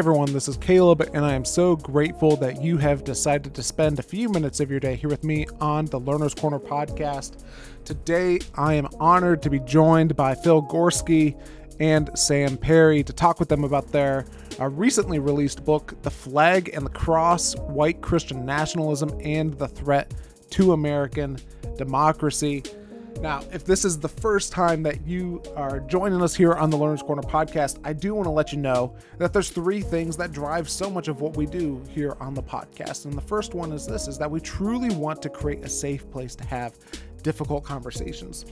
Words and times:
everyone, 0.00 0.32
this 0.32 0.48
is 0.48 0.56
Caleb, 0.56 1.02
and 1.12 1.26
I 1.26 1.34
am 1.34 1.44
so 1.44 1.76
grateful 1.76 2.34
that 2.36 2.62
you 2.62 2.78
have 2.78 3.04
decided 3.04 3.54
to 3.54 3.62
spend 3.62 3.98
a 3.98 4.02
few 4.02 4.30
minutes 4.30 4.58
of 4.58 4.70
your 4.70 4.80
day 4.80 4.96
here 4.96 5.10
with 5.10 5.22
me 5.24 5.46
on 5.60 5.84
the 5.84 6.00
Learner's 6.00 6.32
Corner 6.32 6.58
podcast. 6.58 7.44
Today, 7.84 8.38
I 8.54 8.72
am 8.72 8.88
honored 8.98 9.42
to 9.42 9.50
be 9.50 9.60
joined 9.60 10.16
by 10.16 10.34
Phil 10.34 10.62
Gorski 10.62 11.38
and 11.80 12.08
Sam 12.18 12.56
Perry 12.56 13.02
to 13.02 13.12
talk 13.12 13.38
with 13.38 13.50
them 13.50 13.62
about 13.62 13.92
their 13.92 14.24
uh, 14.58 14.70
recently 14.70 15.18
released 15.18 15.66
book, 15.66 15.94
The 16.00 16.10
Flag 16.10 16.70
and 16.72 16.86
the 16.86 16.90
Cross 16.90 17.56
White 17.56 18.00
Christian 18.00 18.46
Nationalism 18.46 19.10
and 19.22 19.52
the 19.58 19.68
Threat 19.68 20.14
to 20.48 20.72
American 20.72 21.36
Democracy. 21.76 22.62
Now, 23.18 23.42
if 23.52 23.64
this 23.64 23.84
is 23.84 23.98
the 23.98 24.08
first 24.08 24.50
time 24.50 24.82
that 24.84 25.06
you 25.06 25.42
are 25.54 25.80
joining 25.80 26.22
us 26.22 26.34
here 26.34 26.54
on 26.54 26.70
the 26.70 26.76
Learner's 26.78 27.02
Corner 27.02 27.22
podcast, 27.22 27.78
I 27.84 27.92
do 27.92 28.14
want 28.14 28.24
to 28.24 28.30
let 28.30 28.50
you 28.50 28.58
know 28.58 28.96
that 29.18 29.34
there's 29.34 29.50
three 29.50 29.82
things 29.82 30.16
that 30.16 30.32
drive 30.32 30.70
so 30.70 30.88
much 30.88 31.08
of 31.08 31.20
what 31.20 31.36
we 31.36 31.44
do 31.44 31.82
here 31.90 32.16
on 32.20 32.32
the 32.32 32.42
podcast. 32.42 33.04
And 33.04 33.12
the 33.12 33.20
first 33.20 33.52
one 33.52 33.72
is 33.72 33.86
this 33.86 34.08
is 34.08 34.16
that 34.18 34.30
we 34.30 34.40
truly 34.40 34.94
want 34.94 35.20
to 35.22 35.28
create 35.28 35.62
a 35.64 35.68
safe 35.68 36.10
place 36.10 36.34
to 36.36 36.44
have 36.44 36.78
difficult 37.22 37.62
conversations. 37.62 38.46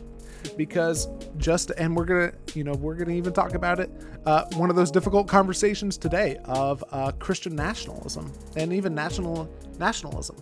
Because 0.56 1.08
just 1.38 1.70
and 1.78 1.96
we're 1.96 2.04
gonna, 2.04 2.32
you 2.54 2.62
know, 2.62 2.74
we're 2.74 2.94
gonna 2.94 3.12
even 3.12 3.32
talk 3.32 3.54
about 3.54 3.80
it. 3.80 3.90
Uh, 4.26 4.44
one 4.54 4.68
of 4.68 4.76
those 4.76 4.90
difficult 4.90 5.26
conversations 5.26 5.96
today 5.96 6.36
of 6.44 6.84
uh, 6.92 7.10
Christian 7.12 7.56
nationalism 7.56 8.32
and 8.54 8.72
even 8.72 8.94
national 8.94 9.50
nationalism, 9.78 10.36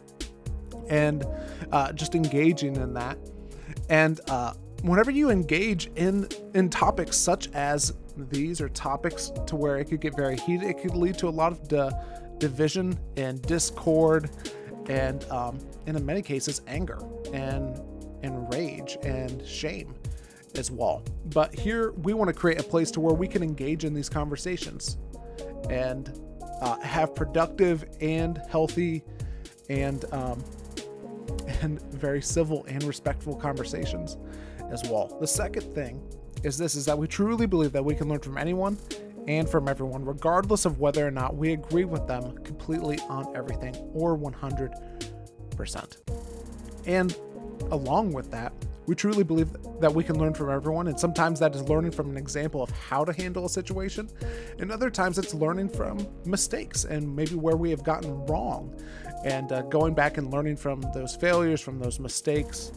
and 0.88 1.24
uh, 1.72 1.92
just 1.92 2.14
engaging 2.14 2.76
in 2.76 2.92
that 2.92 3.16
and 3.88 4.20
uh, 4.28 4.54
whenever 4.82 5.10
you 5.10 5.30
engage 5.30 5.90
in 5.96 6.28
in 6.54 6.68
topics 6.70 7.16
such 7.16 7.50
as 7.52 7.94
these, 8.16 8.60
or 8.60 8.68
topics 8.70 9.32
to 9.46 9.56
where 9.56 9.78
it 9.78 9.86
could 9.86 10.00
get 10.00 10.16
very 10.16 10.36
heated, 10.36 10.68
it 10.68 10.78
could 10.78 10.96
lead 10.96 11.18
to 11.18 11.28
a 11.28 11.30
lot 11.30 11.52
of 11.52 11.68
di- 11.68 11.92
division 12.38 12.98
and 13.16 13.42
discord, 13.42 14.30
and 14.88 15.24
um, 15.30 15.58
and 15.86 15.96
in 15.96 16.04
many 16.04 16.22
cases 16.22 16.62
anger 16.66 16.98
and 17.32 17.80
and 18.22 18.52
rage 18.52 18.98
and 19.02 19.46
shame 19.46 19.94
as 20.54 20.70
well. 20.70 21.02
But 21.26 21.54
here 21.54 21.92
we 21.92 22.14
want 22.14 22.28
to 22.28 22.34
create 22.34 22.58
a 22.58 22.62
place 22.62 22.90
to 22.92 23.00
where 23.00 23.14
we 23.14 23.28
can 23.28 23.42
engage 23.42 23.84
in 23.84 23.92
these 23.92 24.08
conversations 24.08 24.96
and 25.68 26.18
uh, 26.62 26.78
have 26.80 27.14
productive 27.14 27.84
and 28.00 28.40
healthy 28.48 29.02
and 29.68 30.04
um, 30.12 30.42
and 31.62 31.80
very 31.92 32.22
civil 32.22 32.64
and 32.66 32.82
respectful 32.84 33.34
conversations 33.34 34.16
as 34.70 34.82
well. 34.88 35.16
The 35.20 35.26
second 35.26 35.74
thing 35.74 36.02
is 36.42 36.58
this 36.58 36.74
is 36.74 36.84
that 36.84 36.98
we 36.98 37.06
truly 37.06 37.46
believe 37.46 37.72
that 37.72 37.84
we 37.84 37.94
can 37.94 38.08
learn 38.08 38.20
from 38.20 38.38
anyone 38.38 38.78
and 39.26 39.48
from 39.48 39.68
everyone 39.68 40.04
regardless 40.04 40.64
of 40.64 40.78
whether 40.78 41.06
or 41.06 41.10
not 41.10 41.36
we 41.36 41.52
agree 41.52 41.84
with 41.84 42.06
them 42.06 42.36
completely 42.44 42.98
on 43.08 43.34
everything 43.36 43.74
or 43.92 44.16
100%. 44.16 45.96
And 46.86 47.16
along 47.70 48.12
with 48.12 48.30
that, 48.30 48.52
we 48.86 48.94
truly 48.94 49.24
believe 49.24 49.50
that 49.80 49.92
we 49.92 50.04
can 50.04 50.18
learn 50.18 50.34
from 50.34 50.50
everyone, 50.50 50.88
and 50.88 50.98
sometimes 50.98 51.40
that 51.40 51.54
is 51.54 51.62
learning 51.62 51.90
from 51.90 52.10
an 52.10 52.16
example 52.16 52.62
of 52.62 52.70
how 52.70 53.04
to 53.04 53.12
handle 53.12 53.44
a 53.44 53.48
situation, 53.48 54.08
and 54.58 54.70
other 54.70 54.90
times 54.90 55.18
it's 55.18 55.34
learning 55.34 55.68
from 55.68 56.06
mistakes 56.24 56.84
and 56.84 57.14
maybe 57.14 57.34
where 57.34 57.56
we 57.56 57.70
have 57.70 57.82
gotten 57.82 58.24
wrong 58.26 58.74
and 59.24 59.52
uh, 59.52 59.62
going 59.62 59.94
back 59.94 60.18
and 60.18 60.30
learning 60.30 60.56
from 60.56 60.80
those 60.94 61.16
failures, 61.16 61.60
from 61.60 61.78
those 61.78 61.98
mistakes 61.98 62.72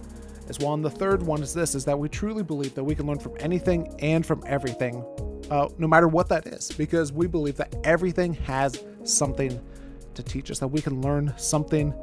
as 0.47 0.57
well. 0.57 0.73
And 0.73 0.83
the 0.83 0.89
third 0.89 1.21
one 1.21 1.43
is 1.43 1.53
this: 1.53 1.75
is 1.75 1.85
that 1.85 1.97
we 1.97 2.09
truly 2.09 2.43
believe 2.43 2.73
that 2.75 2.83
we 2.83 2.95
can 2.95 3.05
learn 3.05 3.19
from 3.19 3.33
anything 3.39 3.93
and 3.99 4.25
from 4.25 4.43
everything, 4.47 5.05
uh, 5.51 5.69
no 5.77 5.87
matter 5.87 6.07
what 6.07 6.27
that 6.29 6.47
is, 6.47 6.71
because 6.71 7.13
we 7.13 7.27
believe 7.27 7.55
that 7.57 7.75
everything 7.83 8.33
has 8.33 8.83
something 9.03 9.59
to 10.15 10.23
teach 10.23 10.49
us. 10.49 10.59
That 10.59 10.69
we 10.69 10.81
can 10.81 11.01
learn 11.01 11.33
something 11.37 11.93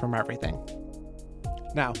from 0.00 0.14
everything. 0.14 0.58
Now, 1.74 1.92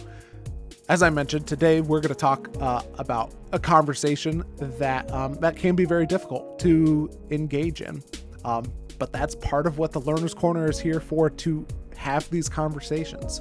as 0.90 1.04
I 1.04 1.10
mentioned, 1.10 1.46
today 1.46 1.80
we're 1.80 2.00
going 2.00 2.12
to 2.12 2.18
talk 2.18 2.50
uh, 2.58 2.82
about 2.98 3.32
a 3.52 3.60
conversation 3.60 4.42
that 4.58 5.08
um, 5.12 5.34
that 5.34 5.54
can 5.54 5.76
be 5.76 5.84
very 5.84 6.04
difficult 6.04 6.58
to 6.58 7.08
engage 7.30 7.80
in. 7.80 8.02
Um, 8.44 8.64
but 8.98 9.12
that's 9.12 9.36
part 9.36 9.68
of 9.68 9.78
what 9.78 9.92
the 9.92 10.00
Learner's 10.00 10.34
Corner 10.34 10.68
is 10.68 10.80
here 10.80 10.98
for 10.98 11.30
to 11.30 11.64
have 11.96 12.28
these 12.30 12.48
conversations. 12.48 13.40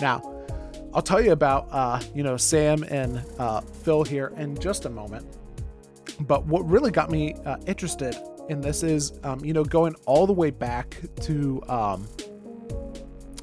Now, 0.00 0.22
I'll 0.94 1.02
tell 1.02 1.20
you 1.20 1.32
about 1.32 1.68
uh, 1.70 2.00
you 2.14 2.22
know 2.22 2.38
Sam 2.38 2.82
and 2.84 3.22
uh, 3.38 3.60
Phil 3.60 4.02
here 4.02 4.32
in 4.38 4.58
just 4.58 4.86
a 4.86 4.90
moment. 4.90 5.26
But 6.20 6.46
what 6.46 6.66
really 6.66 6.90
got 6.90 7.10
me 7.10 7.34
uh, 7.44 7.58
interested 7.66 8.16
in 8.48 8.62
this 8.62 8.82
is 8.82 9.12
um, 9.22 9.44
you 9.44 9.52
know 9.52 9.64
going 9.64 9.94
all 10.06 10.26
the 10.26 10.32
way 10.32 10.50
back 10.50 10.96
to 11.24 11.62
um, 11.68 12.08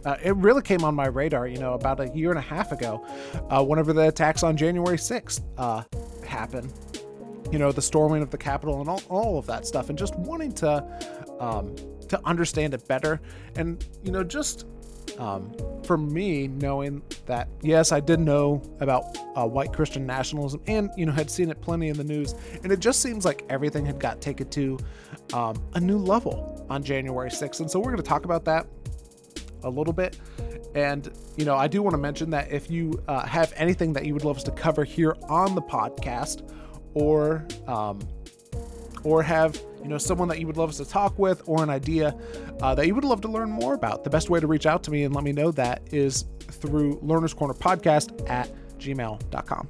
uh, 0.05 0.17
it 0.23 0.35
really 0.37 0.61
came 0.61 0.83
on 0.83 0.95
my 0.95 1.07
radar, 1.07 1.47
you 1.47 1.57
know, 1.57 1.73
about 1.73 1.99
a 1.99 2.09
year 2.09 2.29
and 2.29 2.39
a 2.39 2.43
half 2.43 2.71
ago, 2.71 3.05
uh, 3.49 3.63
whenever 3.63 3.93
the 3.93 4.07
attacks 4.07 4.43
on 4.43 4.57
January 4.57 4.97
6th 4.97 5.41
uh, 5.57 5.83
happened. 6.25 6.73
You 7.51 7.59
know, 7.59 7.71
the 7.71 7.81
storming 7.81 8.21
of 8.21 8.31
the 8.31 8.37
Capitol 8.37 8.79
and 8.79 8.89
all, 8.89 9.01
all 9.09 9.37
of 9.37 9.45
that 9.47 9.67
stuff, 9.67 9.89
and 9.89 9.97
just 9.97 10.15
wanting 10.15 10.53
to 10.53 10.85
um, 11.39 11.75
to 12.07 12.19
understand 12.25 12.73
it 12.73 12.87
better. 12.87 13.19
And 13.55 13.85
you 14.03 14.11
know, 14.11 14.23
just 14.23 14.65
um, 15.17 15.51
for 15.83 15.97
me, 15.97 16.47
knowing 16.47 17.01
that 17.25 17.49
yes, 17.61 17.91
I 17.91 17.99
did 17.99 18.21
know 18.21 18.61
about 18.79 19.17
uh, 19.35 19.45
white 19.45 19.73
Christian 19.73 20.05
nationalism, 20.05 20.61
and 20.67 20.89
you 20.95 21.05
know, 21.05 21.11
had 21.11 21.29
seen 21.29 21.49
it 21.49 21.61
plenty 21.61 21.89
in 21.89 21.97
the 21.97 22.03
news, 22.03 22.35
and 22.63 22.71
it 22.71 22.79
just 22.79 23.01
seems 23.01 23.25
like 23.25 23.43
everything 23.49 23.85
had 23.85 23.99
got 23.99 24.21
taken 24.21 24.49
to 24.51 24.77
um, 25.33 25.61
a 25.73 25.79
new 25.79 25.97
level 25.97 26.65
on 26.69 26.83
January 26.83 27.29
6th. 27.29 27.59
And 27.59 27.69
so 27.69 27.79
we're 27.79 27.91
going 27.91 27.97
to 27.97 28.03
talk 28.03 28.23
about 28.23 28.45
that 28.45 28.65
a 29.63 29.69
little 29.69 29.93
bit. 29.93 30.19
And, 30.73 31.11
you 31.35 31.45
know, 31.45 31.55
I 31.55 31.67
do 31.67 31.81
want 31.81 31.93
to 31.93 31.97
mention 31.97 32.29
that 32.29 32.51
if 32.51 32.71
you 32.71 33.01
uh, 33.07 33.25
have 33.25 33.53
anything 33.55 33.93
that 33.93 34.05
you 34.05 34.13
would 34.13 34.23
love 34.23 34.37
us 34.37 34.43
to 34.43 34.51
cover 34.51 34.83
here 34.83 35.15
on 35.27 35.55
the 35.55 35.61
podcast, 35.61 36.49
or 36.93 37.45
um, 37.67 37.99
or 39.03 39.23
have 39.23 39.61
you 39.81 39.89
know 39.89 39.97
someone 39.97 40.27
that 40.27 40.39
you 40.39 40.47
would 40.47 40.57
love 40.57 40.69
us 40.69 40.77
to 40.77 40.85
talk 40.85 41.17
with 41.17 41.41
or 41.45 41.63
an 41.63 41.69
idea 41.69 42.15
uh, 42.61 42.75
that 42.75 42.87
you 42.87 42.95
would 42.95 43.03
love 43.03 43.21
to 43.21 43.27
learn 43.27 43.49
more 43.49 43.73
about 43.73 44.03
the 44.03 44.09
best 44.09 44.29
way 44.29 44.39
to 44.39 44.47
reach 44.47 44.65
out 44.65 44.83
to 44.83 44.91
me 44.91 45.03
and 45.03 45.15
let 45.15 45.23
me 45.23 45.31
know 45.31 45.51
that 45.51 45.81
is 45.91 46.25
through 46.39 46.99
learners 47.01 47.33
corner 47.33 47.53
podcast 47.53 48.29
at 48.29 48.49
gmail.com 48.77 49.69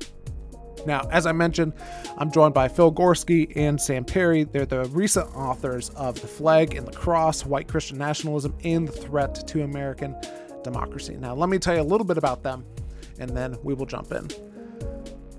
now 0.85 1.07
as 1.11 1.25
i 1.25 1.31
mentioned 1.31 1.73
i'm 2.17 2.31
joined 2.31 2.53
by 2.53 2.67
phil 2.67 2.91
gorski 2.91 3.51
and 3.55 3.79
sam 3.79 4.03
perry. 4.03 4.43
They're 4.43 4.65
the 4.65 4.85
recent 4.85 5.33
authors 5.35 5.89
of 5.89 6.19
the 6.19 6.27
flag 6.27 6.75
and 6.75 6.87
the 6.87 6.91
cross 6.91 7.45
white 7.45 7.67
christian 7.67 7.97
nationalism 7.97 8.55
and 8.63 8.87
the 8.87 8.91
threat 8.91 9.47
to 9.47 9.63
american 9.63 10.15
democracy. 10.63 11.15
Now 11.17 11.33
let 11.33 11.49
me 11.49 11.57
tell 11.57 11.75
you 11.75 11.81
a 11.81 11.83
little 11.83 12.05
bit 12.05 12.17
about 12.17 12.43
them 12.43 12.65
and 13.19 13.35
then 13.35 13.57
we 13.63 13.73
will 13.73 13.85
jump 13.85 14.11
in. 14.11 14.27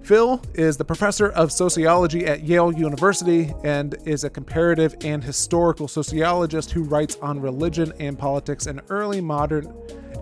Phil 0.03 0.43
is 0.55 0.77
the 0.77 0.85
professor 0.85 1.31
of 1.31 1.53
sociology 1.53 2.27
at 2.27 2.43
Yale 2.43 2.73
University 2.73 3.53
and 3.63 3.97
is 4.05 4.25
a 4.25 4.31
comparative 4.31 4.97
and 5.05 5.23
historical 5.23 5.87
sociologist 5.87 6.73
who 6.73 6.83
writes 6.83 7.17
on 7.23 7.41
religion 7.41 7.93
and 8.01 8.19
politics 8.19 8.67
in 8.67 8.81
early 8.89 9.21
modern 9.21 9.73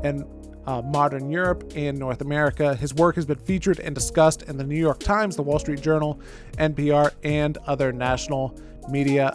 and 0.04 0.24
uh, 0.66 0.82
modern 0.82 1.30
Europe 1.30 1.72
and 1.74 1.98
North 1.98 2.20
America. 2.20 2.74
His 2.74 2.94
work 2.94 3.16
has 3.16 3.26
been 3.26 3.38
featured 3.38 3.80
and 3.80 3.94
discussed 3.94 4.42
in 4.42 4.56
the 4.56 4.64
New 4.64 4.78
York 4.78 5.00
Times, 5.00 5.36
the 5.36 5.42
Wall 5.42 5.58
Street 5.58 5.80
Journal, 5.80 6.20
NPR, 6.58 7.12
and 7.22 7.58
other 7.66 7.92
national 7.92 8.58
media 8.88 9.32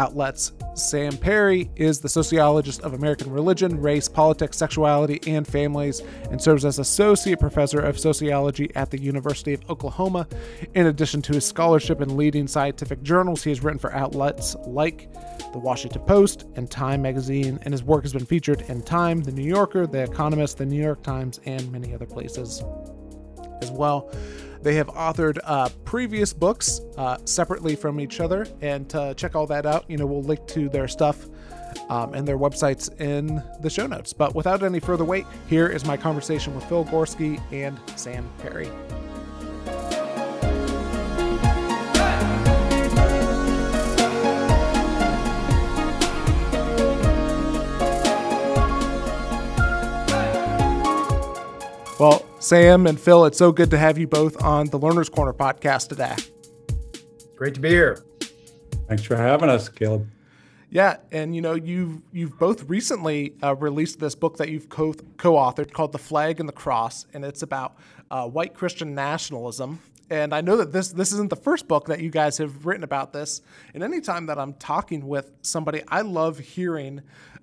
outlets. 0.00 0.52
Sam 0.74 1.14
Perry 1.18 1.70
is 1.76 2.00
the 2.00 2.08
sociologist 2.08 2.80
of 2.80 2.94
American 2.94 3.30
religion, 3.30 3.78
race, 3.78 4.08
politics, 4.08 4.56
sexuality, 4.56 5.20
and 5.26 5.46
families, 5.46 6.00
and 6.30 6.40
serves 6.40 6.64
as 6.64 6.78
associate 6.78 7.38
professor 7.38 7.80
of 7.80 7.98
sociology 7.98 8.74
at 8.74 8.90
the 8.90 8.98
University 8.98 9.52
of 9.52 9.62
Oklahoma. 9.68 10.26
In 10.74 10.86
addition 10.86 11.20
to 11.22 11.34
his 11.34 11.44
scholarship 11.44 12.00
in 12.00 12.16
leading 12.16 12.48
scientific 12.48 13.02
journals, 13.02 13.44
he 13.44 13.50
has 13.50 13.62
written 13.62 13.78
for 13.78 13.92
outlets 13.92 14.56
like 14.66 15.12
the 15.52 15.58
Washington 15.58 16.02
Post 16.02 16.46
and 16.56 16.70
Time 16.70 17.02
magazine, 17.02 17.58
and 17.62 17.74
his 17.74 17.84
work 17.84 18.02
has 18.02 18.14
been 18.14 18.24
featured 18.24 18.62
in 18.68 18.82
Time, 18.82 19.20
The 19.20 19.32
New 19.32 19.44
Yorker, 19.46 19.86
The 19.86 20.02
Economist, 20.04 20.56
The 20.56 20.66
New 20.66 20.82
York 20.82 21.02
Times, 21.02 21.40
and 21.44 21.70
many 21.70 21.94
other 21.94 22.06
places 22.06 22.64
as 23.60 23.70
well. 23.70 24.10
They 24.62 24.74
have 24.74 24.88
authored 24.88 25.38
uh, 25.44 25.70
previous 25.84 26.32
books 26.32 26.82
uh, 26.98 27.18
separately 27.24 27.74
from 27.76 27.98
each 27.98 28.20
other, 28.20 28.46
and 28.60 28.88
to 28.90 29.14
check 29.16 29.34
all 29.34 29.46
that 29.46 29.64
out, 29.64 29.84
you 29.88 29.96
know, 29.96 30.06
we'll 30.06 30.22
link 30.22 30.46
to 30.48 30.68
their 30.68 30.86
stuff 30.86 31.26
um, 31.88 32.14
and 32.14 32.28
their 32.28 32.38
websites 32.38 33.00
in 33.00 33.42
the 33.60 33.70
show 33.70 33.86
notes. 33.86 34.12
But 34.12 34.34
without 34.34 34.62
any 34.62 34.80
further 34.80 35.04
wait, 35.04 35.24
here 35.48 35.66
is 35.66 35.86
my 35.86 35.96
conversation 35.96 36.54
with 36.54 36.64
Phil 36.64 36.84
Gorski 36.84 37.40
and 37.52 37.80
Sam 37.96 38.28
Perry. 38.38 38.70
Well, 51.98 52.24
Sam 52.40 52.86
and 52.86 52.98
Phil, 52.98 53.26
it's 53.26 53.36
so 53.36 53.52
good 53.52 53.70
to 53.70 53.76
have 53.76 53.98
you 53.98 54.06
both 54.06 54.42
on 54.42 54.66
the 54.68 54.78
Learner's 54.78 55.10
Corner 55.10 55.34
podcast 55.34 55.90
today. 55.90 56.16
Great 57.36 57.52
to 57.52 57.60
be 57.60 57.68
here. 57.68 58.02
Thanks 58.88 59.04
for 59.04 59.14
having 59.14 59.50
us, 59.50 59.68
Caleb. 59.68 60.08
Yeah, 60.70 60.96
and 61.12 61.34
you 61.34 61.42
know 61.42 61.52
you've 61.52 62.00
you've 62.12 62.38
both 62.38 62.64
recently 62.64 63.34
uh, 63.42 63.56
released 63.56 64.00
this 64.00 64.14
book 64.14 64.38
that 64.38 64.48
you've 64.48 64.70
co 64.70 64.94
co-authored 65.18 65.74
called 65.74 65.92
"The 65.92 65.98
Flag 65.98 66.40
and 66.40 66.48
the 66.48 66.54
Cross," 66.54 67.04
and 67.12 67.26
it's 67.26 67.42
about 67.42 67.76
uh, 68.10 68.26
white 68.26 68.54
Christian 68.54 68.94
nationalism. 68.94 69.80
And 70.08 70.34
I 70.34 70.40
know 70.40 70.56
that 70.56 70.72
this 70.72 70.88
this 70.88 71.12
isn't 71.12 71.28
the 71.28 71.36
first 71.36 71.68
book 71.68 71.88
that 71.88 72.00
you 72.00 72.08
guys 72.08 72.38
have 72.38 72.64
written 72.64 72.84
about 72.84 73.12
this. 73.12 73.42
And 73.74 73.82
anytime 73.82 74.26
that 74.26 74.38
I'm 74.38 74.54
talking 74.54 75.06
with 75.06 75.30
somebody, 75.42 75.82
I 75.88 76.00
love 76.00 76.38
hearing 76.38 77.02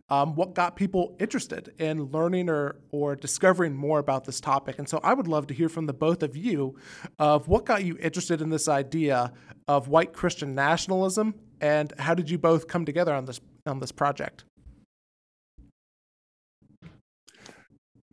um, 0.09 0.35
what 0.35 0.53
got 0.53 0.75
people 0.75 1.15
interested 1.19 1.73
in 1.79 2.05
learning 2.05 2.49
or, 2.49 2.77
or 2.91 3.15
discovering 3.15 3.75
more 3.75 3.99
about 3.99 4.23
this 4.23 4.39
topic. 4.39 4.79
And 4.79 4.87
so 4.87 4.99
I 5.03 5.13
would 5.13 5.27
love 5.27 5.47
to 5.47 5.53
hear 5.53 5.69
from 5.69 5.85
the 5.85 5.93
both 5.93 6.23
of 6.23 6.37
you 6.37 6.75
of 7.19 7.47
what 7.47 7.65
got 7.65 7.83
you 7.83 7.97
interested 7.99 8.41
in 8.41 8.49
this 8.49 8.67
idea 8.67 9.33
of 9.67 9.89
white 9.89 10.13
Christian 10.13 10.55
nationalism 10.55 11.35
and 11.59 11.93
how 11.99 12.13
did 12.13 12.29
you 12.29 12.37
both 12.37 12.67
come 12.67 12.85
together 12.85 13.13
on 13.13 13.25
this 13.25 13.41
on 13.65 13.79
this 13.79 13.91
project? 13.91 14.45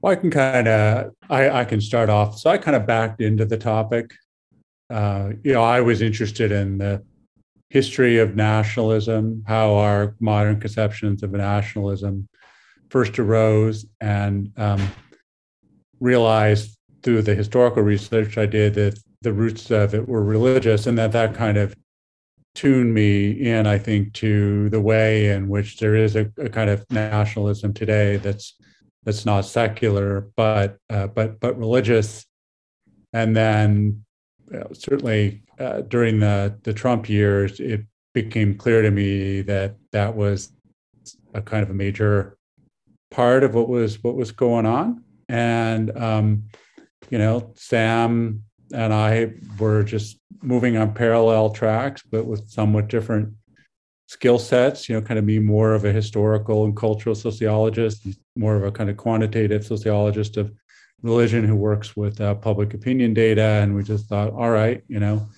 Well, 0.01 0.13
I 0.13 0.17
can 0.17 0.31
kind 0.31 0.67
of 0.67 1.13
I, 1.31 1.61
I 1.61 1.65
can 1.65 1.81
start 1.81 2.11
off. 2.11 2.39
So 2.39 2.51
I 2.51 2.59
kind 2.59 2.77
of 2.77 2.87
backed 2.87 3.21
into 3.21 3.45
the 3.45 3.57
topic. 3.57 4.13
Uh, 4.91 5.33
you 5.43 5.53
know, 5.53 5.63
I 5.63 5.81
was 5.81 6.03
interested 6.03 6.53
in 6.53 6.79
the 6.79 7.03
history 7.75 8.19
of 8.19 8.37
nationalism, 8.37 9.43
how 9.49 9.75
our 9.75 10.15
modern 10.21 10.61
conceptions 10.61 11.25
of 11.25 11.33
nationalism 11.33 12.29
first 12.89 13.19
arose, 13.19 13.85
and 14.01 14.53
um, 14.57 14.81
realized 15.99 16.79
through 17.03 17.21
the 17.21 17.35
historical 17.35 17.83
research 17.83 18.39
I 18.39 18.47
did 18.47 18.75
that 18.75 18.97
the 19.23 19.33
roots 19.33 19.73
of 19.73 19.93
it 19.93 20.09
were 20.09 20.23
religious, 20.23 20.87
and 20.87 20.97
that 20.99 21.11
that 21.13 21.35
kind 21.35 21.59
of 21.59 21.75
tuned 22.55 22.95
me 22.95 23.33
in, 23.33 23.67
I 23.67 23.79
think, 23.79 24.13
to 24.15 24.71
the 24.71 24.81
way 24.81 25.31
in 25.31 25.49
which 25.49 25.79
there 25.79 25.97
is 25.97 26.15
a, 26.15 26.31
a 26.39 26.49
kind 26.49 26.71
of 26.71 26.85
nationalism 26.91 27.75
today 27.75 28.19
that's 28.19 28.55
that's 29.03 29.27
not 29.27 29.47
secular, 29.47 30.29
but 30.37 30.79
uh, 30.91 31.09
but 31.09 31.41
but 31.41 31.59
religious, 31.59 32.25
and 33.13 33.37
then 33.37 34.05
certainly 34.73 35.43
uh, 35.59 35.83
during 35.83 36.21
the 36.21 36.59
the 36.63 36.73
Trump 36.73 37.09
years, 37.09 37.61
it 37.61 37.85
became 38.13 38.57
clear 38.57 38.83
to 38.83 38.91
me 38.91 39.43
that 39.43 39.77
that 39.93 40.15
was 40.15 40.53
a 41.35 41.43
kind 41.43 41.63
of 41.63 41.71
a 41.71 41.75
major 41.75 42.37
part 43.11 43.45
of 43.45 43.55
what 43.55 43.69
was 43.69 44.03
what 44.03 44.17
was 44.17 44.33
going 44.33 44.67
on, 44.67 45.03
and 45.29 45.97
um, 45.97 46.45
you 47.11 47.19
know, 47.19 47.53
Sam 47.55 48.45
and 48.73 48.93
I 48.93 49.33
were 49.59 49.83
just 49.83 50.19
moving 50.43 50.77
on 50.77 50.95
parallel 50.95 51.51
tracks, 51.51 52.03
but 52.03 52.27
with 52.27 52.49
somewhat 52.51 52.89
different 52.89 53.33
skill 54.09 54.39
sets. 54.39 54.89
You 54.89 54.95
know, 54.95 55.03
kind 55.03 55.19
of 55.19 55.25
me 55.25 55.39
more 55.39 55.75
of 55.75 55.85
a 55.85 55.93
historical 55.93 56.65
and 56.65 56.77
cultural 56.77 57.15
sociologist, 57.15 58.07
more 58.37 58.57
of 58.57 58.65
a 58.65 58.73
kind 58.73 58.91
of 58.91 58.97
quantitative 58.97 59.65
sociologist 59.65 60.37
of 60.37 60.53
religion 61.05 61.45
who 61.45 61.55
works 61.55 61.95
with 61.95 62.21
uh, 62.21 62.35
public 62.35 62.75
opinion 62.75 63.15
data, 63.15 63.61
and 63.63 63.77
we 63.77 63.85
just 63.85 64.07
thought, 64.07 64.33
all 64.33 64.51
right, 64.51 64.83
you 64.89 64.99
know 64.99 65.29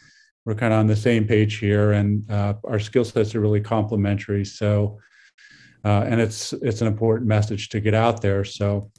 we're 0.47 0.55
kind 0.55 0.73
of 0.73 0.79
on 0.79 0.87
the 0.87 0.97
same 0.97 1.27
page 1.27 1.57
here, 1.57 1.93
and 1.93 2.31
uh, 2.31 2.55
our 2.65 2.79
skill 2.79 3.05
sets 3.05 3.35
are 3.35 3.41
really 3.41 3.61
complementary. 3.61 4.45
So, 4.45 5.01
uh, 5.85 6.05
and 6.07 6.21
it's 6.21 6.53
it's 6.55 6.81
an 6.81 6.87
important 6.87 7.29
message 7.29 7.69
to 7.71 7.81
get 7.81 7.95
out 7.95 8.23
there. 8.23 8.45
So, 8.45 8.91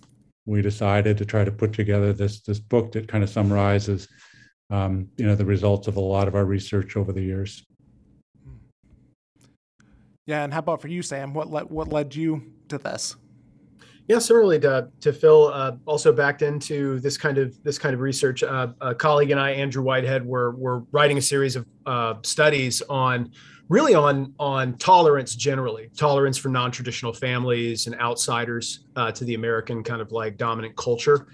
we 0.46 0.62
decided 0.62 1.18
to 1.18 1.26
try 1.26 1.46
to 1.46 1.52
put 1.52 1.74
together 1.74 2.12
this 2.14 2.42
this 2.42 2.60
book 2.60 2.92
that 2.92 3.08
kind 3.08 3.24
of 3.24 3.30
summarizes, 3.30 4.10
um, 4.70 5.08
you 5.18 5.26
know, 5.26 5.36
the 5.36 5.46
results 5.46 5.88
of 5.88 5.96
a 5.96 6.02
lot 6.02 6.28
of 6.28 6.36
our 6.36 6.46
research 6.46 6.98
over 6.98 7.14
the 7.14 7.24
years. 7.24 7.66
Yeah, 10.26 10.44
and 10.44 10.52
how 10.52 10.60
about 10.60 10.82
for 10.82 10.90
you, 10.90 11.02
Sam? 11.02 11.34
What 11.34 11.50
led 11.50 11.70
what 11.70 11.88
led 11.88 12.14
you 12.14 12.52
to 12.68 12.78
this? 12.78 13.16
Yeah, 14.08 14.20
similarly 14.20 14.58
to, 14.62 14.88
to 15.02 15.12
Phil, 15.12 15.48
uh, 15.54 15.74
also 15.86 16.14
backed 16.14 16.42
into 16.42 17.00
this 17.02 17.18
kind 17.18 17.38
of 17.38 17.62
this 17.64 17.78
kind 17.78 17.94
of 17.94 18.00
research. 18.00 18.42
Uh, 18.42 18.70
a 18.80 18.96
colleague 18.96 19.32
and 19.32 19.40
I, 19.40 19.52
Andrew 19.52 19.84
Whitehead, 19.84 20.26
were 20.26 20.52
were 20.52 20.80
writing 20.92 21.18
a 21.18 21.22
series 21.22 21.58
of 21.58 21.66
uh, 21.86 22.14
studies 22.24 22.82
on 22.84 23.32
really 23.68 23.96
on 23.96 24.34
on 24.40 24.78
tolerance 24.78 25.36
generally, 25.36 25.90
tolerance 25.98 26.38
for 26.38 26.48
non 26.48 26.72
traditional 26.72 27.12
families 27.12 27.88
and 27.88 28.00
outsiders 28.00 28.86
uh, 28.96 29.12
to 29.12 29.26
the 29.26 29.34
American 29.34 29.84
kind 29.84 30.02
of 30.02 30.14
like 30.14 30.38
dominant 30.38 30.78
culture. 30.78 31.28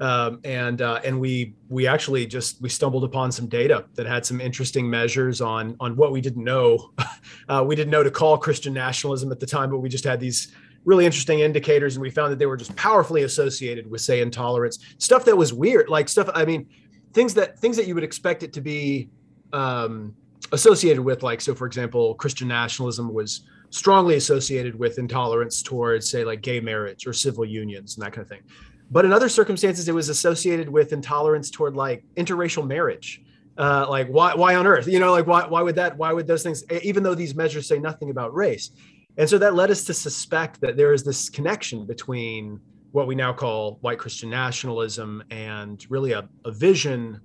Um, 0.00 0.40
and 0.44 0.82
uh, 0.82 1.00
and 1.04 1.20
we 1.20 1.54
we 1.68 1.86
actually 1.86 2.26
just 2.26 2.60
we 2.60 2.68
stumbled 2.68 3.04
upon 3.04 3.32
some 3.32 3.48
data 3.48 3.84
that 3.94 4.06
had 4.06 4.26
some 4.26 4.40
interesting 4.40 4.88
measures 4.88 5.40
on 5.40 5.76
on 5.78 5.94
what 5.94 6.10
we 6.10 6.20
didn't 6.20 6.44
know. 6.44 6.92
Uh, 7.46 7.62
we 7.62 7.74
didn't 7.74 7.90
know 7.90 8.02
to 8.02 8.10
call 8.10 8.38
Christian 8.38 8.72
nationalism 8.72 9.30
at 9.30 9.38
the 9.38 9.44
time, 9.46 9.68
but 9.68 9.78
we 9.78 9.88
just 9.88 10.04
had 10.04 10.18
these 10.18 10.54
really 10.84 11.06
interesting 11.06 11.40
indicators 11.40 11.96
and 11.96 12.02
we 12.02 12.10
found 12.10 12.30
that 12.30 12.38
they 12.38 12.46
were 12.46 12.56
just 12.56 12.74
powerfully 12.76 13.22
associated 13.22 13.90
with 13.90 14.00
say 14.00 14.20
intolerance. 14.20 14.78
Stuff 14.98 15.24
that 15.24 15.36
was 15.36 15.52
weird 15.52 15.88
like 15.88 16.08
stuff 16.08 16.28
i 16.34 16.44
mean 16.44 16.66
things 17.12 17.34
that 17.34 17.58
things 17.58 17.76
that 17.76 17.86
you 17.86 17.94
would 17.94 18.04
expect 18.04 18.42
it 18.42 18.52
to 18.52 18.60
be 18.60 19.08
um, 19.52 20.14
associated 20.52 21.02
with 21.02 21.22
like 21.22 21.40
so 21.40 21.54
for 21.54 21.66
example 21.66 22.14
christian 22.16 22.48
nationalism 22.48 23.12
was 23.12 23.46
strongly 23.74 24.14
associated 24.14 24.78
with 24.78 24.98
intolerance 24.98 25.60
towards 25.62 26.08
say 26.08 26.24
like 26.24 26.42
gay 26.42 26.60
marriage 26.60 27.08
or 27.08 27.12
civil 27.12 27.44
unions 27.44 27.96
and 27.96 28.06
that 28.06 28.12
kind 28.12 28.22
of 28.22 28.28
thing. 28.28 28.42
But 28.90 29.04
in 29.04 29.12
other 29.12 29.28
circumstances 29.28 29.88
it 29.88 29.94
was 29.94 30.08
associated 30.08 30.68
with 30.68 30.92
intolerance 30.92 31.50
toward 31.50 31.74
like 31.74 32.04
interracial 32.16 32.64
marriage. 32.66 33.22
Uh, 33.56 33.86
like 33.88 34.08
why 34.08 34.34
why 34.34 34.54
on 34.54 34.66
earth? 34.66 34.86
You 34.86 35.00
know 35.00 35.10
like 35.10 35.26
why 35.26 35.46
why 35.46 35.62
would 35.62 35.74
that 35.74 35.96
why 35.96 36.12
would 36.12 36.26
those 36.26 36.42
things 36.42 36.62
even 36.82 37.02
though 37.02 37.14
these 37.16 37.34
measures 37.34 37.66
say 37.66 37.78
nothing 37.78 38.10
about 38.10 38.32
race 38.32 38.70
and 39.16 39.28
so 39.28 39.38
that 39.38 39.54
led 39.54 39.70
us 39.70 39.84
to 39.84 39.94
suspect 39.94 40.60
that 40.60 40.76
there 40.76 40.92
is 40.92 41.04
this 41.04 41.28
connection 41.28 41.86
between 41.86 42.60
what 42.92 43.06
we 43.06 43.14
now 43.14 43.32
call 43.32 43.78
white 43.80 43.98
Christian 43.98 44.30
nationalism 44.30 45.22
and 45.30 45.84
really 45.90 46.12
a, 46.12 46.28
a 46.44 46.52
vision 46.52 47.20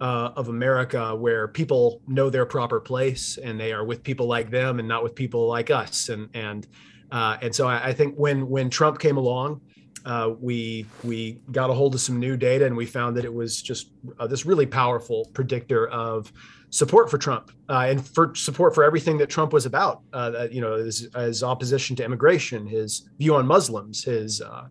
uh, 0.00 0.32
of 0.34 0.48
America 0.48 1.14
where 1.14 1.46
people 1.46 2.00
know 2.08 2.28
their 2.28 2.44
proper 2.44 2.80
place 2.80 3.38
and 3.38 3.58
they 3.58 3.72
are 3.72 3.84
with 3.84 4.02
people 4.02 4.26
like 4.26 4.50
them 4.50 4.80
and 4.80 4.88
not 4.88 5.04
with 5.04 5.14
people 5.14 5.46
like 5.46 5.70
us. 5.70 6.08
And 6.08 6.28
and 6.34 6.66
uh, 7.12 7.36
and 7.40 7.54
so 7.54 7.68
I, 7.68 7.88
I, 7.88 7.92
think 7.92 8.16
when 8.16 8.48
when 8.48 8.68
Trump 8.68 8.98
came 8.98 9.16
along, 9.16 9.60
uh, 10.04 10.30
we 10.40 10.86
we 11.04 11.38
got 11.52 11.70
a 11.70 11.72
hold 11.72 11.94
of 11.94 12.00
some 12.00 12.18
new 12.18 12.36
data 12.36 12.66
and 12.66 12.76
we 12.76 12.86
found 12.86 13.16
that 13.16 13.24
it 13.24 13.32
was 13.32 13.62
just 13.62 13.92
uh, 14.18 14.26
this 14.26 14.44
really 14.44 14.66
powerful 14.66 15.30
predictor 15.34 15.86
of 15.88 16.32
support 16.72 17.10
for 17.10 17.18
Trump 17.18 17.52
uh, 17.68 17.86
and 17.88 18.04
for 18.04 18.34
support 18.34 18.74
for 18.74 18.82
everything 18.82 19.18
that 19.18 19.28
Trump 19.28 19.52
was 19.52 19.66
about. 19.66 20.02
Uh, 20.12 20.48
you 20.50 20.60
know, 20.60 20.76
his, 20.76 21.06
his, 21.14 21.42
opposition 21.42 21.94
to 21.94 22.04
immigration, 22.04 22.66
his 22.66 23.10
view 23.18 23.34
on 23.36 23.46
Muslims, 23.46 24.02
his 24.02 24.40
uh, 24.40 24.66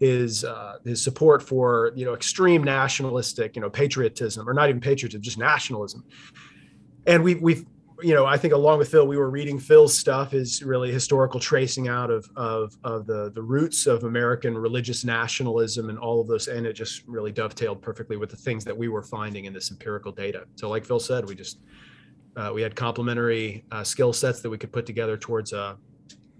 his 0.00 0.44
uh, 0.44 0.78
his 0.84 1.00
support 1.02 1.42
for 1.42 1.92
you 1.94 2.04
know 2.04 2.12
extreme 2.12 2.62
nationalistic, 2.62 3.54
you 3.54 3.62
know, 3.62 3.70
patriotism 3.70 4.48
or 4.48 4.52
not 4.52 4.68
even 4.68 4.80
patriotism, 4.80 5.22
just 5.22 5.38
nationalism. 5.38 6.04
And 7.06 7.22
we 7.22 7.36
we've 7.36 7.64
you 8.02 8.14
know, 8.14 8.26
I 8.26 8.36
think 8.36 8.52
along 8.52 8.78
with 8.78 8.88
Phil, 8.88 9.06
we 9.06 9.16
were 9.16 9.30
reading 9.30 9.58
Phil's 9.58 9.96
stuff 9.96 10.34
is 10.34 10.62
really 10.62 10.90
historical 10.90 11.38
tracing 11.38 11.88
out 11.88 12.10
of 12.10 12.28
of 12.36 12.76
of 12.82 13.06
the 13.06 13.30
the 13.34 13.42
roots 13.42 13.86
of 13.86 14.04
American 14.04 14.56
religious 14.56 15.04
nationalism 15.04 15.90
and 15.90 15.98
all 15.98 16.20
of 16.20 16.26
those, 16.26 16.48
and 16.48 16.66
it 16.66 16.72
just 16.72 17.06
really 17.06 17.32
dovetailed 17.32 17.80
perfectly 17.80 18.16
with 18.16 18.30
the 18.30 18.36
things 18.36 18.64
that 18.64 18.76
we 18.76 18.88
were 18.88 19.02
finding 19.02 19.44
in 19.44 19.52
this 19.52 19.70
empirical 19.70 20.10
data. 20.10 20.44
So, 20.56 20.68
like 20.68 20.84
Phil 20.84 20.98
said, 20.98 21.28
we 21.28 21.34
just 21.34 21.60
uh, 22.36 22.50
we 22.52 22.62
had 22.62 22.74
complementary 22.74 23.64
uh, 23.70 23.84
skill 23.84 24.12
sets 24.12 24.40
that 24.40 24.50
we 24.50 24.58
could 24.58 24.72
put 24.72 24.86
together 24.86 25.16
towards 25.16 25.52
a, 25.52 25.76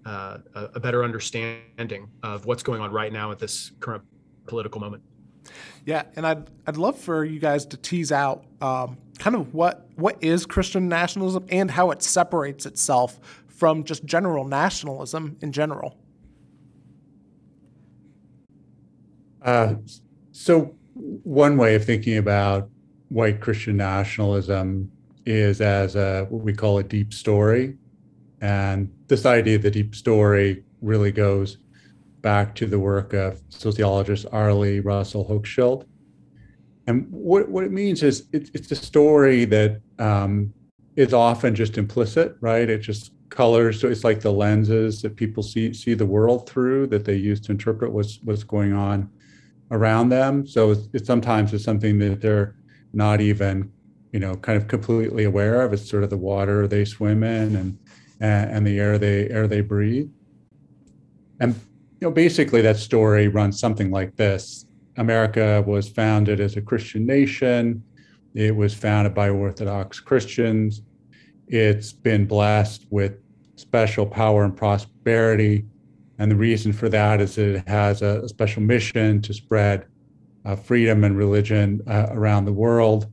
uh, 0.05 0.37
a 0.53 0.79
better 0.79 1.03
understanding 1.03 2.07
of 2.21 2.45
what's 2.45 2.63
going 2.63 2.81
on 2.81 2.91
right 2.91 3.13
now 3.13 3.31
at 3.31 3.39
this 3.39 3.71
current 3.79 4.03
political 4.45 4.81
moment. 4.81 5.01
Yeah, 5.85 6.03
and 6.15 6.25
I'd 6.25 6.49
I'd 6.67 6.77
love 6.77 6.97
for 6.97 7.23
you 7.23 7.39
guys 7.39 7.65
to 7.67 7.77
tease 7.77 8.11
out 8.11 8.45
um, 8.61 8.97
kind 9.19 9.35
of 9.35 9.53
what 9.53 9.87
what 9.95 10.17
is 10.23 10.45
Christian 10.45 10.89
nationalism 10.89 11.45
and 11.49 11.71
how 11.71 11.91
it 11.91 12.01
separates 12.01 12.65
itself 12.65 13.19
from 13.47 13.83
just 13.83 14.05
general 14.05 14.45
nationalism 14.45 15.37
in 15.41 15.51
general. 15.51 15.97
Uh, 19.41 19.75
so 20.31 20.75
one 20.93 21.55
way 21.55 21.75
of 21.75 21.85
thinking 21.85 22.17
about 22.17 22.69
white 23.09 23.39
Christian 23.39 23.77
nationalism 23.77 24.91
is 25.25 25.61
as 25.61 25.95
a 25.95 26.25
what 26.29 26.43
we 26.43 26.53
call 26.53 26.79
a 26.79 26.83
deep 26.83 27.13
story, 27.13 27.77
and 28.41 28.91
this 29.07 29.25
idea 29.25 29.55
of 29.55 29.61
the 29.61 29.71
deep 29.71 29.95
story 29.95 30.63
really 30.81 31.11
goes 31.11 31.57
back 32.25 32.55
to 32.55 32.65
the 32.65 32.79
work 32.79 33.13
of 33.13 33.39
sociologist 33.49 34.25
Arlie 34.31 34.79
Russell 34.79 35.25
Hochschild. 35.29 35.85
And 36.87 37.05
what, 37.11 37.49
what 37.49 37.63
it 37.63 37.71
means 37.71 38.01
is 38.01 38.27
it, 38.33 38.49
it's 38.55 38.71
a 38.71 38.75
story 38.75 39.45
that 39.45 39.79
um, 39.99 40.51
is 40.95 41.13
often 41.13 41.53
just 41.53 41.77
implicit, 41.77 42.35
right? 42.41 42.67
It 42.67 42.79
just 42.79 43.11
colors. 43.29 43.79
So 43.79 43.87
it's 43.89 44.03
like 44.03 44.21
the 44.21 44.31
lenses 44.31 45.03
that 45.03 45.15
people 45.15 45.43
see 45.43 45.71
see 45.71 45.93
the 45.93 46.05
world 46.07 46.49
through 46.49 46.87
that 46.87 47.05
they 47.05 47.15
use 47.15 47.39
to 47.41 47.51
interpret 47.51 47.91
what's 47.91 48.19
what's 48.23 48.43
going 48.43 48.73
on 48.73 49.07
around 49.69 50.09
them. 50.09 50.47
So 50.47 50.71
it's, 50.71 51.05
sometimes 51.05 51.53
it's 51.53 51.63
something 51.63 51.99
that 51.99 52.21
they're 52.21 52.55
not 52.91 53.21
even, 53.21 53.71
you 54.13 54.19
know, 54.19 54.33
kind 54.35 54.57
of 54.59 54.67
completely 54.67 55.25
aware 55.25 55.61
of. 55.61 55.73
It's 55.73 55.87
sort 55.87 56.03
of 56.03 56.09
the 56.09 56.17
water 56.17 56.67
they 56.67 56.85
swim 56.85 57.23
in, 57.23 57.55
and 57.55 57.77
and, 58.19 58.49
and 58.51 58.67
the 58.67 58.79
air 58.79 58.97
they 58.97 59.29
air 59.29 59.47
they 59.47 59.61
breathe. 59.61 60.09
And 61.39 61.53
you 61.99 62.07
know, 62.07 62.11
basically, 62.11 62.61
that 62.61 62.77
story 62.77 63.27
runs 63.27 63.59
something 63.59 63.91
like 63.91 64.15
this: 64.15 64.65
America 64.97 65.63
was 65.65 65.87
founded 65.87 66.39
as 66.39 66.57
a 66.57 66.61
Christian 66.61 67.05
nation. 67.05 67.83
It 68.33 68.55
was 68.55 68.73
founded 68.73 69.13
by 69.13 69.29
Orthodox 69.29 69.99
Christians. 69.99 70.81
It's 71.47 71.93
been 71.93 72.25
blessed 72.25 72.85
with 72.89 73.13
special 73.55 74.05
power 74.05 74.43
and 74.43 74.55
prosperity. 74.55 75.65
And 76.17 76.31
the 76.31 76.35
reason 76.35 76.73
for 76.73 76.89
that 76.89 77.21
is 77.21 77.35
that 77.35 77.55
it 77.55 77.67
has 77.67 78.01
a, 78.01 78.27
special 78.27 78.61
mission 78.61 79.21
to 79.21 79.33
spread 79.33 79.85
uh, 80.43 80.55
freedom 80.55 81.03
and 81.03 81.17
religion 81.17 81.81
uh, 81.87 82.07
around 82.11 82.45
the 82.45 82.53
world. 82.53 83.11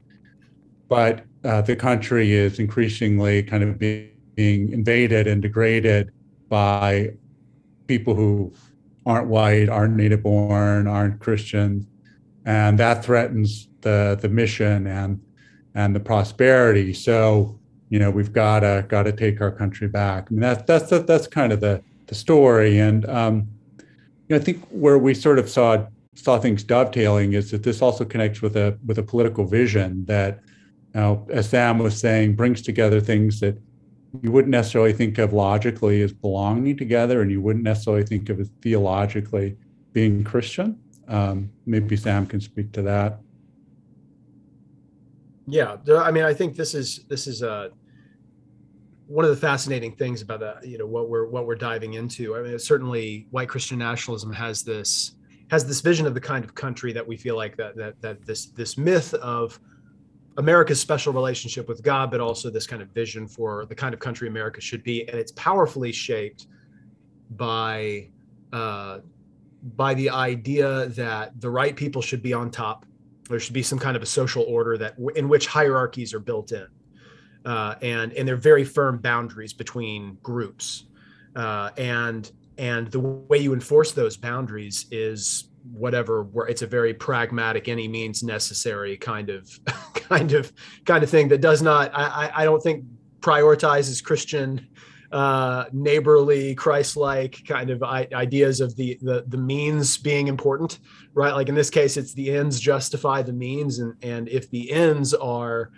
But 0.88 1.24
uh, 1.44 1.62
the 1.62 1.76
country 1.76 2.32
is 2.32 2.58
increasingly 2.58 3.42
kind 3.42 3.62
of 3.62 3.78
being, 3.78 4.10
being 4.34 4.72
invaded 4.72 5.26
and 5.26 5.42
degraded 5.42 6.10
by 6.48 7.10
people 7.86 8.14
who 8.14 8.52
aren't 9.06 9.28
white, 9.28 9.68
aren't 9.68 9.96
native 9.96 10.22
born, 10.22 10.86
aren't 10.86 11.20
Christian, 11.20 11.86
and 12.44 12.78
that 12.78 13.04
threatens 13.04 13.68
the 13.80 14.18
the 14.20 14.28
mission 14.28 14.86
and 14.86 15.20
and 15.74 15.94
the 15.94 16.00
prosperity. 16.00 16.92
So 16.94 17.58
you 17.88 17.98
know 17.98 18.10
we've 18.10 18.32
got 18.32 18.60
to 18.60 18.84
got 18.88 19.04
to 19.04 19.12
take 19.12 19.40
our 19.40 19.50
country 19.50 19.88
back. 19.88 20.28
I 20.28 20.30
mean 20.30 20.40
that's 20.40 20.62
that's 20.64 21.06
that's 21.06 21.26
kind 21.26 21.52
of 21.52 21.60
the 21.60 21.82
the 22.06 22.14
story, 22.14 22.78
and 22.78 23.08
um, 23.08 23.48
you 23.78 24.36
know, 24.36 24.36
I 24.36 24.44
think 24.44 24.64
where 24.70 24.98
we 24.98 25.14
sort 25.14 25.38
of 25.38 25.48
saw 25.48 25.86
saw 26.14 26.38
things 26.38 26.62
dovetailing 26.62 27.32
is 27.32 27.50
that 27.50 27.62
this 27.62 27.80
also 27.80 28.04
connects 28.04 28.42
with 28.42 28.56
a 28.56 28.78
with 28.86 28.98
a 28.98 29.02
political 29.02 29.44
vision 29.46 30.04
that, 30.06 30.40
you 30.94 31.00
know, 31.00 31.26
as 31.30 31.48
Sam 31.48 31.78
was 31.78 31.98
saying, 31.98 32.36
brings 32.36 32.62
together 32.62 33.00
things 33.00 33.40
that 33.40 33.58
you 34.20 34.30
wouldn't 34.30 34.50
necessarily 34.50 34.92
think 34.92 35.18
of 35.18 35.32
logically 35.32 36.02
as 36.02 36.12
belonging 36.12 36.76
together, 36.76 37.22
and 37.22 37.30
you 37.30 37.40
wouldn't 37.40 37.64
necessarily 37.64 38.04
think 38.04 38.28
of 38.28 38.40
as 38.40 38.50
theologically 38.60 39.56
being 39.92 40.22
Christian. 40.22 40.78
Um, 41.08 41.50
maybe 41.66 41.96
Sam 41.96 42.26
can 42.26 42.40
speak 42.40 42.72
to 42.72 42.82
that. 42.82 43.20
Yeah, 45.46 45.76
I 45.96 46.10
mean, 46.10 46.24
I 46.24 46.34
think 46.34 46.56
this 46.56 46.74
is 46.74 47.04
this 47.08 47.26
is 47.26 47.42
uh, 47.42 47.70
one 49.06 49.24
of 49.24 49.30
the 49.30 49.36
fascinating 49.36 49.92
things 49.96 50.22
about 50.22 50.40
that. 50.40 50.66
You 50.66 50.78
know, 50.78 50.86
what 50.86 51.08
we're 51.08 51.26
what 51.26 51.46
we're 51.46 51.56
diving 51.56 51.94
into. 51.94 52.36
I 52.36 52.42
mean, 52.42 52.58
certainly, 52.58 53.26
white 53.30 53.48
Christian 53.48 53.78
nationalism 53.78 54.32
has 54.32 54.62
this 54.62 55.12
has 55.50 55.66
this 55.66 55.80
vision 55.80 56.06
of 56.06 56.14
the 56.14 56.20
kind 56.20 56.44
of 56.44 56.54
country 56.54 56.92
that 56.92 57.06
we 57.06 57.16
feel 57.16 57.36
like 57.36 57.56
that 57.56 57.76
that 57.76 58.00
that 58.02 58.24
this 58.24 58.46
this 58.46 58.78
myth 58.78 59.14
of 59.14 59.58
America's 60.38 60.80
special 60.80 61.12
relationship 61.12 61.68
with 61.68 61.82
God, 61.82 62.10
but 62.10 62.20
also 62.20 62.50
this 62.50 62.66
kind 62.66 62.80
of 62.80 62.88
vision 62.88 63.28
for 63.28 63.66
the 63.66 63.74
kind 63.74 63.92
of 63.92 64.00
country 64.00 64.28
America 64.28 64.60
should 64.60 64.82
be, 64.82 65.06
and 65.08 65.18
it's 65.18 65.32
powerfully 65.32 65.92
shaped 65.92 66.46
by 67.30 68.08
uh, 68.52 68.98
by 69.76 69.94
the 69.94 70.10
idea 70.10 70.86
that 70.86 71.40
the 71.40 71.48
right 71.50 71.76
people 71.76 72.02
should 72.02 72.22
be 72.22 72.32
on 72.32 72.50
top. 72.50 72.84
There 73.28 73.38
should 73.38 73.54
be 73.54 73.62
some 73.62 73.78
kind 73.78 73.96
of 73.96 74.02
a 74.02 74.06
social 74.06 74.42
order 74.44 74.76
that 74.78 74.96
in 75.14 75.28
which 75.28 75.46
hierarchies 75.46 76.12
are 76.14 76.20
built 76.20 76.52
in, 76.52 76.66
uh, 77.44 77.76
and 77.82 78.12
and 78.14 78.26
there 78.26 78.34
are 78.34 78.38
very 78.38 78.64
firm 78.64 78.98
boundaries 78.98 79.52
between 79.52 80.18
groups, 80.22 80.84
uh, 81.36 81.70
and 81.76 82.32
and 82.58 82.88
the 82.88 83.00
way 83.00 83.38
you 83.38 83.52
enforce 83.52 83.92
those 83.92 84.16
boundaries 84.16 84.86
is 84.90 85.51
whatever 85.70 86.26
it's 86.48 86.62
a 86.62 86.66
very 86.66 86.92
pragmatic 86.94 87.68
any 87.68 87.86
means 87.86 88.22
necessary 88.22 88.96
kind 88.96 89.30
of 89.30 89.48
kind 89.94 90.32
of 90.32 90.52
kind 90.84 91.04
of 91.04 91.10
thing 91.10 91.28
that 91.28 91.40
does 91.40 91.62
not 91.62 91.90
i 91.94 92.30
i 92.34 92.44
don't 92.44 92.62
think 92.62 92.84
prioritizes 93.20 94.02
christian 94.02 94.66
uh, 95.12 95.66
neighborly 95.72 96.54
christ-like 96.54 97.46
kind 97.46 97.68
of 97.68 97.82
ideas 97.82 98.62
of 98.62 98.74
the, 98.76 98.98
the 99.02 99.24
the 99.28 99.36
means 99.36 99.98
being 99.98 100.26
important 100.26 100.78
right? 101.14 101.34
Like 101.34 101.48
in 101.48 101.54
this 101.54 101.70
case 101.70 101.96
it's 101.96 102.14
the 102.14 102.34
ends 102.34 102.58
justify 102.58 103.22
the 103.22 103.32
means 103.32 103.78
and 103.78 103.94
and 104.02 104.28
if 104.28 104.50
the 104.50 104.72
ends 104.72 105.12
are 105.14 105.70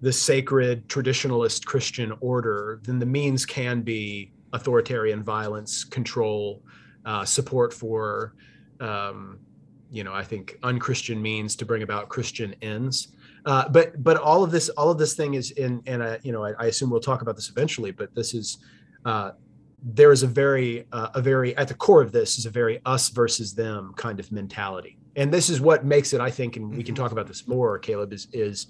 the 0.00 0.12
sacred 0.12 0.88
traditionalist 0.88 1.64
christian 1.64 2.12
order 2.20 2.80
then 2.84 2.98
the 2.98 3.06
means 3.06 3.44
can 3.44 3.82
be 3.82 4.32
authoritarian 4.52 5.24
violence 5.24 5.82
control 5.82 6.62
uh, 7.04 7.24
support 7.24 7.72
for 7.72 8.34
um, 8.80 9.38
you 9.90 10.02
know, 10.02 10.12
I 10.12 10.24
think 10.24 10.58
unchristian 10.62 11.22
means 11.22 11.54
to 11.56 11.64
bring 11.64 11.82
about 11.82 12.08
Christian 12.08 12.54
ends. 12.62 13.08
Uh, 13.46 13.68
but 13.68 14.02
but 14.02 14.16
all 14.16 14.42
of 14.42 14.50
this 14.50 14.68
all 14.70 14.90
of 14.90 14.98
this 14.98 15.14
thing 15.14 15.34
is 15.34 15.50
in 15.52 15.82
and 15.86 16.02
I, 16.02 16.18
you 16.22 16.32
know 16.32 16.44
I, 16.44 16.52
I 16.58 16.66
assume 16.66 16.90
we'll 16.90 17.00
talk 17.00 17.22
about 17.22 17.36
this 17.36 17.50
eventually. 17.50 17.90
But 17.90 18.14
this 18.14 18.34
is 18.34 18.58
uh, 19.04 19.32
there 19.82 20.12
is 20.12 20.22
a 20.22 20.26
very 20.26 20.86
uh, 20.92 21.10
a 21.14 21.20
very 21.20 21.56
at 21.56 21.68
the 21.68 21.74
core 21.74 22.02
of 22.02 22.10
this 22.10 22.38
is 22.38 22.46
a 22.46 22.50
very 22.50 22.80
us 22.86 23.10
versus 23.10 23.54
them 23.54 23.92
kind 23.96 24.18
of 24.18 24.32
mentality, 24.32 24.96
and 25.14 25.32
this 25.32 25.50
is 25.50 25.60
what 25.60 25.84
makes 25.84 26.14
it 26.14 26.20
I 26.20 26.30
think, 26.30 26.56
and 26.56 26.74
we 26.74 26.82
can 26.82 26.94
talk 26.94 27.12
about 27.12 27.26
this 27.26 27.46
more. 27.46 27.78
Caleb 27.78 28.12
is 28.12 28.28
is 28.32 28.68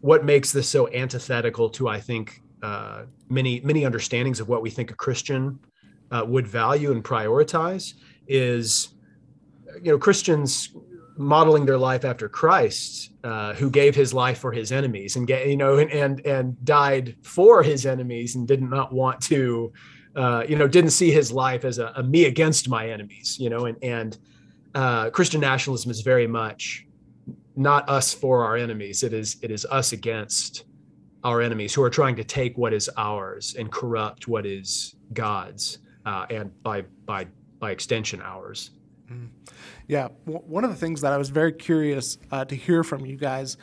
what 0.00 0.24
makes 0.24 0.52
this 0.52 0.68
so 0.68 0.88
antithetical 0.92 1.68
to 1.70 1.88
I 1.88 2.00
think 2.00 2.42
uh, 2.62 3.02
many 3.28 3.60
many 3.60 3.84
understandings 3.84 4.40
of 4.40 4.48
what 4.48 4.62
we 4.62 4.70
think 4.70 4.90
a 4.90 4.94
Christian 4.94 5.58
uh, 6.10 6.24
would 6.26 6.46
value 6.46 6.92
and 6.92 7.04
prioritize 7.04 7.94
is 8.26 8.94
you 9.82 9.92
know 9.92 9.98
Christians 9.98 10.70
modeling 11.18 11.66
their 11.66 11.78
life 11.78 12.04
after 12.04 12.28
Christ, 12.28 13.10
uh, 13.24 13.52
who 13.54 13.70
gave 13.70 13.94
his 13.94 14.14
life 14.14 14.38
for 14.38 14.52
his 14.52 14.70
enemies 14.70 15.16
and 15.16 15.26
get 15.26 15.46
you 15.48 15.56
know 15.56 15.78
and 15.78 15.90
and, 15.90 16.24
and 16.24 16.64
died 16.64 17.16
for 17.22 17.62
his 17.62 17.86
enemies 17.86 18.36
and 18.36 18.46
did 18.46 18.62
not 18.62 18.92
want 18.92 19.20
to, 19.22 19.72
uh, 20.16 20.44
you 20.48 20.56
know, 20.56 20.68
didn't 20.68 20.90
see 20.90 21.10
his 21.10 21.32
life 21.32 21.64
as 21.64 21.78
a, 21.78 21.92
a, 21.96 22.02
me 22.02 22.26
against 22.26 22.68
my 22.68 22.88
enemies, 22.88 23.36
you 23.38 23.50
know, 23.50 23.66
and 23.66 23.76
and 23.82 24.18
uh, 24.74 25.10
Christian 25.10 25.40
nationalism 25.40 25.90
is 25.90 26.00
very 26.00 26.26
much 26.26 26.86
not 27.56 27.88
us 27.88 28.14
for 28.14 28.44
our 28.44 28.56
enemies. 28.56 29.02
It 29.02 29.12
is 29.12 29.36
it 29.42 29.50
is 29.50 29.66
us 29.66 29.92
against 29.92 30.64
our 31.24 31.42
enemies 31.42 31.74
who 31.74 31.82
are 31.82 31.90
trying 31.90 32.14
to 32.16 32.24
take 32.24 32.56
what 32.56 32.72
is 32.72 32.88
ours 32.96 33.56
and 33.58 33.70
corrupt 33.72 34.28
what 34.28 34.46
is 34.46 34.94
God's, 35.12 35.78
uh, 36.06 36.26
and 36.30 36.62
by 36.62 36.82
by 37.04 37.26
by 37.58 37.72
extension 37.72 38.22
ours. 38.22 38.70
Mm. 39.10 39.28
Yeah, 39.88 40.08
w- 40.26 40.44
one 40.46 40.64
of 40.64 40.70
the 40.70 40.76
things 40.76 41.00
that 41.00 41.12
I 41.12 41.16
was 41.16 41.30
very 41.30 41.52
curious 41.52 42.18
uh, 42.30 42.44
to 42.44 42.54
hear 42.54 42.84
from 42.84 43.06
you 43.06 43.16
guys 43.16 43.56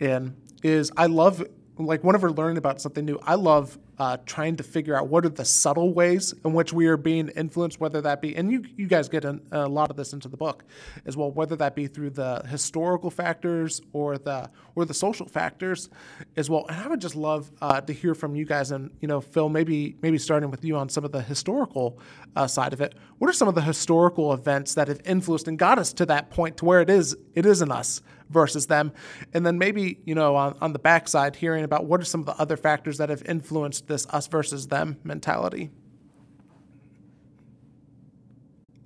in 0.00 0.36
is 0.62 0.90
I 0.96 1.06
love 1.06 1.42
like 1.78 2.02
whenever 2.02 2.30
learning 2.32 2.58
about 2.58 2.80
something 2.80 3.04
new, 3.04 3.18
I 3.22 3.36
love 3.36 3.78
uh, 3.98 4.16
trying 4.26 4.56
to 4.56 4.62
figure 4.62 4.96
out 4.96 5.08
what 5.08 5.24
are 5.24 5.30
the 5.30 5.44
subtle 5.44 5.92
ways 5.92 6.34
in 6.44 6.52
which 6.52 6.72
we 6.72 6.86
are 6.86 6.96
being 6.96 7.28
influenced, 7.30 7.80
whether 7.80 8.00
that 8.00 8.20
be, 8.20 8.36
and 8.36 8.50
you, 8.50 8.64
you 8.76 8.86
guys 8.86 9.08
get 9.08 9.24
in, 9.24 9.40
a 9.50 9.68
lot 9.68 9.90
of 9.90 9.96
this 9.96 10.12
into 10.12 10.28
the 10.28 10.36
book 10.36 10.64
as 11.06 11.16
well, 11.16 11.30
whether 11.30 11.56
that 11.56 11.74
be 11.74 11.86
through 11.86 12.10
the 12.10 12.42
historical 12.48 13.10
factors 13.10 13.80
or 13.92 14.18
the 14.18 14.48
or 14.74 14.84
the 14.84 14.94
social 14.94 15.26
factors 15.26 15.90
as 16.36 16.48
well. 16.48 16.64
And 16.68 16.76
I 16.76 16.86
would 16.86 17.00
just 17.00 17.16
love 17.16 17.50
uh, 17.60 17.80
to 17.80 17.92
hear 17.92 18.14
from 18.14 18.36
you 18.36 18.44
guys, 18.44 18.70
and 18.70 18.90
you 19.00 19.08
know, 19.08 19.20
Phil, 19.20 19.48
maybe 19.48 19.96
maybe 20.02 20.18
starting 20.18 20.50
with 20.50 20.64
you 20.64 20.76
on 20.76 20.88
some 20.88 21.04
of 21.04 21.10
the 21.10 21.22
historical 21.22 21.98
uh, 22.36 22.46
side 22.46 22.72
of 22.72 22.80
it. 22.80 22.94
What 23.18 23.28
are 23.28 23.32
some 23.32 23.48
of 23.48 23.54
the 23.54 23.62
historical 23.62 24.32
events 24.32 24.74
that 24.74 24.86
have 24.88 25.00
influenced 25.04 25.48
and 25.48 25.58
got 25.58 25.78
us 25.78 25.92
to 25.94 26.06
that 26.06 26.30
point 26.30 26.58
to 26.58 26.64
where 26.64 26.80
it 26.80 26.90
is 26.90 27.16
it 27.34 27.46
is 27.46 27.62
in 27.62 27.72
us? 27.72 28.00
versus 28.30 28.66
them. 28.66 28.92
And 29.32 29.44
then 29.44 29.58
maybe, 29.58 29.98
you 30.04 30.14
know, 30.14 30.36
on, 30.36 30.56
on 30.60 30.72
the 30.72 30.78
backside, 30.78 31.36
hearing 31.36 31.64
about 31.64 31.86
what 31.86 32.00
are 32.00 32.04
some 32.04 32.20
of 32.20 32.26
the 32.26 32.36
other 32.40 32.56
factors 32.56 32.98
that 32.98 33.08
have 33.08 33.22
influenced 33.26 33.87
this 33.88 34.06
us 34.08 34.26
versus 34.26 34.68
them 34.68 34.98
mentality. 35.02 35.70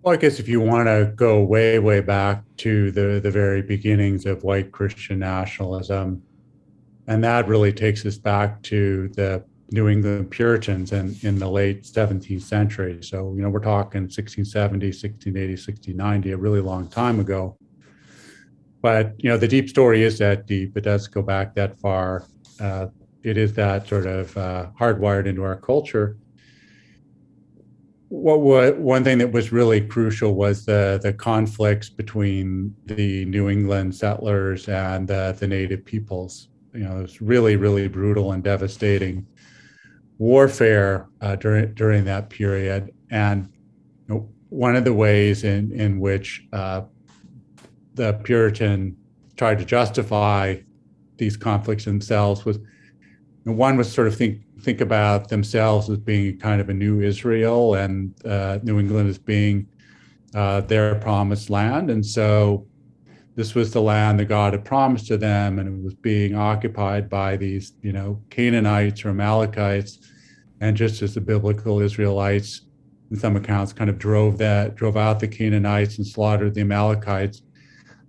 Well, 0.03 0.15
I 0.15 0.17
guess 0.17 0.41
if 0.41 0.49
you 0.49 0.61
want 0.61 0.89
to 0.89 1.13
go 1.15 1.43
way, 1.43 1.79
way 1.79 2.01
back 2.01 2.43
to 2.59 2.91
the, 2.91 3.21
the 3.23 3.31
very 3.31 3.63
beginnings 3.63 4.27
of 4.27 4.43
white 4.43 4.73
Christian 4.73 5.21
nationalism, 5.21 6.23
and 7.07 7.23
that 7.23 7.47
really 7.47 7.73
takes 7.73 8.05
us 8.05 8.19
back 8.19 8.63
to 8.63 9.09
the 9.11 9.45
New 9.71 9.89
England 9.89 10.31
Puritans 10.31 10.93
in, 10.93 11.17
in 11.23 11.39
the 11.39 11.49
late 11.49 11.85
17th 11.85 12.43
century. 12.43 12.99
So, 13.03 13.33
you 13.37 13.43
know, 13.43 13.49
we're 13.49 13.61
talking 13.61 14.03
1670, 14.03 14.87
1680, 14.89 15.53
1690, 15.53 16.33
a 16.33 16.37
really 16.37 16.61
long 16.61 16.89
time 16.89 17.21
ago. 17.21 17.57
But 18.83 19.15
you 19.19 19.31
know, 19.31 19.39
the 19.39 19.49
deep 19.49 19.69
story 19.69 20.03
is 20.03 20.19
that 20.19 20.47
deep. 20.47 20.77
It 20.77 20.83
does 20.83 21.07
go 21.07 21.23
back 21.23 21.55
that 21.55 21.79
far. 21.79 22.25
Uh, 22.61 22.89
it 23.23 23.37
is 23.37 23.55
that 23.55 23.87
sort 23.87 24.07
of 24.07 24.37
uh, 24.37 24.67
hardwired 24.79 25.27
into 25.27 25.43
our 25.43 25.57
culture. 25.57 26.17
What, 28.09 28.41
what 28.41 28.79
one 28.79 29.05
thing 29.05 29.19
that 29.19 29.33
was 29.33 29.53
really 29.53 29.81
crucial 29.81 30.35
was 30.35 30.67
the 30.67 31.01
the 31.03 31.13
conflicts 31.13 31.89
between 31.89 32.75
the 32.85 33.25
New 33.25 33.49
England 33.49 33.95
settlers 33.95 34.69
and 34.69 35.11
uh, 35.11 35.33
the 35.33 35.49
native 35.49 35.85
peoples. 35.85 36.49
You 36.75 36.85
know, 36.85 36.99
it 36.99 37.03
was 37.03 37.23
really 37.23 37.57
really 37.57 37.89
brutal 37.89 38.33
and 38.33 38.43
devastating 38.43 39.27
warfare 40.19 41.09
uh, 41.21 41.37
during 41.37 41.73
during 41.75 42.05
that 42.05 42.29
period. 42.29 42.93
And 43.11 43.49
you 44.09 44.15
know, 44.15 44.29
one 44.51 44.77
of 44.77 44.85
the 44.85 44.93
ways 44.93 45.45
in 45.45 45.73
in 45.73 45.99
which 45.99 46.47
uh, 46.53 46.83
the 47.95 48.13
Puritan 48.25 48.97
tried 49.37 49.59
to 49.59 49.65
justify 49.65 50.57
these 51.17 51.37
conflicts 51.37 51.85
themselves 51.85 52.45
was 52.45 52.59
one 53.45 53.77
was 53.77 53.93
sort 53.93 54.07
of 54.07 54.17
think 54.17 54.41
think 54.61 54.81
about 54.81 55.29
themselves 55.29 55.91
as 55.91 55.99
being 55.99 56.39
kind 56.39 56.61
of 56.61 56.69
a 56.69 56.75
new 56.75 57.01
Israel 57.01 57.75
and 57.75 58.15
uh, 58.25 58.59
New 58.63 58.79
England 58.79 59.09
as 59.09 59.19
being 59.19 59.67
uh, 60.35 60.61
their 60.61 60.95
promised 60.97 61.51
land. 61.51 61.91
And 61.91 62.05
so 62.07 62.67
this 63.35 63.55
was 63.55 63.73
the 63.73 63.83
land 63.83 64.21
that 64.21 64.27
God 64.27 64.53
had 64.53 64.65
promised 64.65 65.07
to 65.09 65.17
them, 65.17 65.59
and 65.59 65.69
it 65.69 65.85
was 65.85 65.95
being 65.95 66.35
occupied 66.35 67.09
by 67.09 67.37
these, 67.37 67.73
you 67.83 67.93
know, 67.93 68.21
Canaanites 68.31 69.05
or 69.05 69.09
Amalekites. 69.09 69.99
And 70.61 70.77
just 70.77 71.03
as 71.03 71.15
the 71.15 71.21
biblical 71.21 71.81
Israelites, 71.81 72.63
in 73.11 73.17
some 73.17 73.37
accounts, 73.37 73.73
kind 73.73 73.91
of 73.91 73.99
drove 73.99 74.39
that, 74.39 74.77
drove 74.77 74.97
out 74.97 75.19
the 75.19 75.29
Canaanites 75.29 75.99
and 75.99 76.07
slaughtered 76.07 76.55
the 76.55 76.61
Amalekites, 76.61 77.43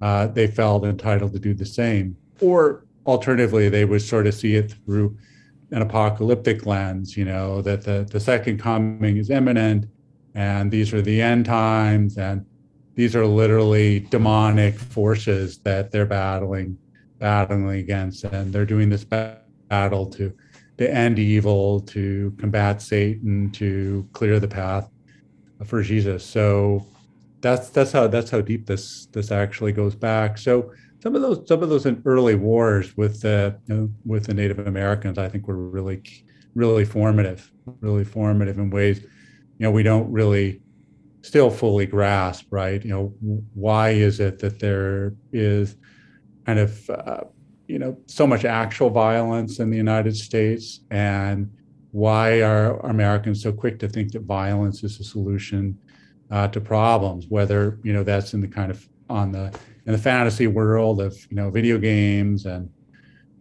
uh, 0.02 0.28
they 0.28 0.48
felt 0.48 0.86
entitled 0.86 1.34
to 1.34 1.40
do 1.40 1.54
the 1.54 1.66
same. 1.66 2.16
Or 2.42 2.86
alternatively, 3.06 3.70
they 3.70 3.86
would 3.86 4.02
sort 4.02 4.28
of 4.28 4.34
see 4.34 4.56
it 4.56 4.74
through 4.86 5.18
an 5.72 5.82
apocalyptic 5.82 6.66
lens, 6.66 7.18
you 7.18 7.26
know, 7.26 7.62
that 7.62 7.84
the, 7.84 8.08
the 8.12 8.20
second 8.20 8.60
coming 8.60 9.18
is 9.18 9.30
imminent 9.30 9.86
and 10.36 10.72
these 10.72 10.94
are 10.94 11.02
the 11.02 11.22
end 11.22 11.46
times 11.46 12.18
and 12.18 12.46
these 12.96 13.16
are 13.16 13.26
literally 13.26 14.02
demonic 14.12 14.78
forces 14.78 15.60
that 15.60 15.92
they're 15.92 16.06
battling 16.06 16.78
battling 17.20 17.80
against 17.80 18.24
and 18.24 18.52
they're 18.52 18.66
doing 18.66 18.90
this 18.90 19.04
battle 19.04 20.06
to 20.06 20.34
to 20.78 20.92
end 20.92 21.20
evil 21.20 21.80
to 21.80 22.36
combat 22.40 22.82
satan 22.82 23.50
to 23.52 24.08
clear 24.12 24.40
the 24.40 24.48
path 24.48 24.90
for 25.66 25.82
jesus. 25.82 26.26
So 26.26 26.86
that's 27.42 27.70
that's 27.70 27.92
how 27.92 28.08
that's 28.08 28.30
how 28.30 28.42
deep 28.42 28.66
this 28.66 29.08
this 29.08 29.32
actually 29.32 29.72
goes 29.72 29.96
back. 29.96 30.38
So 30.38 30.72
some 31.04 31.16
of 31.16 31.22
those 31.22 31.48
some 31.48 31.62
of 31.62 31.70
those 31.70 31.86
early 32.06 32.36
wars 32.36 32.96
with 32.98 33.22
the 33.22 33.56
you 33.68 33.76
know, 33.76 33.90
with 34.06 34.26
the 34.26 34.34
native 34.34 34.60
americans 34.60 35.18
i 35.18 35.28
think 35.30 35.48
were 35.48 35.70
really 35.70 36.02
really 36.56 36.86
formative 36.86 37.52
really 37.82 38.06
formative 38.06 38.58
in 38.58 38.70
ways 38.70 39.02
you 39.02 39.10
know 39.60 39.72
we 39.72 39.84
don't 39.84 40.10
really 40.12 40.64
still 41.24 41.50
fully 41.50 41.86
grasp, 41.86 42.46
right? 42.52 42.84
You 42.84 42.92
know, 42.92 43.14
why 43.54 43.92
is 43.92 44.20
it 44.20 44.40
that 44.40 44.60
there 44.60 45.16
is 45.32 45.76
kind 46.46 46.60
of, 46.60 46.90
uh, 46.90 47.24
you 47.68 47.80
know, 47.80 47.98
so 48.06 48.28
much 48.28 48.46
actual 48.46 48.90
violence 48.90 49.60
in 49.60 49.72
the 49.72 49.78
United 49.78 50.16
States, 50.16 50.82
and 50.92 51.50
why 51.92 52.42
are 52.42 52.78
Americans 52.86 53.42
so 53.42 53.54
quick 53.54 53.80
to 53.80 53.88
think 53.88 54.12
that 54.12 54.24
violence 54.24 54.84
is 54.84 55.00
a 55.00 55.04
solution 55.04 55.78
uh, 56.30 56.50
to 56.50 56.60
problems? 56.60 57.26
Whether 57.30 57.80
you 57.84 57.94
know 57.94 58.04
that's 58.04 58.34
in 58.34 58.42
the 58.42 58.48
kind 58.48 58.70
of 58.70 58.88
on 59.10 59.32
the 59.32 59.58
in 59.86 59.92
the 59.92 59.98
fantasy 59.98 60.48
world 60.48 61.02
of 61.02 61.16
you 61.30 61.36
know 61.36 61.50
video 61.50 61.78
games 61.78 62.46
and 62.46 62.70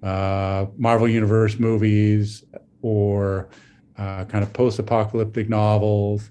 uh, 0.03 0.67
Marvel 0.77 1.09
Universe 1.09 1.59
movies, 1.59 2.45
or 2.83 3.49
uh, 3.97 4.25
kind 4.25 4.43
of 4.43 4.53
post-apocalyptic 4.53 5.49
novels 5.49 6.31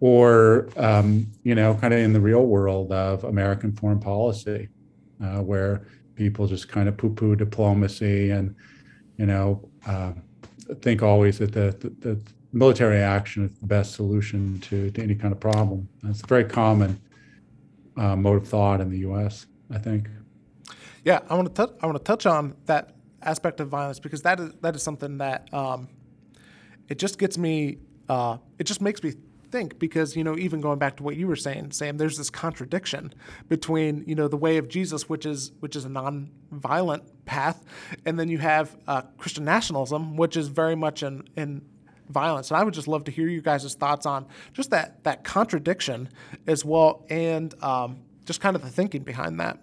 or 0.00 0.68
um, 0.76 1.26
you 1.42 1.54
know, 1.54 1.74
kind 1.74 1.94
of 1.94 2.00
in 2.00 2.12
the 2.12 2.20
real 2.20 2.46
world 2.46 2.92
of 2.92 3.24
American 3.24 3.72
foreign 3.72 4.00
policy, 4.00 4.68
uh, 5.22 5.38
where 5.38 5.86
people 6.14 6.46
just 6.46 6.68
kind 6.68 6.88
of 6.88 6.96
poo-poo 6.96 7.36
diplomacy 7.36 8.30
and 8.30 8.54
you 9.16 9.26
know 9.26 9.68
uh, 9.86 10.12
think 10.82 11.02
always 11.02 11.38
that 11.38 11.52
the, 11.52 11.76
the, 11.80 11.90
the, 12.00 12.20
military 12.52 13.00
action 13.00 13.44
is 13.44 13.58
the 13.58 13.66
best 13.66 13.94
solution 13.94 14.58
to, 14.60 14.90
to 14.92 15.02
any 15.02 15.14
kind 15.14 15.30
of 15.30 15.38
problem. 15.38 15.86
It's 16.04 16.22
a 16.22 16.26
very 16.26 16.44
common 16.44 16.98
uh, 17.98 18.16
mode 18.16 18.42
of 18.42 18.48
thought 18.48 18.80
in 18.80 18.88
the 18.88 19.00
U.S. 19.00 19.44
I 19.70 19.78
think. 19.78 20.08
Yeah, 21.04 21.20
I 21.28 21.34
want 21.34 21.48
to 21.48 21.54
touch. 21.54 21.76
I 21.82 21.86
want 21.86 21.98
to 21.98 22.04
touch 22.04 22.26
on 22.26 22.56
that 22.66 22.96
aspect 23.22 23.60
of 23.60 23.68
violence 23.68 23.98
because 24.00 24.22
that 24.22 24.40
is 24.40 24.52
that 24.60 24.74
is 24.76 24.82
something 24.82 25.18
that 25.18 25.52
um, 25.52 25.88
it 26.88 26.98
just 26.98 27.18
gets 27.18 27.38
me. 27.38 27.78
Uh, 28.08 28.38
it 28.58 28.64
just 28.64 28.80
makes 28.80 29.02
me 29.02 29.14
think 29.50 29.78
because 29.78 30.16
you 30.16 30.24
know 30.24 30.36
even 30.36 30.60
going 30.60 30.78
back 30.78 30.96
to 30.96 31.02
what 31.02 31.16
you 31.16 31.26
were 31.26 31.36
saying 31.36 31.70
sam 31.70 31.96
there's 31.96 32.18
this 32.18 32.30
contradiction 32.30 33.12
between 33.48 34.04
you 34.06 34.14
know 34.14 34.28
the 34.28 34.36
way 34.36 34.56
of 34.56 34.68
jesus 34.68 35.08
which 35.08 35.24
is 35.24 35.52
which 35.60 35.76
is 35.76 35.84
a 35.84 35.88
non-violent 35.88 37.02
path 37.24 37.64
and 38.04 38.18
then 38.18 38.28
you 38.28 38.38
have 38.38 38.76
uh, 38.88 39.02
christian 39.18 39.44
nationalism 39.44 40.16
which 40.16 40.36
is 40.36 40.48
very 40.48 40.74
much 40.74 41.02
in 41.02 41.22
in 41.36 41.62
violence 42.08 42.50
and 42.50 42.58
i 42.58 42.62
would 42.62 42.74
just 42.74 42.88
love 42.88 43.04
to 43.04 43.10
hear 43.10 43.28
you 43.28 43.40
guys' 43.40 43.74
thoughts 43.74 44.06
on 44.06 44.26
just 44.52 44.70
that 44.70 45.02
that 45.04 45.24
contradiction 45.24 46.08
as 46.46 46.64
well 46.64 47.04
and 47.08 47.54
um, 47.62 48.00
just 48.26 48.40
kind 48.40 48.54
of 48.54 48.62
the 48.62 48.68
thinking 48.68 49.02
behind 49.02 49.40
that 49.40 49.58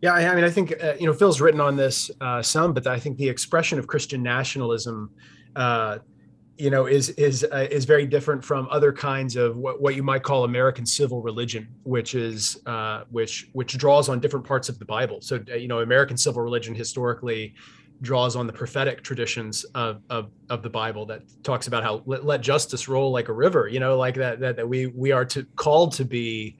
yeah, 0.00 0.12
I 0.12 0.34
mean, 0.34 0.44
I 0.44 0.50
think 0.50 0.72
uh, 0.82 0.94
you 0.98 1.06
know 1.06 1.12
Phil's 1.12 1.40
written 1.40 1.60
on 1.60 1.76
this 1.76 2.10
uh, 2.20 2.40
some, 2.40 2.72
but 2.72 2.86
I 2.86 3.00
think 3.00 3.18
the 3.18 3.28
expression 3.28 3.78
of 3.78 3.88
Christian 3.88 4.22
nationalism 4.22 5.10
uh, 5.56 5.98
you 6.56 6.70
know 6.70 6.86
is 6.86 7.10
is 7.10 7.44
uh, 7.44 7.66
is 7.70 7.84
very 7.84 8.06
different 8.06 8.44
from 8.44 8.68
other 8.70 8.92
kinds 8.92 9.34
of 9.34 9.56
what, 9.56 9.80
what 9.80 9.96
you 9.96 10.04
might 10.04 10.22
call 10.22 10.44
American 10.44 10.86
civil 10.86 11.20
religion, 11.20 11.68
which 11.82 12.14
is 12.14 12.60
uh, 12.66 13.04
which 13.10 13.48
which 13.54 13.76
draws 13.76 14.08
on 14.08 14.20
different 14.20 14.46
parts 14.46 14.68
of 14.68 14.78
the 14.78 14.84
Bible. 14.84 15.20
So 15.20 15.40
uh, 15.50 15.56
you 15.56 15.66
know, 15.66 15.80
American 15.80 16.16
civil 16.16 16.42
religion 16.42 16.76
historically 16.76 17.54
draws 18.02 18.36
on 18.36 18.46
the 18.46 18.52
prophetic 18.52 19.02
traditions 19.02 19.64
of, 19.74 20.02
of, 20.10 20.30
of 20.50 20.62
the 20.62 20.70
Bible 20.70 21.06
that 21.06 21.22
talks 21.42 21.66
about 21.66 21.82
how 21.82 22.02
let, 22.06 22.24
let, 22.24 22.40
justice 22.40 22.88
roll 22.88 23.10
like 23.10 23.28
a 23.28 23.32
river. 23.32 23.68
You 23.68 23.80
know, 23.80 23.96
like 23.96 24.14
that 24.14 24.40
that, 24.40 24.56
that 24.56 24.68
we 24.68 24.86
we 24.86 25.12
are 25.12 25.24
to 25.26 25.44
called 25.56 25.92
to 25.94 26.04
be 26.04 26.56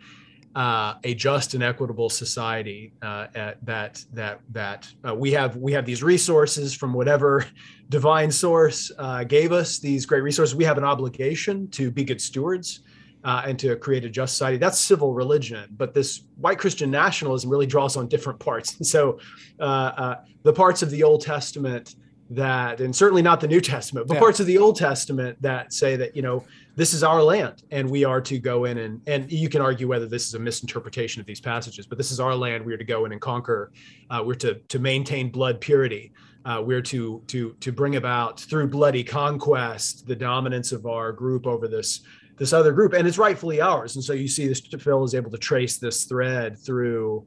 uh, 0.54 0.94
a 1.04 1.14
just 1.14 1.54
and 1.54 1.62
equitable 1.62 2.10
society 2.10 2.92
uh, 3.02 3.26
that 3.62 4.04
that 4.12 4.40
that 4.50 4.92
uh, 5.06 5.14
we 5.14 5.30
have 5.32 5.56
we 5.56 5.72
have 5.72 5.86
these 5.86 6.02
resources 6.02 6.74
from 6.74 6.92
whatever 6.92 7.44
divine 7.88 8.30
source 8.30 8.90
uh, 8.98 9.22
gave 9.24 9.52
us 9.52 9.78
these 9.78 10.04
great 10.04 10.22
resources. 10.22 10.54
We 10.54 10.64
have 10.64 10.78
an 10.78 10.84
obligation 10.84 11.68
to 11.70 11.90
be 11.90 12.04
good 12.04 12.20
stewards 12.20 12.80
uh, 13.24 13.42
and 13.46 13.58
to 13.58 13.76
create 13.76 14.04
a 14.04 14.08
just 14.08 14.34
society. 14.34 14.56
That's 14.56 14.78
civil 14.78 15.12
religion, 15.12 15.68
but 15.76 15.94
this 15.94 16.22
white 16.36 16.58
Christian 16.58 16.90
nationalism 16.90 17.50
really 17.50 17.66
draws 17.66 17.96
on 17.96 18.08
different 18.08 18.38
parts. 18.38 18.76
And 18.78 18.86
so 18.86 19.18
uh, 19.60 20.16
the 20.42 20.52
parts 20.52 20.82
of 20.82 20.90
the 20.90 21.02
Old 21.02 21.22
Testament 21.22 21.96
that, 22.30 22.80
and 22.80 22.94
certainly 22.94 23.22
not 23.22 23.40
the 23.40 23.48
New 23.48 23.60
Testament, 23.60 24.06
but 24.06 24.14
yeah. 24.14 24.20
parts 24.20 24.38
of 24.38 24.46
the 24.46 24.58
Old 24.58 24.76
Testament 24.76 25.40
that 25.42 25.72
say 25.72 25.96
that 25.96 26.14
you 26.14 26.22
know 26.22 26.44
this 26.78 26.94
is 26.94 27.02
our 27.02 27.20
land 27.20 27.64
and 27.72 27.90
we 27.90 28.04
are 28.04 28.20
to 28.20 28.38
go 28.38 28.64
in 28.64 28.78
and 28.78 29.00
and 29.08 29.32
you 29.32 29.48
can 29.48 29.60
argue 29.60 29.88
whether 29.88 30.06
this 30.06 30.28
is 30.28 30.34
a 30.34 30.38
misinterpretation 30.38 31.18
of 31.18 31.26
these 31.26 31.40
passages 31.40 31.88
but 31.88 31.98
this 31.98 32.12
is 32.12 32.20
our 32.20 32.36
land 32.36 32.64
we 32.64 32.72
are 32.72 32.76
to 32.76 32.84
go 32.84 33.04
in 33.04 33.10
and 33.10 33.20
conquer 33.20 33.72
uh, 34.10 34.22
we're 34.24 34.34
to 34.34 34.54
to 34.68 34.78
maintain 34.78 35.28
blood 35.28 35.60
purity 35.60 36.12
uh, 36.44 36.62
we're 36.64 36.80
to 36.80 37.20
to 37.26 37.52
to 37.58 37.72
bring 37.72 37.96
about 37.96 38.38
through 38.38 38.68
bloody 38.68 39.02
conquest 39.02 40.06
the 40.06 40.14
dominance 40.14 40.70
of 40.70 40.86
our 40.86 41.10
group 41.10 41.48
over 41.48 41.66
this 41.66 42.02
this 42.38 42.52
other 42.52 42.72
group 42.72 42.92
and 42.92 43.06
it's 43.06 43.18
rightfully 43.18 43.60
ours 43.60 43.96
and 43.96 44.04
so 44.04 44.12
you 44.12 44.28
see 44.28 44.46
this 44.46 44.60
phil 44.60 45.04
is 45.04 45.14
able 45.14 45.30
to 45.30 45.38
trace 45.38 45.78
this 45.78 46.04
thread 46.04 46.58
through 46.58 47.24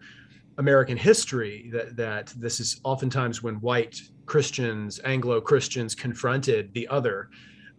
american 0.58 0.98
history 0.98 1.70
that 1.72 1.96
that 1.96 2.28
this 2.38 2.60
is 2.60 2.80
oftentimes 2.84 3.44
when 3.44 3.56
white 3.56 4.00
christians 4.26 5.00
anglo 5.04 5.42
christians 5.42 5.96
confronted 5.96 6.74
the 6.74 6.88
other 6.88 7.30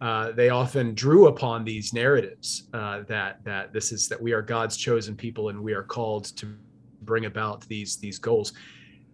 uh, 0.03 0.33
they 0.33 0.49
often 0.49 0.93
drew 0.93 1.27
upon 1.27 1.63
these 1.63 1.93
narratives 1.93 2.67
uh, 2.73 3.03
that 3.07 3.41
that 3.45 3.71
this 3.71 3.93
is 3.93 4.09
that 4.09 4.21
we 4.21 4.33
are 4.33 4.41
God's 4.41 4.75
chosen 4.75 5.15
people 5.15 5.47
and 5.47 5.63
we 5.63 5.71
are 5.71 5.83
called 5.83 6.25
to 6.35 6.57
bring 7.03 7.25
about 7.25 7.61
these 7.69 7.95
these 7.97 8.19
goals. 8.19 8.51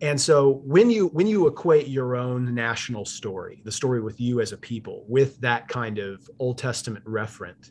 And 0.01 0.19
so 0.19 0.61
when 0.65 0.89
you 0.89 1.07
when 1.09 1.27
you 1.27 1.45
equate 1.45 1.87
your 1.87 2.15
own 2.15 2.55
national 2.55 3.05
story, 3.05 3.61
the 3.65 3.71
story 3.71 4.01
with 4.01 4.19
you 4.19 4.41
as 4.41 4.51
a 4.51 4.57
people, 4.57 5.05
with 5.07 5.39
that 5.41 5.67
kind 5.67 5.99
of 5.99 6.27
Old 6.39 6.57
Testament 6.57 7.05
referent, 7.05 7.69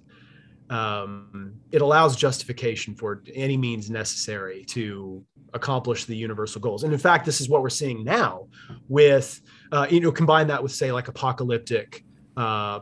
um, 0.70 1.54
it 1.72 1.82
allows 1.82 2.16
justification 2.16 2.94
for 2.94 3.22
any 3.34 3.56
means 3.56 3.90
necessary 3.90 4.64
to 4.66 5.24
accomplish 5.54 6.04
the 6.04 6.16
universal 6.16 6.60
goals. 6.60 6.84
And 6.84 6.92
in 6.92 6.98
fact, 6.98 7.24
this 7.24 7.40
is 7.40 7.48
what 7.48 7.62
we're 7.62 7.70
seeing 7.70 8.04
now 8.04 8.48
with, 8.88 9.40
uh, 9.72 9.86
you 9.90 10.00
know, 10.00 10.12
combine 10.12 10.46
that 10.48 10.62
with 10.62 10.72
say 10.72 10.92
like 10.92 11.08
apocalyptic 11.08 12.04
uh, 12.36 12.80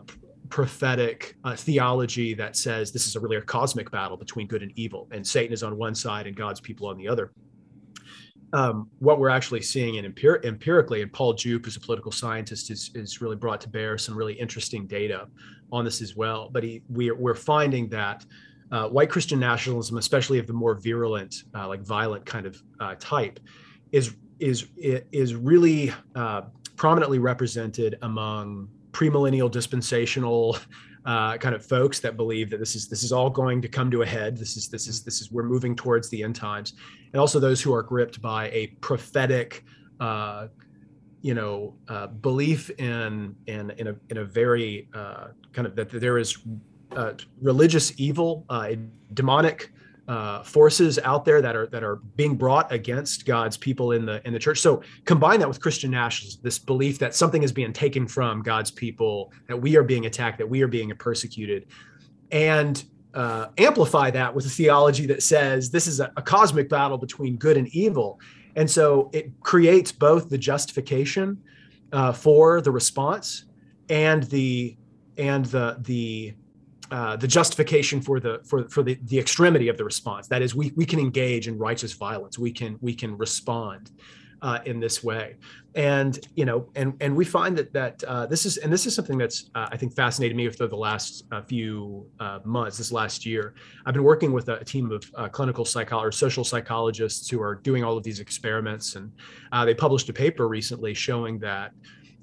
prophetic 0.48 1.36
uh, 1.44 1.56
theology 1.56 2.34
that 2.34 2.56
says 2.56 2.92
this 2.92 3.06
is 3.06 3.16
a 3.16 3.20
really 3.20 3.36
a 3.36 3.42
cosmic 3.42 3.90
battle 3.90 4.16
between 4.16 4.46
good 4.46 4.62
and 4.62 4.72
evil, 4.76 5.08
and 5.10 5.26
Satan 5.26 5.52
is 5.52 5.62
on 5.62 5.76
one 5.76 5.94
side 5.94 6.26
and 6.26 6.36
God's 6.36 6.60
people 6.60 6.88
on 6.88 6.96
the 6.96 7.08
other. 7.08 7.32
Um, 8.52 8.88
what 9.00 9.18
we're 9.18 9.28
actually 9.28 9.62
seeing 9.62 9.96
in 9.96 10.04
empir- 10.04 10.44
empirically, 10.44 11.02
and 11.02 11.12
Paul 11.12 11.34
Djupe, 11.34 11.64
who's 11.64 11.76
a 11.76 11.80
political 11.80 12.12
scientist, 12.12 12.70
is, 12.70 12.90
is 12.94 13.20
really 13.20 13.34
brought 13.36 13.60
to 13.62 13.68
bear 13.68 13.98
some 13.98 14.16
really 14.16 14.34
interesting 14.34 14.86
data 14.86 15.26
on 15.72 15.84
this 15.84 16.00
as 16.02 16.16
well. 16.16 16.48
But 16.50 16.62
he, 16.62 16.82
we, 16.88 17.10
we're 17.10 17.34
finding 17.34 17.88
that 17.90 18.24
uh, 18.70 18.88
white 18.88 19.10
Christian 19.10 19.38
nationalism, 19.38 19.96
especially 19.96 20.38
of 20.38 20.46
the 20.46 20.52
more 20.52 20.74
virulent, 20.74 21.44
uh, 21.54 21.68
like 21.68 21.82
violent 21.82 22.26
kind 22.26 22.46
of 22.46 22.62
uh, 22.80 22.94
type, 22.98 23.40
is 23.92 24.16
is 24.38 24.66
is 24.76 25.34
really 25.34 25.92
uh, 26.14 26.42
prominently 26.76 27.18
represented 27.18 27.98
among 28.02 28.68
premillennial 28.92 29.50
dispensational 29.50 30.58
uh, 31.06 31.38
kind 31.38 31.54
of 31.54 31.64
folks 31.64 32.00
that 32.00 32.16
believe 32.16 32.50
that 32.50 32.58
this 32.58 32.74
is 32.74 32.88
this 32.88 33.04
is 33.04 33.12
all 33.12 33.30
going 33.30 33.62
to 33.62 33.68
come 33.68 33.90
to 33.90 34.02
a 34.02 34.06
head. 34.06 34.36
This 34.36 34.56
is 34.56 34.68
this 34.68 34.88
is 34.88 35.02
this 35.02 35.20
is 35.20 35.30
we're 35.30 35.44
moving 35.44 35.76
towards 35.76 36.10
the 36.10 36.22
end 36.22 36.34
times, 36.34 36.74
and 37.12 37.20
also 37.20 37.38
those 37.38 37.62
who 37.62 37.72
are 37.72 37.82
gripped 37.82 38.20
by 38.20 38.50
a 38.50 38.66
prophetic, 38.80 39.64
uh, 40.00 40.48
you 41.26 41.34
know 41.34 41.74
uh, 41.88 42.06
belief 42.06 42.70
in 42.78 43.34
in 43.48 43.70
in 43.80 43.88
a 43.88 43.96
in 44.10 44.18
a 44.18 44.24
very 44.24 44.88
uh, 44.94 45.28
kind 45.52 45.66
of 45.66 45.74
that 45.74 45.90
there 45.90 46.18
is 46.18 46.38
uh, 46.92 47.14
religious 47.42 47.92
evil, 47.98 48.44
uh, 48.48 48.70
demonic 49.12 49.72
uh, 50.06 50.44
forces 50.44 51.00
out 51.00 51.24
there 51.24 51.42
that 51.42 51.56
are 51.56 51.66
that 51.66 51.82
are 51.82 51.96
being 52.14 52.36
brought 52.36 52.70
against 52.70 53.26
God's 53.26 53.56
people 53.56 53.90
in 53.90 54.06
the 54.06 54.24
in 54.24 54.32
the 54.32 54.38
church. 54.38 54.60
So 54.60 54.82
combine 55.04 55.40
that 55.40 55.48
with 55.48 55.60
Christian 55.60 55.90
nationalism, 55.90 56.40
this 56.44 56.60
belief 56.60 57.00
that 57.00 57.12
something 57.12 57.42
is 57.42 57.50
being 57.50 57.72
taken 57.72 58.06
from 58.06 58.40
God's 58.42 58.70
people, 58.70 59.32
that 59.48 59.60
we 59.60 59.76
are 59.76 59.82
being 59.82 60.06
attacked, 60.06 60.38
that 60.38 60.48
we 60.48 60.62
are 60.62 60.68
being 60.68 60.92
persecuted, 60.96 61.66
and 62.30 62.84
uh, 63.14 63.48
amplify 63.58 64.12
that 64.12 64.32
with 64.32 64.46
a 64.46 64.50
theology 64.50 65.06
that 65.06 65.24
says 65.24 65.70
this 65.72 65.88
is 65.88 65.98
a, 65.98 66.12
a 66.16 66.22
cosmic 66.22 66.68
battle 66.68 66.98
between 66.98 67.36
good 67.36 67.56
and 67.56 67.66
evil. 67.74 68.20
And 68.56 68.68
so 68.70 69.10
it 69.12 69.30
creates 69.40 69.92
both 69.92 70.28
the 70.28 70.38
justification 70.38 71.38
uh, 71.92 72.12
for 72.12 72.60
the 72.60 72.70
response 72.70 73.44
and 73.88 74.24
the 74.24 74.76
and 75.18 75.44
the 75.46 75.76
the 75.80 76.34
uh, 76.90 77.16
the 77.16 77.28
justification 77.28 78.00
for 78.00 78.20
the 78.20 78.40
for 78.44 78.68
for 78.68 78.82
the, 78.82 78.98
the 79.04 79.18
extremity 79.18 79.68
of 79.68 79.76
the 79.76 79.84
response. 79.84 80.26
That 80.28 80.42
is, 80.42 80.54
we 80.54 80.72
we 80.76 80.86
can 80.86 80.98
engage 80.98 81.48
in 81.48 81.58
righteous 81.58 81.92
violence. 81.92 82.38
We 82.38 82.52
can 82.52 82.78
we 82.80 82.94
can 82.94 83.16
respond 83.16 83.90
uh, 84.42 84.58
in 84.64 84.80
this 84.80 85.02
way, 85.02 85.36
and 85.74 86.18
you 86.34 86.44
know, 86.44 86.68
and 86.74 86.94
and 87.00 87.14
we 87.14 87.24
find 87.24 87.56
that 87.58 87.72
that 87.72 88.02
uh, 88.04 88.26
this 88.26 88.46
is 88.46 88.56
and 88.58 88.72
this 88.72 88.86
is 88.86 88.94
something 88.94 89.18
that's 89.18 89.50
uh, 89.54 89.68
I 89.70 89.76
think 89.76 89.94
fascinated 89.94 90.36
me 90.36 90.48
for 90.50 90.66
the 90.66 90.76
last 90.76 91.24
uh, 91.32 91.42
few 91.42 92.06
months. 92.44 92.78
This 92.78 92.92
last 92.92 93.26
year, 93.26 93.54
I've 93.84 93.94
been 93.94 94.04
working 94.04 94.32
with 94.32 94.48
a, 94.48 94.64
team 94.64 94.90
of 94.90 95.32
clinical 95.32 95.64
psychologists, 95.64 96.20
social 96.20 96.44
psychologists 96.44 97.28
who 97.28 97.40
are 97.40 97.54
doing 97.54 97.84
all 97.84 97.96
of 97.96 98.04
these 98.04 98.20
experiments, 98.20 98.96
and 98.96 99.12
they 99.64 99.74
published 99.74 100.08
a 100.08 100.12
paper 100.12 100.48
recently 100.48 100.94
showing 100.94 101.38
that 101.40 101.72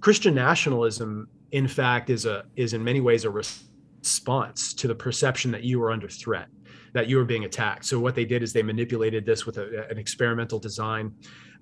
Christian 0.04 0.36
nationalism, 0.36 1.30
in 1.52 1.66
fact, 1.66 2.10
is 2.10 2.26
a 2.26 2.44
is 2.58 2.74
in 2.74 2.84
many 2.84 3.00
ways 3.00 3.24
a 3.24 3.30
response 3.30 4.74
to 4.74 4.88
the 4.90 4.96
perception 4.96 5.50
that 5.52 5.64
you 5.64 5.82
are 5.82 5.92
under 5.92 6.10
threat, 6.10 6.48
that 6.92 7.08
you 7.08 7.16
were 7.16 7.24
being 7.24 7.46
attacked. 7.46 7.86
So 7.86 8.00
what 8.02 8.14
they 8.14 8.26
did 8.26 8.44
is 8.44 8.52
they 8.52 8.64
manipulated 8.64 9.26
this 9.26 9.46
with 9.46 9.58
a, 9.58 9.88
an 9.90 9.98
experimental 9.98 10.60
design, 10.60 11.14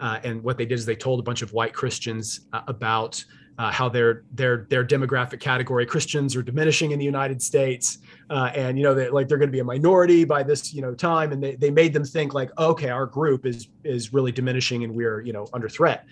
uh, 0.01 0.19
and 0.23 0.43
what 0.43 0.57
they 0.57 0.65
did 0.65 0.79
is 0.79 0.85
they 0.85 0.95
told 0.95 1.19
a 1.19 1.23
bunch 1.23 1.41
of 1.41 1.53
white 1.53 1.73
Christians 1.73 2.41
uh, 2.51 2.61
about 2.67 3.23
uh, 3.59 3.71
how 3.71 3.87
their 3.87 4.23
their 4.33 4.65
their 4.69 4.83
demographic 4.83 5.39
category 5.39 5.85
Christians 5.85 6.35
are 6.35 6.41
diminishing 6.41 6.91
in 6.91 6.99
the 6.99 7.05
United 7.05 7.41
States, 7.41 7.99
uh, 8.31 8.49
and 8.55 8.77
you 8.77 8.83
know 8.83 8.95
that 8.95 9.13
like 9.13 9.27
they're 9.27 9.37
going 9.37 9.49
to 9.49 9.53
be 9.53 9.59
a 9.59 9.63
minority 9.63 10.23
by 10.23 10.41
this 10.41 10.73
you 10.73 10.81
know 10.81 10.95
time, 10.95 11.31
and 11.31 11.43
they, 11.43 11.55
they 11.55 11.69
made 11.69 11.93
them 11.93 12.03
think 12.03 12.33
like 12.33 12.49
okay 12.57 12.89
our 12.89 13.05
group 13.05 13.45
is 13.45 13.67
is 13.83 14.11
really 14.13 14.31
diminishing 14.31 14.83
and 14.83 14.93
we're 14.93 15.21
you 15.21 15.33
know 15.33 15.47
under 15.53 15.69
threat. 15.69 16.05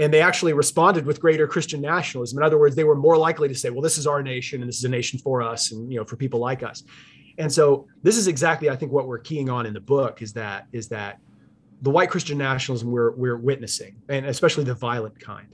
And 0.00 0.14
they 0.14 0.20
actually 0.20 0.52
responded 0.52 1.06
with 1.06 1.20
greater 1.20 1.46
christian 1.46 1.80
nationalism. 1.80 2.38
In 2.38 2.44
other 2.44 2.58
words 2.58 2.74
they 2.74 2.84
were 2.84 2.96
more 2.96 3.16
likely 3.16 3.46
to 3.48 3.54
say 3.54 3.70
well 3.70 3.82
this 3.82 3.98
is 3.98 4.06
our 4.06 4.22
nation 4.22 4.60
and 4.62 4.68
this 4.68 4.78
is 4.78 4.84
a 4.84 4.88
nation 4.88 5.18
for 5.20 5.42
us 5.42 5.70
and 5.70 5.92
you 5.92 5.98
know 5.98 6.04
for 6.04 6.16
people 6.16 6.40
like 6.40 6.64
us. 6.64 6.82
And 7.36 7.52
so 7.52 7.86
this 8.02 8.16
is 8.16 8.26
exactly 8.26 8.70
i 8.70 8.74
think 8.74 8.90
what 8.90 9.06
we're 9.06 9.18
keying 9.18 9.48
on 9.48 9.66
in 9.66 9.72
the 9.72 9.80
book 9.80 10.22
is 10.22 10.32
that 10.32 10.66
is 10.72 10.88
that 10.88 11.20
the 11.82 11.90
white 11.90 12.10
christian 12.10 12.38
nationalism 12.38 12.90
we're 12.90 13.12
we're 13.12 13.36
witnessing 13.36 13.96
and 14.08 14.26
especially 14.26 14.64
the 14.64 14.74
violent 14.74 15.18
kind 15.20 15.48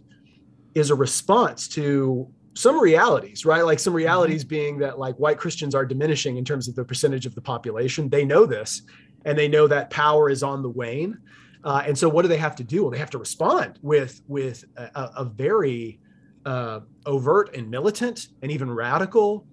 is 0.75 0.91
a 0.91 0.95
response 0.95 1.69
to 1.69 2.29
some 2.55 2.81
realities 2.81 3.45
right 3.45 3.65
like 3.65 3.79
some 3.79 3.91
mm-hmm. 3.91 3.99
realities 3.99 4.45
being 4.45 4.79
that 4.79 4.99
like 4.99 5.15
white 5.17 5.39
christians 5.39 5.75
are 5.75 5.85
diminishing 5.85 6.37
in 6.37 6.45
terms 6.45 6.69
of 6.69 6.75
the 6.75 6.85
percentage 6.85 7.27
of 7.27 7.35
the 7.35 7.41
population 7.41 8.09
they 8.09 8.25
know 8.25 8.47
this 8.47 8.83
and 9.25 9.39
they 9.39 9.49
know 9.49 9.67
that 9.67 9.91
power 9.91 10.31
is 10.31 10.43
on 10.43 10.63
the 10.63 10.69
wane 10.69 11.19
uh, 11.65 11.83
and 11.87 11.97
so, 11.97 12.09
what 12.09 12.23
do 12.23 12.29
they 12.29 12.37
have 12.37 12.55
to 12.57 12.63
do? 12.63 12.83
Well, 12.83 12.91
they 12.91 12.99
have 12.99 13.11
to 13.11 13.19
respond 13.19 13.79
with 13.81 14.21
with 14.29 14.65
a, 14.77 15.11
a 15.17 15.25
very 15.25 15.99
uh, 16.45 16.81
overt 17.07 17.57
and 17.57 17.71
militant 17.71 18.29
and 18.43 18.53
even 18.53 18.71
radical 18.71 19.47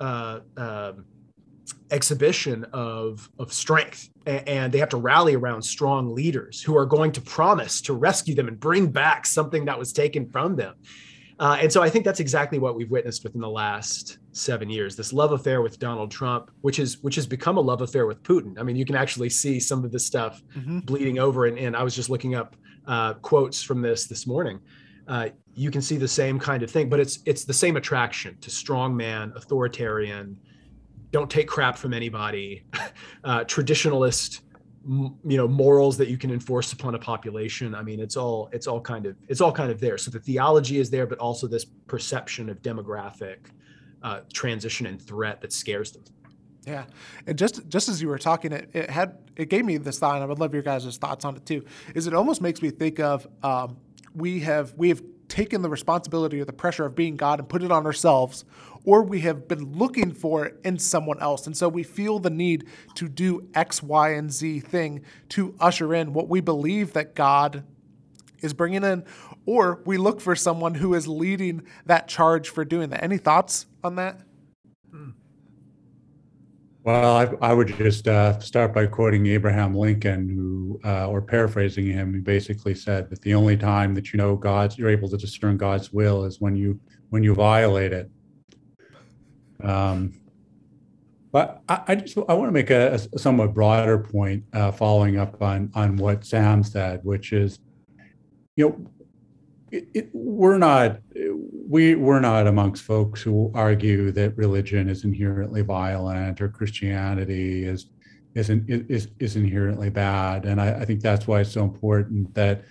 uh, 0.00 0.40
um, 0.56 1.04
exhibition 1.90 2.64
of 2.72 3.28
of 3.38 3.52
strength. 3.52 4.10
And 4.26 4.72
they 4.72 4.78
have 4.78 4.88
to 4.88 4.96
rally 4.96 5.36
around 5.36 5.62
strong 5.62 6.12
leaders 6.12 6.60
who 6.60 6.76
are 6.76 6.86
going 6.86 7.12
to 7.12 7.20
promise 7.20 7.80
to 7.82 7.94
rescue 7.94 8.34
them 8.34 8.48
and 8.48 8.58
bring 8.58 8.90
back 8.90 9.24
something 9.24 9.64
that 9.66 9.78
was 9.78 9.92
taken 9.92 10.28
from 10.28 10.56
them. 10.56 10.74
Uh, 11.38 11.58
and 11.60 11.70
so 11.70 11.82
I 11.82 11.90
think 11.90 12.04
that's 12.04 12.20
exactly 12.20 12.58
what 12.58 12.74
we've 12.74 12.90
witnessed 12.90 13.22
within 13.22 13.40
the 13.40 13.48
last 13.48 14.18
seven 14.32 14.70
years. 14.70 14.96
This 14.96 15.12
love 15.12 15.32
affair 15.32 15.60
with 15.60 15.78
Donald 15.78 16.10
Trump, 16.10 16.50
which 16.62 16.78
is 16.78 17.02
which 17.02 17.14
has 17.16 17.26
become 17.26 17.58
a 17.58 17.60
love 17.60 17.82
affair 17.82 18.06
with 18.06 18.22
Putin. 18.22 18.58
I 18.58 18.62
mean, 18.62 18.76
you 18.76 18.86
can 18.86 18.96
actually 18.96 19.28
see 19.28 19.60
some 19.60 19.84
of 19.84 19.92
this 19.92 20.06
stuff 20.06 20.42
mm-hmm. 20.56 20.80
bleeding 20.80 21.18
over. 21.18 21.46
And, 21.46 21.58
and 21.58 21.76
I 21.76 21.82
was 21.82 21.94
just 21.94 22.08
looking 22.08 22.34
up 22.34 22.56
uh, 22.86 23.14
quotes 23.14 23.62
from 23.62 23.82
this 23.82 24.06
this 24.06 24.26
morning. 24.26 24.60
Uh, 25.06 25.28
you 25.54 25.70
can 25.70 25.82
see 25.82 25.96
the 25.96 26.08
same 26.08 26.38
kind 26.38 26.62
of 26.62 26.70
thing, 26.70 26.88
but 26.88 27.00
it's 27.00 27.20
it's 27.26 27.44
the 27.44 27.52
same 27.52 27.76
attraction 27.76 28.36
to 28.40 28.50
strong 28.50 28.96
man, 28.96 29.32
authoritarian, 29.36 30.38
don't 31.10 31.30
take 31.30 31.48
crap 31.48 31.76
from 31.76 31.94
anybody, 31.94 32.64
uh, 33.24 33.40
traditionalist 33.44 34.40
you 34.88 35.36
know 35.36 35.48
morals 35.48 35.96
that 35.96 36.06
you 36.08 36.16
can 36.16 36.30
enforce 36.30 36.72
upon 36.72 36.94
a 36.94 36.98
population. 36.98 37.74
I 37.74 37.82
mean 37.82 37.98
it's 37.98 38.16
all 38.16 38.48
it's 38.52 38.68
all 38.68 38.80
kind 38.80 39.06
of 39.06 39.16
it's 39.28 39.40
all 39.40 39.52
kind 39.52 39.70
of 39.70 39.80
there. 39.80 39.98
So 39.98 40.10
the 40.10 40.20
theology 40.20 40.78
is 40.78 40.90
there 40.90 41.06
but 41.06 41.18
also 41.18 41.46
this 41.48 41.64
perception 41.64 42.48
of 42.48 42.62
demographic 42.62 43.38
uh, 44.02 44.20
transition 44.32 44.86
and 44.86 45.02
threat 45.02 45.40
that 45.40 45.52
scares 45.52 45.90
them. 45.90 46.04
Yeah. 46.66 46.84
And 47.26 47.36
just 47.36 47.68
just 47.68 47.88
as 47.88 48.00
you 48.00 48.08
were 48.08 48.18
talking 48.18 48.52
it, 48.52 48.70
it 48.74 48.88
had 48.88 49.18
it 49.34 49.48
gave 49.48 49.64
me 49.64 49.76
this 49.76 49.98
thought 49.98 50.14
and 50.14 50.22
i 50.22 50.26
would 50.26 50.38
love 50.38 50.54
your 50.54 50.62
guys' 50.62 50.96
thoughts 50.98 51.24
on 51.24 51.36
it 51.36 51.44
too 51.44 51.64
is 51.94 52.06
it 52.06 52.14
almost 52.14 52.40
makes 52.40 52.62
me 52.62 52.70
think 52.70 53.00
of 53.00 53.26
um, 53.42 53.76
we 54.14 54.40
have 54.40 54.72
we 54.76 54.88
have 54.88 55.02
taken 55.28 55.62
the 55.62 55.68
responsibility 55.68 56.40
or 56.40 56.44
the 56.44 56.52
pressure 56.52 56.84
of 56.84 56.94
being 56.94 57.16
God 57.16 57.40
and 57.40 57.48
put 57.48 57.62
it 57.62 57.72
on 57.72 57.86
ourselves, 57.86 58.44
or 58.86 59.02
we 59.02 59.20
have 59.20 59.46
been 59.46 59.76
looking 59.76 60.12
for 60.12 60.46
it 60.46 60.58
in 60.64 60.78
someone 60.78 61.20
else. 61.20 61.46
And 61.46 61.54
so 61.54 61.68
we 61.68 61.82
feel 61.82 62.18
the 62.18 62.30
need 62.30 62.66
to 62.94 63.08
do 63.08 63.46
X, 63.54 63.82
Y, 63.82 64.14
and 64.14 64.32
Z 64.32 64.60
thing 64.60 65.02
to 65.30 65.54
usher 65.60 65.92
in 65.92 66.14
what 66.14 66.28
we 66.28 66.40
believe 66.40 66.94
that 66.94 67.14
God 67.14 67.64
is 68.40 68.54
bringing 68.54 68.84
in, 68.84 69.04
or 69.44 69.82
we 69.84 69.98
look 69.98 70.20
for 70.20 70.34
someone 70.34 70.74
who 70.74 70.94
is 70.94 71.06
leading 71.06 71.62
that 71.84 72.08
charge 72.08 72.48
for 72.48 72.64
doing 72.64 72.88
that. 72.90 73.02
Any 73.02 73.18
thoughts 73.18 73.66
on 73.84 73.96
that? 73.96 74.20
Well, 76.86 77.16
I, 77.16 77.48
I 77.48 77.52
would 77.52 77.66
just 77.66 78.06
uh, 78.06 78.38
start 78.38 78.72
by 78.72 78.86
quoting 78.86 79.26
Abraham 79.26 79.74
Lincoln, 79.74 80.28
who, 80.28 80.78
uh, 80.88 81.08
or 81.08 81.20
paraphrasing 81.20 81.84
him, 81.84 82.14
he 82.14 82.20
basically 82.20 82.76
said 82.76 83.10
that 83.10 83.20
the 83.22 83.34
only 83.34 83.56
time 83.56 83.92
that 83.96 84.12
you 84.12 84.18
know 84.18 84.36
God's, 84.36 84.78
you're 84.78 84.88
able 84.88 85.08
to 85.08 85.16
discern 85.16 85.56
God's 85.56 85.92
will 85.92 86.24
is 86.24 86.40
when 86.40 86.54
you 86.54 86.78
when 87.10 87.24
you 87.24 87.34
violate 87.34 87.92
it. 87.92 88.08
Um, 89.62 90.12
but 91.32 91.62
I, 91.68 91.82
I 91.88 91.94
just 91.96 92.16
I 92.16 92.34
want 92.34 92.48
to 92.48 92.52
make 92.52 92.70
a, 92.70 92.94
a 92.94 93.18
somewhat 93.18 93.52
broader 93.52 93.98
point, 93.98 94.44
uh, 94.52 94.72
following 94.72 95.18
up 95.18 95.42
on 95.42 95.70
on 95.74 95.96
what 95.96 96.24
Sam 96.24 96.62
said, 96.62 97.00
which 97.02 97.32
is, 97.32 97.58
you 98.56 98.68
know, 98.68 98.90
it, 99.70 99.88
it, 99.92 100.10
we're 100.12 100.58
not 100.58 101.00
we 101.68 101.94
we're 101.94 102.20
not 102.20 102.46
amongst 102.46 102.84
folks 102.84 103.20
who 103.20 103.50
argue 103.54 104.12
that 104.12 104.36
religion 104.36 104.88
is 104.88 105.04
inherently 105.04 105.62
violent 105.62 106.40
or 106.40 106.48
Christianity 106.48 107.64
is 107.64 107.90
isn't 108.34 108.64
is 108.68 109.08
is 109.18 109.36
inherently 109.36 109.90
bad, 109.90 110.44
and 110.44 110.60
I, 110.60 110.80
I 110.80 110.84
think 110.84 111.00
that's 111.00 111.26
why 111.26 111.40
it's 111.40 111.52
so 111.52 111.64
important 111.64 112.34
that 112.34 112.64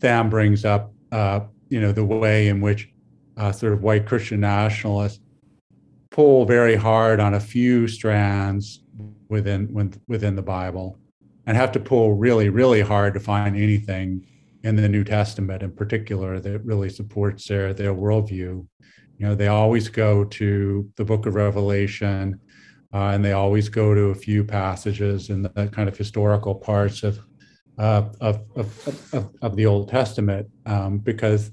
Sam 0.00 0.28
brings 0.28 0.64
up 0.64 0.92
uh, 1.10 1.40
you 1.68 1.80
know 1.80 1.92
the 1.92 2.04
way 2.04 2.48
in 2.48 2.60
which 2.60 2.92
uh, 3.36 3.50
sort 3.50 3.72
of 3.72 3.82
white 3.82 4.06
Christian 4.06 4.40
nationalists 4.40 5.20
pull 6.14 6.44
very 6.44 6.76
hard 6.76 7.18
on 7.18 7.34
a 7.34 7.40
few 7.40 7.88
strands 7.88 8.84
within 9.28 9.68
within 10.06 10.36
the 10.36 10.42
Bible, 10.42 10.96
and 11.44 11.56
have 11.56 11.72
to 11.72 11.80
pull 11.80 12.14
really 12.14 12.48
really 12.48 12.80
hard 12.80 13.14
to 13.14 13.20
find 13.20 13.56
anything 13.56 14.24
in 14.62 14.76
the 14.76 14.88
New 14.88 15.02
Testament 15.02 15.60
in 15.60 15.72
particular 15.72 16.38
that 16.38 16.64
really 16.64 16.88
supports 16.88 17.48
their 17.48 17.74
their 17.74 17.92
worldview. 17.92 18.64
You 19.18 19.26
know, 19.26 19.34
they 19.34 19.48
always 19.48 19.88
go 19.88 20.24
to 20.24 20.88
the 20.94 21.04
Book 21.04 21.26
of 21.26 21.34
Revelation, 21.34 22.38
uh, 22.92 23.08
and 23.12 23.24
they 23.24 23.32
always 23.32 23.68
go 23.68 23.92
to 23.92 24.10
a 24.10 24.14
few 24.14 24.44
passages 24.44 25.30
in 25.30 25.42
the 25.42 25.68
kind 25.72 25.88
of 25.88 25.98
historical 25.98 26.54
parts 26.54 27.02
of 27.02 27.18
uh, 27.76 28.04
of, 28.20 28.40
of, 28.54 29.12
of, 29.12 29.30
of, 29.42 29.56
the 29.56 29.66
Old 29.66 29.88
Testament, 29.88 30.46
um, 30.64 30.98
because 30.98 31.50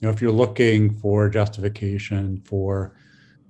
you 0.00 0.02
know 0.02 0.10
if 0.10 0.20
you're 0.20 0.32
looking 0.32 0.96
for 0.98 1.28
justification 1.28 2.42
for 2.44 2.96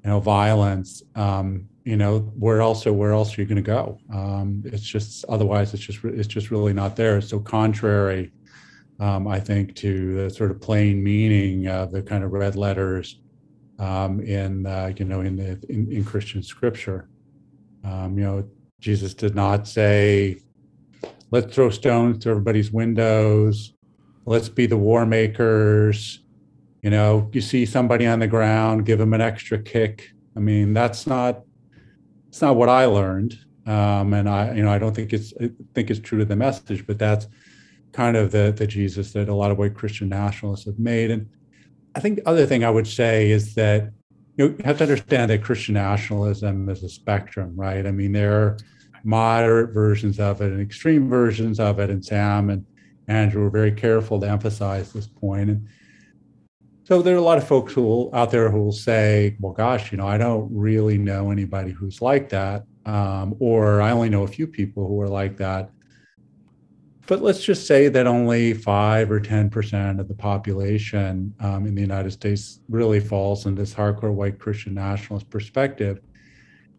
you 0.04 0.10
know 0.10 0.20
violence, 0.20 1.02
um, 1.14 1.68
you 1.84 1.96
know 1.96 2.20
where 2.38 2.60
else 2.60 2.86
where 2.86 3.12
else 3.12 3.36
are 3.36 3.40
you 3.40 3.46
going 3.46 3.56
to 3.56 3.62
go? 3.62 3.98
Um, 4.12 4.62
it's 4.66 4.82
just 4.82 5.24
otherwise 5.28 5.74
it's 5.74 5.82
just 5.82 6.04
it's 6.04 6.28
just 6.28 6.50
really 6.50 6.72
not 6.72 6.96
there. 6.96 7.20
So 7.20 7.40
contrary 7.40 8.32
um, 9.00 9.26
I 9.26 9.40
think, 9.40 9.74
to 9.76 10.14
the 10.14 10.30
sort 10.30 10.50
of 10.50 10.60
plain 10.60 11.02
meaning 11.02 11.66
of 11.68 11.90
the 11.90 12.02
kind 12.02 12.22
of 12.22 12.32
red 12.32 12.54
letters 12.54 13.18
um, 13.78 14.20
in, 14.20 14.66
uh, 14.66 14.92
you 14.96 15.06
know, 15.06 15.22
in 15.22 15.36
the 15.36 15.58
in, 15.70 15.90
in 15.90 16.04
Christian 16.04 16.42
scripture. 16.42 17.08
Um, 17.82 18.18
you 18.18 18.24
know, 18.24 18.48
Jesus 18.78 19.14
did 19.14 19.34
not 19.34 19.66
say, 19.66 20.42
"Let's 21.30 21.54
throw 21.54 21.70
stones 21.70 22.18
to 22.18 22.30
everybody's 22.30 22.70
windows. 22.70 23.72
Let's 24.26 24.50
be 24.50 24.66
the 24.66 24.76
war 24.76 25.06
makers. 25.06 26.19
You 26.82 26.90
know, 26.90 27.28
you 27.32 27.40
see 27.40 27.66
somebody 27.66 28.06
on 28.06 28.20
the 28.20 28.26
ground, 28.26 28.86
give 28.86 28.98
them 28.98 29.12
an 29.12 29.20
extra 29.20 29.58
kick. 29.58 30.10
I 30.36 30.40
mean, 30.40 30.72
that's 30.72 31.06
not 31.06 31.42
it's 32.28 32.40
not 32.40 32.56
what 32.56 32.68
I 32.68 32.84
learned, 32.86 33.36
um, 33.66 34.14
and 34.14 34.28
I 34.28 34.54
you 34.54 34.62
know 34.62 34.70
I 34.70 34.78
don't 34.78 34.94
think 34.94 35.12
it's 35.12 35.32
I 35.40 35.50
think 35.74 35.90
it's 35.90 36.00
true 36.00 36.18
to 36.18 36.24
the 36.24 36.36
message, 36.36 36.86
but 36.86 36.98
that's 36.98 37.26
kind 37.92 38.16
of 38.16 38.30
the 38.30 38.52
the 38.56 38.66
Jesus 38.66 39.12
that 39.12 39.28
a 39.28 39.34
lot 39.34 39.50
of 39.50 39.58
white 39.58 39.74
Christian 39.74 40.08
nationalists 40.08 40.66
have 40.66 40.78
made. 40.78 41.10
And 41.10 41.28
I 41.94 42.00
think 42.00 42.16
the 42.16 42.28
other 42.28 42.46
thing 42.46 42.64
I 42.64 42.70
would 42.70 42.86
say 42.86 43.30
is 43.30 43.54
that 43.56 43.90
you, 44.36 44.48
know, 44.48 44.54
you 44.56 44.64
have 44.64 44.78
to 44.78 44.84
understand 44.84 45.30
that 45.30 45.42
Christian 45.42 45.74
nationalism 45.74 46.68
is 46.68 46.82
a 46.82 46.88
spectrum, 46.88 47.52
right? 47.56 47.86
I 47.86 47.90
mean, 47.90 48.12
there 48.12 48.32
are 48.32 48.56
moderate 49.02 49.74
versions 49.74 50.20
of 50.20 50.40
it 50.40 50.52
and 50.52 50.60
extreme 50.60 51.08
versions 51.08 51.60
of 51.60 51.78
it, 51.78 51.90
and 51.90 52.04
Sam 52.04 52.48
and 52.48 52.64
Andrew 53.08 53.42
were 53.42 53.50
very 53.50 53.72
careful 53.72 54.20
to 54.20 54.30
emphasize 54.30 54.92
this 54.92 55.08
point. 55.08 55.50
And 55.50 55.68
so 56.90 57.00
there 57.02 57.14
are 57.14 57.18
a 57.18 57.22
lot 57.22 57.38
of 57.38 57.46
folks 57.46 57.72
who 57.72 57.82
will, 57.82 58.10
out 58.12 58.32
there 58.32 58.50
who 58.50 58.64
will 58.64 58.72
say, 58.72 59.36
"Well, 59.38 59.52
gosh, 59.52 59.92
you 59.92 59.98
know, 59.98 60.08
I 60.08 60.18
don't 60.18 60.48
really 60.52 60.98
know 60.98 61.30
anybody 61.30 61.70
who's 61.70 62.02
like 62.02 62.30
that, 62.30 62.64
um, 62.84 63.36
or 63.38 63.80
I 63.80 63.92
only 63.92 64.08
know 64.08 64.24
a 64.24 64.26
few 64.26 64.48
people 64.48 64.88
who 64.88 65.00
are 65.00 65.08
like 65.08 65.36
that." 65.36 65.70
But 67.06 67.22
let's 67.22 67.44
just 67.44 67.68
say 67.68 67.86
that 67.86 68.08
only 68.08 68.54
five 68.54 69.08
or 69.08 69.20
ten 69.20 69.50
percent 69.50 70.00
of 70.00 70.08
the 70.08 70.16
population 70.16 71.32
um, 71.38 71.64
in 71.64 71.76
the 71.76 71.80
United 71.80 72.10
States 72.10 72.58
really 72.68 72.98
falls 72.98 73.46
in 73.46 73.54
this 73.54 73.72
hardcore 73.72 74.12
white 74.12 74.40
Christian 74.40 74.74
nationalist 74.74 75.30
perspective. 75.30 76.00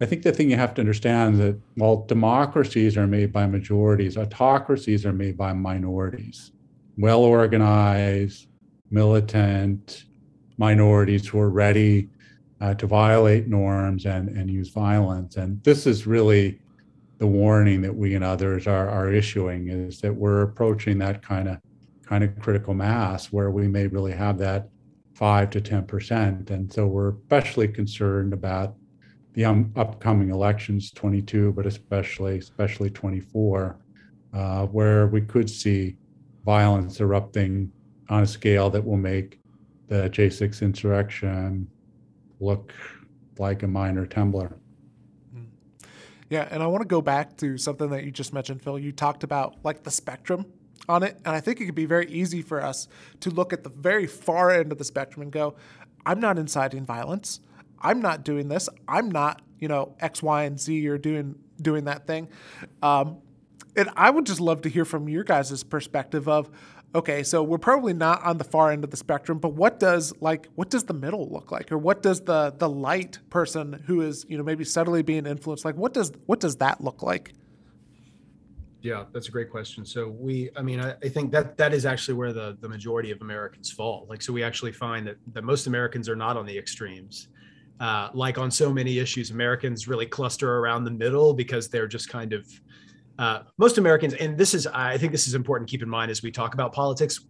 I 0.02 0.04
think 0.04 0.24
the 0.24 0.32
thing 0.32 0.50
you 0.50 0.56
have 0.56 0.74
to 0.74 0.82
understand 0.82 1.34
is 1.34 1.38
that 1.40 1.60
while 1.76 2.04
democracies 2.04 2.98
are 2.98 3.06
made 3.06 3.32
by 3.32 3.46
majorities, 3.46 4.18
autocracies 4.18 5.06
are 5.06 5.14
made 5.14 5.38
by 5.38 5.54
minorities, 5.54 6.52
well 6.98 7.20
organized, 7.20 8.48
militant 8.92 10.04
minorities 10.58 11.26
who 11.26 11.38
are 11.40 11.50
ready 11.50 12.08
uh, 12.60 12.74
to 12.74 12.86
violate 12.86 13.48
norms 13.48 14.06
and, 14.06 14.28
and 14.28 14.48
use 14.50 14.68
violence. 14.68 15.36
And 15.36 15.62
this 15.64 15.86
is 15.86 16.06
really 16.06 16.60
the 17.18 17.26
warning 17.26 17.82
that 17.82 17.94
we 17.94 18.14
and 18.14 18.24
others 18.24 18.66
are, 18.66 18.88
are 18.88 19.12
issuing 19.12 19.68
is 19.68 20.00
that 20.00 20.14
we're 20.14 20.42
approaching 20.42 20.98
that 20.98 21.22
kind 21.22 21.48
of 21.48 21.58
kind 22.04 22.24
of 22.24 22.38
critical 22.40 22.74
mass 22.74 23.26
where 23.26 23.50
we 23.50 23.68
may 23.68 23.86
really 23.86 24.12
have 24.12 24.38
that 24.38 24.68
five 25.14 25.50
to 25.50 25.60
ten 25.60 25.86
percent. 25.86 26.50
And 26.50 26.72
so 26.72 26.86
we're 26.86 27.14
especially 27.14 27.68
concerned 27.68 28.32
about 28.32 28.76
the 29.34 29.44
um, 29.44 29.72
upcoming 29.76 30.30
elections 30.30 30.90
22 30.90 31.52
but 31.52 31.66
especially 31.66 32.38
especially 32.38 32.90
24 32.90 33.78
uh, 34.34 34.66
where 34.66 35.06
we 35.06 35.20
could 35.20 35.48
see 35.48 35.96
violence 36.44 37.00
erupting 37.00 37.70
on 38.12 38.22
a 38.22 38.26
scale 38.26 38.70
that 38.70 38.84
will 38.84 38.96
make 38.96 39.40
the 39.88 40.08
j6 40.10 40.62
insurrection 40.62 41.68
look 42.40 42.72
like 43.38 43.62
a 43.62 43.66
minor 43.66 44.06
temblor 44.06 44.54
hmm. 45.34 45.44
yeah 46.30 46.48
and 46.50 46.62
i 46.62 46.66
want 46.66 46.82
to 46.82 46.88
go 46.88 47.00
back 47.00 47.36
to 47.36 47.56
something 47.56 47.90
that 47.90 48.04
you 48.04 48.10
just 48.10 48.32
mentioned 48.32 48.62
phil 48.62 48.78
you 48.78 48.92
talked 48.92 49.24
about 49.24 49.56
like 49.64 49.82
the 49.82 49.90
spectrum 49.90 50.44
on 50.88 51.02
it 51.02 51.16
and 51.24 51.34
i 51.34 51.40
think 51.40 51.60
it 51.60 51.66
could 51.66 51.74
be 51.74 51.86
very 51.86 52.06
easy 52.08 52.42
for 52.42 52.60
us 52.60 52.88
to 53.20 53.30
look 53.30 53.52
at 53.52 53.62
the 53.62 53.70
very 53.70 54.06
far 54.06 54.50
end 54.50 54.72
of 54.72 54.78
the 54.78 54.84
spectrum 54.84 55.22
and 55.22 55.32
go 55.32 55.54
i'm 56.04 56.20
not 56.20 56.38
inciting 56.38 56.84
violence 56.84 57.40
I'm 57.82 58.00
not 58.00 58.24
doing 58.24 58.48
this. 58.48 58.68
I'm 58.88 59.10
not, 59.10 59.42
you 59.58 59.68
know, 59.68 59.94
X, 60.00 60.22
Y, 60.22 60.44
and 60.44 60.58
Z 60.58 60.74
You're 60.74 60.98
doing 60.98 61.34
doing 61.60 61.84
that 61.84 62.06
thing. 62.06 62.28
Um, 62.82 63.18
and 63.76 63.90
I 63.96 64.10
would 64.10 64.26
just 64.26 64.40
love 64.40 64.62
to 64.62 64.68
hear 64.68 64.84
from 64.84 65.08
your 65.08 65.24
guys' 65.24 65.62
perspective 65.62 66.28
of, 66.28 66.50
okay, 66.94 67.22
so 67.22 67.42
we're 67.42 67.58
probably 67.58 67.92
not 67.92 68.22
on 68.22 68.38
the 68.38 68.44
far 68.44 68.70
end 68.70 68.84
of 68.84 68.90
the 68.90 68.96
spectrum, 68.96 69.38
but 69.38 69.50
what 69.50 69.78
does 69.78 70.12
like 70.20 70.48
what 70.54 70.70
does 70.70 70.84
the 70.84 70.94
middle 70.94 71.28
look 71.30 71.50
like, 71.50 71.72
or 71.72 71.78
what 71.78 72.02
does 72.02 72.22
the 72.22 72.54
the 72.56 72.68
light 72.68 73.18
person 73.30 73.84
who 73.86 74.00
is 74.00 74.24
you 74.28 74.36
know 74.36 74.44
maybe 74.44 74.64
subtly 74.64 75.02
being 75.02 75.26
influenced 75.26 75.64
like 75.64 75.76
what 75.76 75.94
does 75.94 76.12
what 76.26 76.40
does 76.40 76.56
that 76.56 76.82
look 76.82 77.02
like? 77.02 77.32
Yeah, 78.80 79.04
that's 79.12 79.28
a 79.28 79.30
great 79.30 79.48
question. 79.48 79.86
So 79.86 80.08
we, 80.08 80.50
I 80.56 80.62
mean, 80.62 80.80
I, 80.80 80.96
I, 81.04 81.08
think 81.08 81.30
that 81.30 81.56
that 81.56 81.72
is 81.72 81.86
actually 81.86 82.14
where 82.14 82.32
the 82.32 82.58
the 82.60 82.68
majority 82.68 83.12
of 83.12 83.20
Americans 83.20 83.70
fall. 83.70 84.06
Like, 84.08 84.20
so 84.22 84.32
we 84.32 84.42
actually 84.42 84.72
find 84.72 85.06
that 85.06 85.18
that 85.34 85.44
most 85.44 85.68
Americans 85.68 86.08
are 86.08 86.16
not 86.16 86.36
on 86.36 86.46
the 86.46 86.58
extremes 86.58 87.28
uh, 87.82 88.08
like 88.14 88.38
on 88.38 88.48
so 88.48 88.72
many 88.72 89.00
issues, 89.00 89.32
Americans 89.32 89.88
really 89.88 90.06
cluster 90.06 90.58
around 90.58 90.84
the 90.84 90.90
middle 90.90 91.34
because 91.34 91.68
they're 91.68 91.88
just 91.88 92.08
kind 92.08 92.32
of 92.32 92.46
uh, 93.22 93.44
most 93.56 93.78
Americans, 93.78 94.14
and 94.14 94.36
this 94.36 94.52
is 94.52 94.66
I 94.66 94.98
think 94.98 95.12
this 95.12 95.28
is 95.28 95.34
important 95.34 95.68
to 95.68 95.70
keep 95.70 95.80
in 95.80 95.88
mind 95.88 96.10
as 96.10 96.24
we 96.24 96.32
talk 96.32 96.54
about 96.54 96.72
politics. 96.72 97.24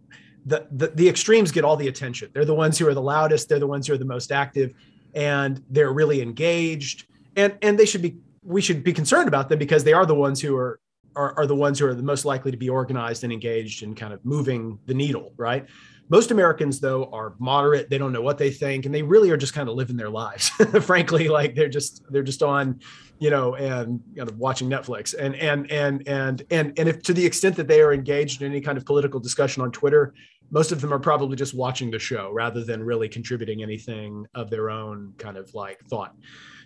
The, 0.47 0.67
the 0.71 0.87
the 0.87 1.07
extremes 1.07 1.51
get 1.51 1.63
all 1.63 1.77
the 1.77 1.87
attention. 1.87 2.31
They're 2.33 2.45
the 2.45 2.55
ones 2.55 2.79
who 2.79 2.87
are 2.87 2.95
the 2.95 3.01
loudest. 3.01 3.47
They're 3.47 3.59
the 3.59 3.67
ones 3.67 3.85
who 3.85 3.93
are 3.93 3.97
the 3.99 4.11
most 4.15 4.31
active, 4.31 4.73
and 5.13 5.63
they're 5.69 5.93
really 5.93 6.19
engaged. 6.23 7.05
And 7.35 7.55
and 7.61 7.77
they 7.77 7.85
should 7.85 8.01
be 8.01 8.17
we 8.41 8.59
should 8.59 8.83
be 8.83 8.91
concerned 8.91 9.27
about 9.27 9.49
them 9.49 9.59
because 9.59 9.83
they 9.83 9.93
are 9.93 10.07
the 10.07 10.15
ones 10.15 10.41
who 10.41 10.57
are 10.57 10.79
are, 11.15 11.37
are 11.37 11.45
the 11.45 11.55
ones 11.55 11.77
who 11.77 11.85
are 11.85 11.93
the 11.93 12.01
most 12.01 12.25
likely 12.25 12.49
to 12.49 12.57
be 12.57 12.69
organized 12.69 13.23
and 13.23 13.31
engaged 13.31 13.83
and 13.83 13.95
kind 13.95 14.13
of 14.13 14.25
moving 14.25 14.79
the 14.87 14.95
needle, 14.95 15.31
right? 15.37 15.67
Most 16.09 16.31
Americans, 16.31 16.79
though, 16.79 17.05
are 17.05 17.33
moderate. 17.39 17.89
They 17.89 17.97
don't 17.97 18.11
know 18.11 18.21
what 18.21 18.37
they 18.37 18.51
think, 18.51 18.85
and 18.85 18.93
they 18.93 19.01
really 19.01 19.31
are 19.31 19.37
just 19.37 19.53
kind 19.53 19.69
of 19.69 19.75
living 19.75 19.95
their 19.95 20.09
lives. 20.09 20.49
Frankly, 20.81 21.29
like 21.29 21.55
they're 21.55 21.69
just 21.69 22.03
they're 22.09 22.23
just 22.23 22.43
on, 22.43 22.79
you 23.19 23.29
know, 23.29 23.55
and 23.55 24.01
you 24.13 24.23
know, 24.23 24.31
watching 24.37 24.69
Netflix. 24.69 25.15
And 25.17 25.35
and 25.35 25.71
and 25.71 26.07
and 26.07 26.43
and 26.51 26.77
and 26.77 26.89
if 26.89 27.01
to 27.03 27.13
the 27.13 27.25
extent 27.25 27.55
that 27.55 27.67
they 27.67 27.81
are 27.81 27.93
engaged 27.93 28.41
in 28.41 28.51
any 28.51 28.61
kind 28.61 28.77
of 28.77 28.85
political 28.85 29.19
discussion 29.19 29.63
on 29.63 29.71
Twitter, 29.71 30.13
most 30.51 30.71
of 30.71 30.81
them 30.81 30.93
are 30.93 30.99
probably 30.99 31.35
just 31.35 31.53
watching 31.53 31.89
the 31.89 31.99
show 31.99 32.31
rather 32.31 32.63
than 32.63 32.83
really 32.83 33.09
contributing 33.09 33.63
anything 33.63 34.25
of 34.35 34.49
their 34.49 34.69
own 34.69 35.13
kind 35.17 35.37
of 35.37 35.53
like 35.55 35.79
thought. 35.85 36.15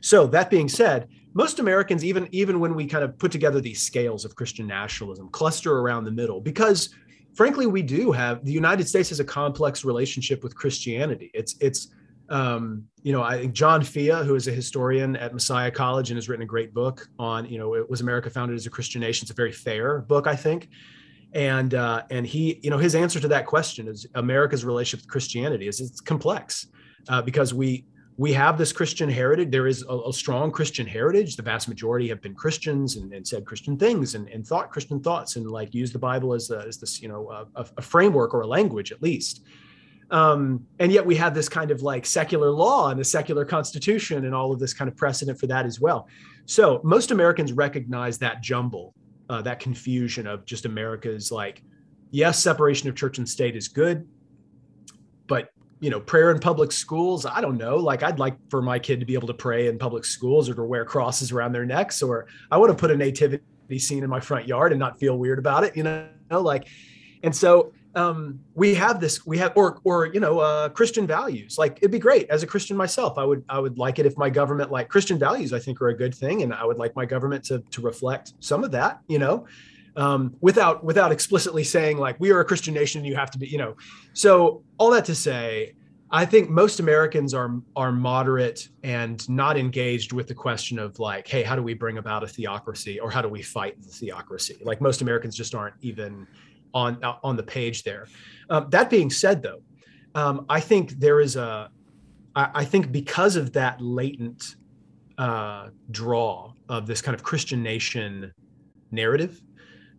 So 0.01 0.27
that 0.27 0.49
being 0.49 0.67
said, 0.67 1.07
most 1.33 1.59
Americans, 1.59 2.03
even 2.03 2.27
even 2.31 2.59
when 2.59 2.75
we 2.75 2.85
kind 2.85 3.03
of 3.03 3.17
put 3.17 3.31
together 3.31 3.61
these 3.61 3.81
scales 3.81 4.25
of 4.25 4.35
Christian 4.35 4.67
nationalism, 4.67 5.29
cluster 5.29 5.79
around 5.79 6.03
the 6.03 6.11
middle 6.11 6.41
because 6.41 6.89
frankly, 7.37 7.67
we 7.67 7.83
do 7.83 8.11
have 8.11 8.43
the 8.43 8.51
United 8.51 8.87
States 8.87 9.09
has 9.09 9.19
a 9.19 9.23
complex 9.23 9.85
relationship 9.85 10.43
with 10.43 10.55
Christianity. 10.55 11.29
It's 11.33 11.55
it's 11.61 11.89
um, 12.29 12.83
you 13.03 13.13
know, 13.13 13.23
I 13.23 13.37
think 13.37 13.53
John 13.53 13.81
Fea, 13.83 14.23
who 14.25 14.35
is 14.35 14.49
a 14.49 14.51
historian 14.51 15.15
at 15.15 15.33
Messiah 15.33 15.71
College 15.71 16.09
and 16.09 16.17
has 16.17 16.27
written 16.27 16.43
a 16.43 16.47
great 16.47 16.73
book 16.73 17.07
on, 17.17 17.45
you 17.45 17.57
know, 17.57 17.75
it 17.75 17.89
was 17.89 18.01
America 18.01 18.29
founded 18.29 18.57
as 18.57 18.65
a 18.65 18.69
Christian 18.69 18.99
nation. 18.99 19.23
It's 19.23 19.31
a 19.31 19.33
very 19.33 19.53
fair 19.53 19.99
book, 19.99 20.27
I 20.27 20.35
think. 20.35 20.67
And 21.33 21.73
uh, 21.73 22.03
and 22.09 22.25
he, 22.25 22.59
you 22.63 22.69
know, 22.69 22.77
his 22.77 22.95
answer 22.95 23.19
to 23.19 23.27
that 23.29 23.45
question 23.45 23.87
is 23.87 24.05
America's 24.15 24.65
relationship 24.65 25.05
with 25.05 25.09
Christianity 25.09 25.67
is 25.67 25.79
it's 25.79 26.01
complex 26.01 26.67
uh, 27.07 27.21
because 27.21 27.53
we 27.53 27.85
we 28.17 28.33
have 28.33 28.57
this 28.57 28.73
Christian 28.73 29.09
heritage. 29.09 29.51
There 29.51 29.67
is 29.67 29.83
a, 29.87 29.95
a, 29.95 30.11
strong 30.11 30.51
Christian 30.51 30.87
heritage. 30.87 31.35
The 31.35 31.43
vast 31.43 31.67
majority 31.67 32.07
have 32.09 32.19
been 32.19 32.33
Christians 32.33 32.95
and, 32.95 33.13
and 33.13 33.25
said 33.25 33.45
Christian 33.45 33.77
things 33.77 34.15
and, 34.15 34.27
and, 34.29 34.45
thought 34.45 34.71
Christian 34.71 34.99
thoughts 34.99 35.35
and 35.35 35.49
like 35.49 35.73
use 35.75 35.91
the 35.91 35.99
Bible 35.99 36.33
as, 36.33 36.49
a, 36.49 36.65
as 36.67 36.79
this, 36.79 36.99
you 36.99 37.07
know, 37.07 37.29
a, 37.29 37.65
a, 37.77 37.81
framework 37.81 38.33
or 38.33 38.41
a 38.41 38.47
language 38.47 38.91
at 38.91 39.03
least. 39.03 39.43
Um, 40.09 40.65
and 40.79 40.91
yet 40.91 41.05
we 41.05 41.15
have 41.17 41.35
this 41.35 41.47
kind 41.47 41.69
of 41.69 41.83
like 41.83 42.07
secular 42.07 42.49
law 42.49 42.89
and 42.89 42.99
the 42.99 43.03
secular 43.03 43.45
constitution 43.45 44.25
and 44.25 44.33
all 44.33 44.51
of 44.51 44.59
this 44.59 44.73
kind 44.73 44.89
of 44.89 44.97
precedent 44.97 45.39
for 45.39 45.45
that 45.47 45.65
as 45.65 45.79
well. 45.79 46.07
So 46.45 46.81
most 46.83 47.11
Americans 47.11 47.53
recognize 47.53 48.17
that 48.19 48.41
jumble, 48.41 48.95
uh, 49.29 49.43
that 49.43 49.59
confusion 49.59 50.25
of 50.25 50.43
just 50.45 50.65
America's 50.65 51.31
like, 51.31 51.61
yes, 52.09 52.39
separation 52.39 52.89
of 52.89 52.95
church 52.95 53.19
and 53.19 53.29
state 53.29 53.55
is 53.55 53.67
good, 53.67 54.07
but 55.27 55.49
you 55.79 55.89
know, 55.89 55.99
prayer 55.99 56.31
in 56.31 56.39
public 56.39 56.71
schools. 56.71 57.25
I 57.25 57.39
don't 57.41 57.57
know. 57.57 57.77
Like, 57.77 58.03
I'd 58.03 58.19
like 58.19 58.35
for 58.49 58.61
my 58.61 58.79
kid 58.79 58.99
to 58.99 59.05
be 59.05 59.13
able 59.13 59.27
to 59.27 59.33
pray 59.33 59.67
in 59.67 59.77
public 59.77 60.05
schools 60.05 60.49
or 60.49 60.55
to 60.55 60.63
wear 60.63 60.85
crosses 60.85 61.31
around 61.31 61.51
their 61.51 61.65
necks, 61.65 62.01
or 62.01 62.27
I 62.49 62.57
want 62.57 62.71
to 62.71 62.75
put 62.75 62.91
a 62.91 62.97
nativity 62.97 63.43
scene 63.77 64.03
in 64.03 64.09
my 64.09 64.19
front 64.19 64.47
yard 64.47 64.71
and 64.71 64.79
not 64.79 64.99
feel 64.99 65.17
weird 65.17 65.39
about 65.39 65.63
it, 65.63 65.75
you 65.75 65.83
know, 65.83 66.07
like, 66.31 66.67
and 67.23 67.35
so 67.35 67.73
um, 67.95 68.39
we 68.53 68.75
have 68.75 68.99
this, 68.99 69.25
we 69.25 69.37
have, 69.39 69.53
or, 69.55 69.79
or, 69.83 70.05
you 70.05 70.19
know, 70.19 70.39
uh, 70.39 70.69
Christian 70.69 71.07
values. 71.07 71.57
Like, 71.57 71.77
it'd 71.77 71.91
be 71.91 71.99
great 71.99 72.29
as 72.29 72.43
a 72.43 72.47
Christian 72.47 72.77
myself. 72.77 73.17
I 73.17 73.23
would, 73.23 73.43
I 73.49 73.59
would 73.59 73.77
like 73.77 73.97
it 73.97 74.05
if 74.05 74.15
my 74.17 74.29
government, 74.29 74.71
like 74.71 74.87
Christian 74.87 75.17
values, 75.17 75.51
I 75.51 75.59
think 75.59 75.81
are 75.81 75.89
a 75.89 75.97
good 75.97 76.13
thing. 76.13 76.43
And 76.43 76.53
I 76.53 76.63
would 76.63 76.77
like 76.77 76.95
my 76.95 77.05
government 77.05 77.43
to, 77.45 77.59
to 77.71 77.81
reflect 77.81 78.33
some 78.39 78.63
of 78.63 78.71
that, 78.71 79.01
you 79.07 79.17
know, 79.19 79.47
um, 79.97 80.35
without 80.41 80.83
without 80.83 81.11
explicitly 81.11 81.63
saying 81.63 81.97
like 81.97 82.17
we 82.19 82.31
are 82.31 82.39
a 82.39 82.45
Christian 82.45 82.73
nation 82.73 82.99
and 82.99 83.07
you 83.07 83.15
have 83.15 83.31
to 83.31 83.39
be, 83.39 83.47
you 83.47 83.57
know. 83.57 83.75
So 84.13 84.63
all 84.77 84.91
that 84.91 85.03
to 85.05 85.15
say, 85.15 85.73
I 86.11 86.23
think 86.23 86.49
most 86.49 86.79
Americans 86.79 87.33
are 87.33 87.59
are 87.75 87.91
moderate 87.91 88.69
and 88.83 89.27
not 89.27 89.57
engaged 89.57 90.13
with 90.13 90.27
the 90.27 90.35
question 90.35 90.77
of 90.79 90.99
like, 90.99 91.27
hey, 91.27 91.41
how 91.43 91.55
do 91.55 91.63
we 91.63 91.73
bring 91.73 91.97
about 91.97 92.23
a 92.23 92.27
theocracy 92.27 92.99
or 92.99 93.09
how 93.09 93.21
do 93.21 93.27
we 93.27 93.41
fight 93.41 93.81
the 93.81 93.89
theocracy? 93.89 94.57
Like 94.63 94.79
most 94.79 95.01
Americans 95.01 95.35
just 95.35 95.55
aren't 95.55 95.75
even 95.81 96.27
on 96.73 97.03
on 97.03 97.35
the 97.35 97.43
page 97.43 97.83
there. 97.83 98.07
Um, 98.51 98.69
that 98.69 98.89
being 98.89 99.09
said, 99.09 99.41
though, 99.41 99.61
um, 100.13 100.45
I 100.47 100.59
think 100.59 100.91
there 100.91 101.19
is 101.19 101.35
a, 101.35 101.69
I, 102.35 102.49
I 102.53 102.65
think 102.65 102.91
because 102.91 103.35
of 103.35 103.51
that 103.53 103.81
latent 103.81 104.55
uh, 105.17 105.69
draw 105.89 106.53
of 106.69 106.85
this 106.85 107.01
kind 107.01 107.15
of 107.15 107.23
Christian 107.23 107.63
nation 107.63 108.31
narrative, 108.91 109.41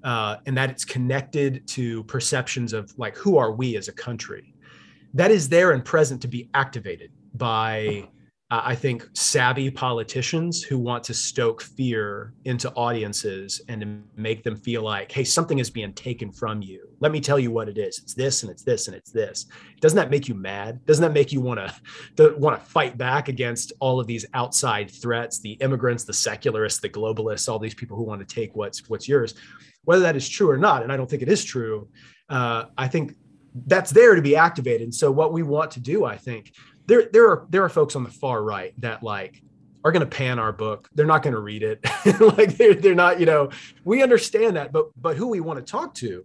uh, 0.05 0.37
and 0.47 0.57
that 0.57 0.71
it's 0.71 0.85
connected 0.85 1.67
to 1.69 2.05
perceptions 2.05 2.73
of 2.73 2.93
like 2.99 3.17
who 3.17 3.37
are 3.37 3.53
we 3.53 3.77
as 3.77 3.89
a 3.89 3.93
country 3.93 4.55
that 5.15 5.31
is 5.31 5.49
there 5.49 5.73
and 5.73 5.85
present 5.85 6.21
to 6.23 6.29
be 6.29 6.49
activated 6.55 7.11
by 7.35 8.09
uh, 8.51 8.63
I 8.65 8.75
think 8.75 9.07
savvy 9.13 9.71
politicians 9.71 10.63
who 10.63 10.79
want 10.79 11.05
to 11.05 11.13
stoke 11.13 11.61
fear 11.61 12.33
into 12.47 12.73
audiences 12.73 13.61
and 13.69 13.81
to 13.83 13.99
make 14.17 14.43
them 14.43 14.57
feel 14.57 14.83
like, 14.83 15.13
hey, 15.13 15.25
something 15.25 15.59
is 15.59 15.69
being 15.69 15.93
taken 15.93 16.33
from 16.33 16.63
you. 16.63 16.89
Let 17.01 17.13
me 17.13 17.21
tell 17.21 17.39
you 17.39 17.51
what 17.51 17.69
it 17.69 17.77
is. 17.77 17.99
It's 17.99 18.15
this 18.15 18.43
and 18.43 18.51
it's 18.51 18.63
this 18.63 18.89
and 18.89 18.97
it's 18.97 19.11
this. 19.11 19.47
Doesn't 19.81 19.97
that 19.97 20.11
make 20.11 20.29
you 20.29 20.35
mad? 20.35 20.85
Doesn't 20.87 21.03
that 21.03 21.13
make 21.13 21.31
you 21.31 21.43
want 21.43 21.61
to 22.17 22.35
want 22.39 22.59
to 22.59 22.65
fight 22.65 22.97
back 22.97 23.29
against 23.29 23.75
all 23.81 24.01
of 24.01 24.07
these 24.07 24.25
outside 24.33 24.91
threats, 24.91 25.41
the 25.41 25.53
immigrants, 25.53 26.05
the 26.05 26.15
secularists, 26.15 26.81
the 26.81 26.89
globalists, 26.89 27.51
all 27.51 27.59
these 27.59 27.75
people 27.75 27.99
who 27.99 28.05
want 28.05 28.27
to 28.27 28.35
take 28.35 28.57
what's 28.57 28.89
what's 28.89 29.07
yours? 29.07 29.35
Whether 29.89 30.03
that 30.03 30.17
is 30.17 30.29
true 30.29 30.51
or 30.51 30.59
not, 30.59 30.83
and 30.83 30.93
I 30.93 30.99
don't 30.99 31.09
think 31.09 31.23
it 31.23 31.31
is 31.31 31.43
true, 31.43 31.89
uh, 32.29 32.67
I 32.77 32.89
think 32.89 33.15
that's 33.67 33.91
there 33.91 34.15
to 34.15 34.21
be 34.21 34.37
activated. 34.37 34.83
And 34.83 34.95
so 34.95 35.11
what 35.11 35.33
we 35.33 35.43
want 35.43 35.71
to 35.71 35.81
do, 35.81 36.05
I 36.05 36.19
think, 36.19 36.53
there 36.85 37.09
there 37.11 37.27
are 37.31 37.47
there 37.49 37.65
are 37.65 37.71
folks 37.71 37.97
on 37.97 38.05
the 38.05 38.11
far 38.11 38.43
right 38.43 38.75
that 38.83 39.03
like 39.03 39.43
are 39.83 39.91
going 39.91 40.07
to 40.07 40.07
pan 40.07 40.39
our 40.39 40.53
book. 40.53 40.91
They're 40.95 41.07
not 41.07 41.23
going 41.23 41.33
to 41.33 41.41
read 41.41 41.63
it. 41.63 41.83
like 42.21 42.59
they're, 42.59 42.75
they're 42.75 42.95
not, 42.95 43.19
you 43.19 43.25
know, 43.25 43.49
we 43.83 44.03
understand 44.03 44.57
that, 44.57 44.73
but 44.73 44.89
but 45.01 45.17
who 45.17 45.29
we 45.29 45.41
want 45.41 45.59
to 45.59 45.65
talk 45.65 45.95
to 45.95 46.23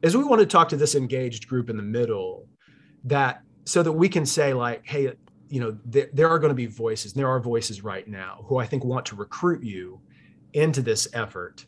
is 0.00 0.16
we 0.16 0.24
want 0.24 0.40
to 0.40 0.46
talk 0.46 0.70
to 0.70 0.76
this 0.78 0.94
engaged 0.94 1.46
group 1.46 1.68
in 1.68 1.76
the 1.76 1.82
middle 1.82 2.48
that 3.04 3.42
so 3.66 3.82
that 3.82 3.92
we 3.92 4.08
can 4.08 4.24
say 4.24 4.54
like, 4.54 4.80
hey, 4.86 5.12
you 5.50 5.60
know, 5.60 5.76
there, 5.84 6.08
there 6.14 6.30
are 6.30 6.38
going 6.38 6.52
to 6.52 6.54
be 6.54 6.64
voices, 6.64 7.12
there 7.12 7.28
are 7.28 7.38
voices 7.38 7.84
right 7.84 8.08
now 8.08 8.46
who 8.48 8.56
I 8.56 8.64
think 8.64 8.82
want 8.82 9.04
to 9.06 9.14
recruit 9.14 9.62
you 9.62 10.00
into 10.54 10.80
this 10.80 11.06
effort 11.12 11.66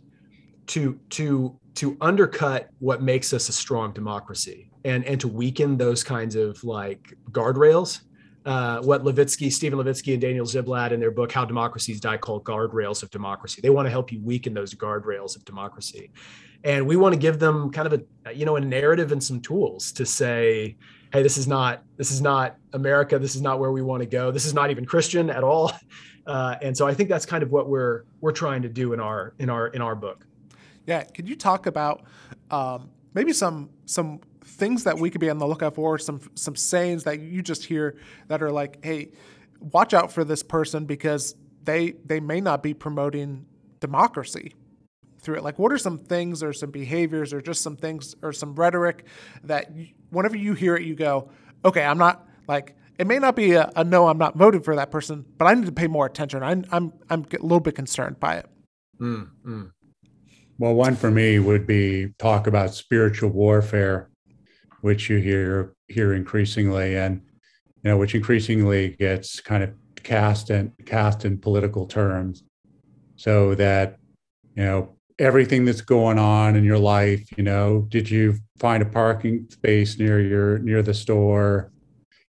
to 0.68 0.98
to 1.10 1.58
to 1.74 1.96
undercut 2.00 2.70
what 2.78 3.02
makes 3.02 3.32
us 3.32 3.48
a 3.48 3.52
strong 3.52 3.92
democracy 3.92 4.70
and 4.84 5.04
and 5.04 5.20
to 5.20 5.28
weaken 5.28 5.76
those 5.76 6.02
kinds 6.02 6.34
of 6.34 6.62
like 6.64 7.14
guardrails 7.30 8.00
uh, 8.46 8.80
what 8.82 9.02
Levitsky, 9.02 9.52
Steven 9.52 9.76
Levitsky, 9.76 10.12
and 10.12 10.22
Daniel 10.22 10.46
Ziblatt 10.46 10.92
in 10.92 11.00
their 11.00 11.10
book 11.10 11.32
"How 11.32 11.44
Democracies 11.44 12.00
Die" 12.00 12.16
called 12.16 12.44
"Guardrails 12.44 13.02
of 13.02 13.10
Democracy." 13.10 13.60
They 13.60 13.70
want 13.70 13.86
to 13.86 13.90
help 13.90 14.12
you 14.12 14.20
weaken 14.22 14.54
those 14.54 14.72
guardrails 14.72 15.34
of 15.34 15.44
democracy, 15.44 16.12
and 16.62 16.86
we 16.86 16.94
want 16.94 17.12
to 17.12 17.18
give 17.18 17.40
them 17.40 17.72
kind 17.72 17.92
of 17.92 18.00
a 18.24 18.32
you 18.32 18.46
know 18.46 18.54
a 18.54 18.60
narrative 18.60 19.10
and 19.10 19.22
some 19.22 19.40
tools 19.40 19.90
to 19.92 20.06
say, 20.06 20.76
"Hey, 21.12 21.24
this 21.24 21.36
is 21.36 21.48
not 21.48 21.82
this 21.96 22.12
is 22.12 22.22
not 22.22 22.56
America. 22.72 23.18
This 23.18 23.34
is 23.34 23.42
not 23.42 23.58
where 23.58 23.72
we 23.72 23.82
want 23.82 24.04
to 24.04 24.08
go. 24.08 24.30
This 24.30 24.46
is 24.46 24.54
not 24.54 24.70
even 24.70 24.86
Christian 24.86 25.28
at 25.28 25.42
all." 25.44 25.72
Uh, 26.26 26.56
and 26.60 26.76
so 26.76 26.88
I 26.88 26.92
think 26.92 27.08
that's 27.08 27.24
kind 27.24 27.44
of 27.44 27.52
what 27.52 27.68
we're 27.68 28.02
we're 28.20 28.32
trying 28.32 28.62
to 28.62 28.68
do 28.68 28.92
in 28.92 28.98
our 28.98 29.34
in 29.38 29.48
our 29.48 29.68
in 29.68 29.80
our 29.80 29.94
book. 29.94 30.26
Yeah, 30.86 31.02
could 31.02 31.28
you 31.28 31.36
talk 31.36 31.66
about 31.66 32.04
um, 32.50 32.90
maybe 33.14 33.32
some 33.32 33.70
some 33.86 34.20
things 34.44 34.84
that 34.84 34.98
we 34.98 35.10
could 35.10 35.20
be 35.20 35.28
on 35.28 35.38
the 35.38 35.46
lookout 35.46 35.74
for, 35.74 35.98
some 35.98 36.20
some 36.34 36.56
sayings 36.56 37.04
that 37.04 37.20
you 37.20 37.42
just 37.42 37.64
hear 37.64 37.96
that 38.28 38.42
are 38.42 38.52
like, 38.52 38.84
hey, 38.84 39.10
watch 39.60 39.94
out 39.94 40.12
for 40.12 40.24
this 40.24 40.42
person 40.42 40.84
because 40.86 41.34
they 41.64 41.94
they 42.04 42.20
may 42.20 42.40
not 42.40 42.62
be 42.62 42.74
promoting 42.74 43.46
democracy 43.80 44.54
through 45.18 45.36
it. 45.36 45.42
Like, 45.42 45.58
what 45.58 45.72
are 45.72 45.78
some 45.78 45.98
things 45.98 46.42
or 46.42 46.52
some 46.52 46.70
behaviors 46.70 47.32
or 47.32 47.40
just 47.40 47.62
some 47.62 47.76
things 47.76 48.14
or 48.22 48.32
some 48.32 48.54
rhetoric 48.54 49.04
that 49.44 49.74
you, 49.74 49.88
whenever 50.10 50.36
you 50.36 50.54
hear 50.54 50.76
it, 50.76 50.82
you 50.82 50.94
go, 50.94 51.30
okay, 51.64 51.84
I'm 51.84 51.98
not 51.98 52.28
like 52.46 52.76
it 52.98 53.06
may 53.06 53.18
not 53.18 53.36
be 53.36 53.52
a, 53.52 53.70
a, 53.76 53.84
no, 53.84 54.08
I'm 54.08 54.18
not 54.18 54.36
voting 54.36 54.62
for 54.62 54.76
that 54.76 54.90
person, 54.90 55.24
but 55.36 55.46
I 55.46 55.54
need 55.54 55.66
to 55.66 55.72
pay 55.72 55.88
more 55.88 56.06
attention. 56.06 56.42
I'm 56.42 56.64
I'm 56.70 56.92
I'm 57.10 57.26
a 57.32 57.42
little 57.42 57.60
bit 57.60 57.74
concerned 57.74 58.20
by 58.20 58.36
it. 58.36 58.46
Mm, 59.00 59.30
mm. 59.44 59.70
Well, 60.58 60.74
one 60.74 60.96
for 60.96 61.10
me 61.10 61.38
would 61.38 61.66
be 61.66 62.14
talk 62.18 62.46
about 62.46 62.74
spiritual 62.74 63.30
warfare, 63.30 64.08
which 64.80 65.10
you 65.10 65.18
hear 65.18 65.74
hear 65.88 66.14
increasingly, 66.14 66.96
and 66.96 67.20
you 67.82 67.90
know, 67.90 67.98
which 67.98 68.14
increasingly 68.14 68.90
gets 68.90 69.40
kind 69.40 69.62
of 69.62 69.74
cast 70.02 70.48
and 70.48 70.72
cast 70.86 71.26
in 71.26 71.38
political 71.38 71.86
terms, 71.86 72.42
so 73.16 73.54
that 73.56 73.98
you 74.54 74.64
know 74.64 74.96
everything 75.18 75.66
that's 75.66 75.82
going 75.82 76.18
on 76.18 76.56
in 76.56 76.64
your 76.64 76.78
life. 76.78 77.28
You 77.36 77.44
know, 77.44 77.86
did 77.90 78.08
you 78.08 78.36
find 78.58 78.82
a 78.82 78.86
parking 78.86 79.46
space 79.50 79.98
near 79.98 80.20
your 80.20 80.58
near 80.60 80.82
the 80.82 80.94
store? 80.94 81.70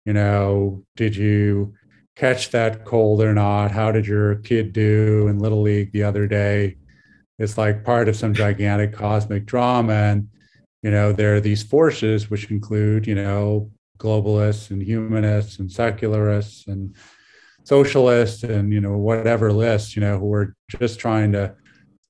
You 0.06 0.14
know, 0.14 0.86
did 0.96 1.14
you 1.14 1.74
catch 2.16 2.52
that 2.52 2.86
cold 2.86 3.22
or 3.22 3.34
not? 3.34 3.72
How 3.72 3.92
did 3.92 4.08
your 4.08 4.36
kid 4.36 4.72
do 4.72 5.28
in 5.28 5.40
little 5.40 5.62
league 5.62 5.92
the 5.92 6.04
other 6.04 6.26
day? 6.26 6.78
It's 7.40 7.58
like 7.58 7.84
part 7.84 8.08
of 8.08 8.16
some 8.16 8.34
gigantic 8.34 8.94
cosmic 8.94 9.46
drama 9.46 9.94
and 9.94 10.28
you 10.82 10.92
know 10.92 11.12
there 11.12 11.36
are 11.36 11.42
these 11.42 11.64
forces 11.64 12.30
which 12.30 12.52
include 12.52 13.08
you 13.08 13.16
know 13.16 13.70
globalists 13.98 14.70
and 14.72 14.82
humanists 14.82 15.60
and 15.60 15.72
secularists 15.72 16.68
and 16.68 16.96
socialists 17.64 18.44
and 18.44 18.74
you 18.74 18.82
know 18.82 18.98
whatever 18.98 19.52
list 19.52 19.96
you 19.96 20.02
know 20.02 20.20
who 20.20 20.34
are 20.34 20.56
just 20.80 21.00
trying 21.00 21.32
to 21.32 21.56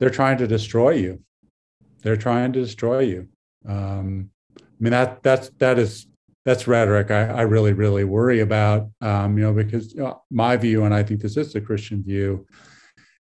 they're 0.03 0.09
trying 0.09 0.37
to 0.37 0.47
destroy 0.47 0.91
you. 0.91 1.21
They're 2.01 2.17
trying 2.17 2.51
to 2.51 2.59
destroy 2.59 2.99
you. 2.99 3.29
Um, 3.65 4.29
i 4.59 4.63
mean 4.79 4.91
that 4.91 5.23
that's 5.23 5.49
that 5.59 5.79
is 5.79 6.07
that's 6.43 6.67
rhetoric 6.67 7.09
I, 7.09 7.27
I 7.27 7.41
really 7.43 7.71
really 7.71 8.03
worry 8.03 8.41
about 8.41 8.89
um, 8.99 9.37
you 9.37 9.45
know 9.45 9.53
because 9.53 9.93
you 9.93 10.01
know, 10.01 10.21
my 10.29 10.57
view 10.57 10.83
and 10.83 10.93
i 10.93 11.01
think 11.01 11.21
this 11.21 11.37
is 11.37 11.53
the 11.53 11.61
christian 11.61 12.03
view 12.03 12.45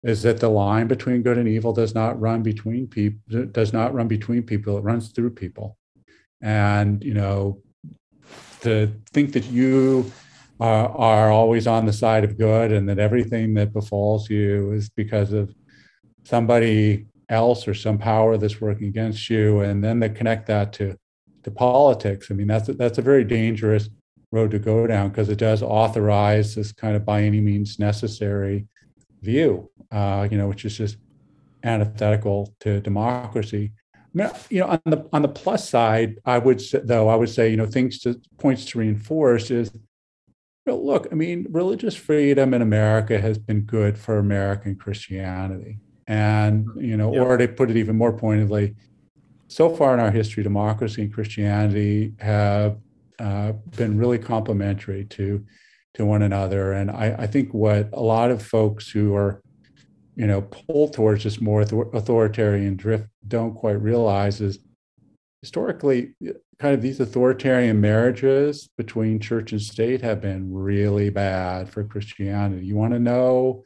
is 0.03 0.23
that 0.23 0.41
the 0.41 0.49
line 0.49 0.87
between 0.87 1.23
good 1.23 1.39
and 1.39 1.49
evil 1.49 1.73
does 1.73 1.95
not 1.95 2.19
run 2.21 2.43
between 2.43 2.87
people 2.87 3.47
does 3.47 3.73
not 3.73 3.93
run 3.93 4.09
between 4.09 4.43
people 4.43 4.79
it 4.79 4.85
runs 4.85 5.09
through 5.09 5.31
people. 5.31 5.77
And 6.41 7.03
you 7.05 7.15
know 7.15 7.63
to 8.63 8.93
think 9.13 9.33
that 9.33 9.47
you 9.47 10.11
are, 10.59 10.89
are 10.89 11.31
always 11.31 11.67
on 11.67 11.87
the 11.87 11.93
side 11.93 12.25
of 12.25 12.39
good 12.39 12.73
and 12.73 12.89
that 12.89 12.99
everything 12.99 13.55
that 13.55 13.73
befalls 13.73 14.29
you 14.29 14.73
is 14.73 14.91
because 14.91 15.33
of 15.33 15.55
somebody 16.25 17.07
else 17.31 17.67
or 17.67 17.75
some 17.75 17.97
power 17.97 18.37
that's 18.37 18.61
working 18.61 18.89
against 18.89 19.31
you 19.31 19.61
and 19.61 19.83
then 19.83 20.01
they 20.01 20.09
connect 20.09 20.47
that 20.47 20.73
to 20.75 20.97
to 21.43 21.51
politics. 21.51 22.31
I 22.31 22.35
mean 22.35 22.47
that's 22.47 22.69
a, 22.69 22.75
that's 22.75 22.99
a 22.99 23.03
very 23.03 23.25
dangerous 23.25 23.89
road 24.33 24.51
to 24.53 24.59
go 24.59 24.87
down 24.87 25.09
because 25.09 25.29
it 25.29 25.39
does 25.39 25.63
authorize 25.63 26.55
this 26.55 26.73
kind 26.73 26.97
of 26.97 27.05
by 27.05 27.23
any 27.23 27.41
means 27.41 27.79
necessary 27.79 28.67
view, 29.23 29.71
uh, 29.91 30.29
you 30.31 30.39
know, 30.39 30.49
which 30.49 30.65
is 30.65 30.77
just 30.77 30.97
antithetical 31.63 32.55
to 32.61 32.81
democracy. 32.81 33.73
I 33.95 33.99
mean, 34.15 34.31
you 34.49 34.61
know, 34.61 34.67
on 34.67 34.81
the 34.85 35.09
on 35.13 35.23
the 35.23 35.29
plus 35.29 35.69
side, 35.69 36.17
I 36.25 36.39
would 36.39 36.61
say, 36.61 36.81
though 36.83 37.09
I 37.09 37.17
would 37.17 37.29
say, 37.29 37.51
you 37.51 37.57
know, 37.57 37.67
things 37.67 38.01
to 38.01 38.21
points 38.39 38.65
to 38.67 38.79
reinforce 38.79 39.51
is, 39.51 39.71
you 39.75 39.81
know, 40.73 40.79
look, 40.79 41.09
I 41.13 41.15
mean, 41.15 41.47
religious 41.51 41.95
freedom 41.95 42.53
in 42.55 42.63
America 42.63 43.21
has 43.21 43.39
been 43.39 43.63
good 43.63 43.97
for 43.97 44.19
American 44.19 44.75
Christianity, 44.77 45.79
and 46.07 46.67
you 46.77 46.97
know, 46.97 47.15
or 47.15 47.37
to 47.37 47.49
put 47.49 47.71
it 47.71 47.77
even 47.77 47.97
more 47.97 48.13
pointedly, 48.13 48.75
so 49.47 49.69
far 49.69 49.95
in 49.95 50.01
our 50.01 50.11
history, 50.13 50.43
democracy 50.43 51.03
and 51.03 51.13
Christianity 51.13 52.15
have 52.19 52.79
uh, 53.19 53.53
been 53.77 53.99
really 53.99 54.19
complementary 54.19 55.05
to 55.05 55.45
to 55.95 56.05
one 56.07 56.23
another. 56.23 56.73
And 56.73 56.91
I, 56.91 57.17
I 57.19 57.27
think 57.27 57.53
what 57.53 57.89
a 57.93 58.01
lot 58.01 58.31
of 58.31 58.43
folks 58.43 58.89
who 58.89 59.15
are, 59.15 59.43
you 60.21 60.27
know, 60.27 60.43
pull 60.43 60.87
towards 60.87 61.25
this 61.25 61.41
more 61.41 61.63
authoritarian 61.63 62.77
drift 62.77 63.07
don't 63.27 63.55
quite 63.55 63.81
realize 63.81 64.43
is 64.43 64.59
historically 65.41 66.13
kind 66.59 66.75
of 66.75 66.83
these 66.83 67.01
authoritarian 67.01 67.81
marriages 67.81 68.69
between 68.77 69.19
church 69.19 69.53
and 69.53 69.63
state 69.63 70.03
have 70.03 70.21
been 70.21 70.53
really 70.53 71.09
bad 71.09 71.71
for 71.71 71.83
Christianity. 71.85 72.67
You 72.67 72.77
want 72.77 72.93
to 72.93 72.99
know 72.99 73.63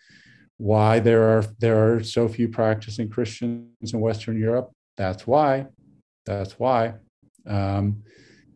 why 0.58 1.00
there 1.00 1.24
are 1.24 1.44
there 1.58 1.92
are 1.92 2.04
so 2.04 2.28
few 2.28 2.48
practicing 2.48 3.08
Christians 3.08 3.92
in 3.92 3.98
Western 3.98 4.38
Europe? 4.38 4.70
That's 4.96 5.26
why. 5.26 5.66
That's 6.24 6.56
why. 6.56 6.94
Um, 7.48 8.04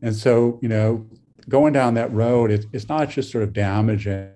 and 0.01 0.15
so, 0.15 0.57
you 0.61 0.69
know, 0.69 1.05
going 1.49 1.73
down 1.73 1.95
that 1.95 2.13
road, 2.13 2.49
it's, 2.49 2.65
it's 2.71 2.87
not 2.87 3.09
just 3.09 3.29
sort 3.29 3.43
of 3.43 3.51
damaging 3.51 4.31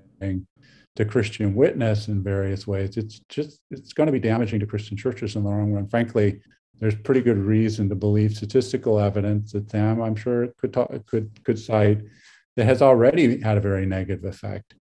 to 0.96 1.06
Christian 1.06 1.56
witness 1.56 2.08
in 2.08 2.24
various 2.24 2.68
ways. 2.68 2.98
It's 2.98 3.20
just 3.30 3.62
it's 3.72 3.94
going 3.94 4.08
to 4.08 4.14
be 4.14 4.20
damaging 4.20 4.60
to 4.60 4.68
Christian 4.68 4.98
churches 4.98 5.36
in 5.36 5.44
the 5.44 5.50
long 5.50 5.74
run. 5.74 5.88
Frankly, 5.88 6.41
there's 6.80 6.96
pretty 6.96 7.22
good 7.22 7.38
reason 7.38 7.89
to 7.89 7.96
believe 7.96 8.36
statistical 8.36 9.00
evidence 9.00 9.54
that 9.54 9.70
Sam, 9.72 10.02
I'm 10.02 10.16
sure, 10.16 10.48
could 10.60 10.74
talk, 10.74 10.91
could 11.06 11.44
could 11.44 11.58
cite 11.58 12.02
that 12.56 12.66
has 12.66 12.82
already 12.82 13.39
had 13.41 13.58
a 13.58 13.62
very 13.62 13.86
negative 13.86 14.26
effect 14.26 14.76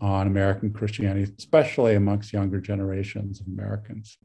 on 0.00 0.26
American 0.26 0.72
Christianity, 0.72 1.32
especially 1.38 1.94
amongst 1.94 2.32
younger 2.32 2.60
generations 2.60 3.40
of 3.40 3.46
Americans. 3.46 4.18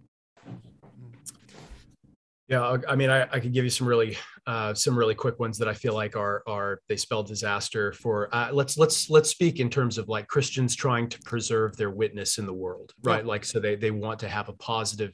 Yeah, 2.52 2.80
I 2.86 2.98
mean, 2.98 3.10
I, 3.10 3.22
I 3.32 3.40
could 3.40 3.54
give 3.54 3.64
you 3.64 3.70
some 3.70 3.88
really 3.88 4.18
uh, 4.46 4.74
some 4.74 4.98
really 4.98 5.16
quick 5.16 5.40
ones 5.40 5.58
that 5.58 5.70
I 5.70 5.74
feel 5.74 5.94
like 5.94 6.18
are 6.18 6.44
are 6.46 6.82
they 6.90 6.98
spell 6.98 7.24
disaster 7.24 7.94
for. 7.94 8.28
Uh, 8.36 8.50
let's 8.52 8.78
let's 8.78 9.10
let's 9.10 9.30
speak 9.30 9.62
in 9.62 9.70
terms 9.70 9.98
of 9.98 10.10
like 10.10 10.28
Christians 10.28 10.76
trying 10.76 11.08
to 11.08 11.20
preserve 11.22 11.78
their 11.78 11.92
witness 11.92 12.40
in 12.40 12.46
the 12.46 12.54
world, 12.54 12.92
right? 13.04 13.24
Yeah. 13.24 13.30
Like, 13.30 13.46
so 13.46 13.62
they 13.62 13.76
they 13.76 13.92
want 13.92 14.20
to 14.20 14.28
have 14.28 14.50
a 14.50 14.54
positive 14.54 15.14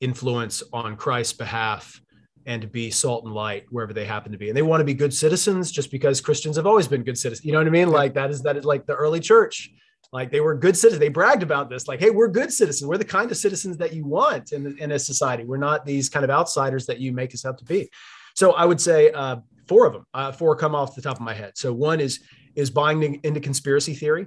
influence 0.00 0.62
on 0.72 0.96
Christ's 0.96 1.34
behalf 1.34 2.00
and 2.46 2.62
to 2.62 2.68
be 2.68 2.90
salt 2.90 3.26
and 3.26 3.34
light 3.34 3.66
wherever 3.68 3.92
they 3.92 4.06
happen 4.06 4.32
to 4.32 4.38
be. 4.38 4.48
And 4.48 4.56
they 4.56 4.62
want 4.62 4.80
to 4.80 4.86
be 4.86 4.94
good 4.94 5.12
citizens 5.12 5.70
just 5.70 5.90
because 5.90 6.22
Christians 6.22 6.56
have 6.56 6.66
always 6.66 6.88
been 6.88 7.04
good 7.04 7.18
citizens. 7.18 7.44
You 7.44 7.52
know 7.52 7.58
what 7.58 7.66
I 7.66 7.70
mean? 7.70 7.90
Like 7.90 8.14
that 8.14 8.30
is 8.30 8.40
that 8.44 8.56
is 8.56 8.64
like 8.64 8.86
the 8.86 8.94
early 8.94 9.20
church. 9.20 9.70
Like 10.12 10.30
they 10.30 10.40
were 10.40 10.54
good 10.54 10.76
citizens. 10.76 11.00
They 11.00 11.08
bragged 11.08 11.42
about 11.42 11.70
this. 11.70 11.86
Like, 11.86 12.00
hey, 12.00 12.10
we're 12.10 12.28
good 12.28 12.52
citizens. 12.52 12.86
We're 12.88 12.98
the 12.98 13.04
kind 13.04 13.30
of 13.30 13.36
citizens 13.36 13.76
that 13.76 13.92
you 13.92 14.04
want 14.04 14.52
in, 14.52 14.76
in 14.78 14.92
a 14.92 14.98
society. 14.98 15.44
We're 15.44 15.56
not 15.56 15.86
these 15.86 16.08
kind 16.08 16.24
of 16.24 16.30
outsiders 16.30 16.86
that 16.86 16.98
you 16.98 17.12
make 17.12 17.32
us 17.32 17.44
out 17.44 17.58
to 17.58 17.64
be. 17.64 17.88
So 18.34 18.52
I 18.52 18.64
would 18.64 18.80
say 18.80 19.10
uh, 19.12 19.36
four 19.68 19.86
of 19.86 19.92
them. 19.92 20.06
Uh, 20.12 20.32
four 20.32 20.56
come 20.56 20.74
off 20.74 20.94
the 20.94 21.02
top 21.02 21.16
of 21.16 21.22
my 21.22 21.34
head. 21.34 21.52
So 21.56 21.72
one 21.72 22.00
is 22.00 22.20
is 22.56 22.70
buying 22.70 23.20
into 23.22 23.40
conspiracy 23.40 23.94
theory. 23.94 24.26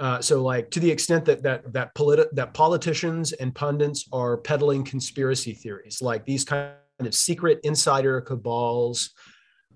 Uh, 0.00 0.20
so 0.20 0.42
like 0.42 0.70
to 0.70 0.80
the 0.80 0.90
extent 0.90 1.24
that 1.26 1.42
that 1.42 1.72
that 1.72 1.94
politi- 1.94 2.30
that 2.32 2.54
politicians 2.54 3.32
and 3.32 3.54
pundits 3.54 4.08
are 4.12 4.38
peddling 4.38 4.82
conspiracy 4.82 5.52
theories, 5.52 6.00
like 6.02 6.24
these 6.24 6.44
kind 6.44 6.72
of 6.98 7.14
secret 7.14 7.60
insider 7.62 8.20
cabals 8.20 9.10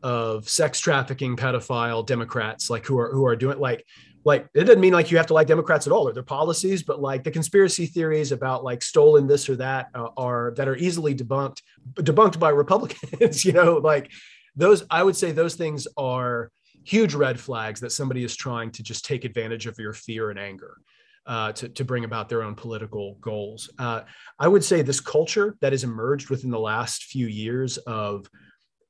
of 0.02 0.48
sex 0.48 0.80
trafficking 0.80 1.36
pedophile 1.36 2.04
Democrats, 2.04 2.70
like 2.70 2.84
who 2.86 2.98
are 2.98 3.12
who 3.12 3.24
are 3.26 3.36
doing 3.36 3.58
like 3.58 3.84
like 4.24 4.48
it 4.54 4.64
doesn't 4.64 4.80
mean 4.80 4.92
like 4.92 5.10
you 5.10 5.18
have 5.18 5.26
to 5.26 5.34
like 5.34 5.46
Democrats 5.46 5.86
at 5.86 5.92
all 5.92 6.08
or 6.08 6.12
their 6.12 6.22
policies, 6.22 6.82
but 6.82 7.00
like 7.00 7.24
the 7.24 7.30
conspiracy 7.30 7.86
theories 7.86 8.32
about 8.32 8.64
like 8.64 8.82
stolen 8.82 9.26
this 9.26 9.48
or 9.48 9.56
that 9.56 9.88
uh, 9.94 10.08
are 10.16 10.54
that 10.56 10.66
are 10.66 10.76
easily 10.76 11.14
debunked 11.14 11.60
debunked 11.96 12.38
by 12.38 12.48
Republicans. 12.48 13.44
you 13.44 13.52
know, 13.52 13.74
like 13.74 14.10
those 14.56 14.84
I 14.90 15.02
would 15.02 15.16
say 15.16 15.32
those 15.32 15.54
things 15.54 15.86
are 15.96 16.50
huge 16.84 17.14
red 17.14 17.38
flags 17.38 17.80
that 17.80 17.92
somebody 17.92 18.24
is 18.24 18.34
trying 18.34 18.70
to 18.72 18.82
just 18.82 19.04
take 19.04 19.24
advantage 19.24 19.66
of 19.66 19.78
your 19.78 19.92
fear 19.92 20.30
and 20.30 20.38
anger. 20.38 20.78
Uh, 21.26 21.50
to, 21.52 21.70
to 21.70 21.86
bring 21.86 22.04
about 22.04 22.28
their 22.28 22.42
own 22.42 22.54
political 22.54 23.14
goals. 23.22 23.70
Uh, 23.78 24.02
I 24.38 24.46
would 24.46 24.62
say 24.62 24.82
this 24.82 25.00
culture 25.00 25.56
that 25.62 25.72
has 25.72 25.82
emerged 25.82 26.28
within 26.28 26.50
the 26.50 26.60
last 26.60 27.04
few 27.04 27.28
years 27.28 27.78
of 27.78 28.28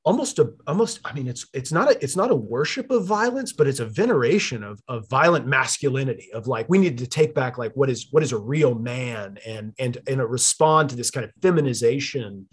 almost 0.05 0.39
a 0.39 0.53
almost 0.67 1.01
i 1.05 1.13
mean 1.13 1.27
it's 1.27 1.47
it's 1.55 1.73
not 1.73 1.91
a 1.91 2.05
it's 2.05 2.17
not 2.17 2.31
a 2.31 2.35
worship 2.35 2.91
of 2.91 3.07
violence 3.07 3.53
but 3.53 3.67
it's 3.67 3.81
a 3.81 3.87
veneration 3.87 4.63
of 4.63 4.81
of 4.87 5.09
violent 5.09 5.47
masculinity 5.47 6.31
of 6.35 6.47
like 6.47 6.69
we 6.69 6.79
need 6.79 6.99
to 6.99 7.07
take 7.07 7.35
back 7.35 7.57
like 7.57 7.73
what 7.75 7.89
is 7.89 8.09
what 8.11 8.23
is 8.23 8.33
a 8.33 8.39
real 8.39 8.75
man 8.75 9.39
and 9.47 9.73
and 9.79 9.99
and 10.07 10.23
respond 10.23 10.91
to 10.91 10.97
this 10.97 11.11
kind 11.11 11.25
of 11.25 11.33
feminization 11.41 12.47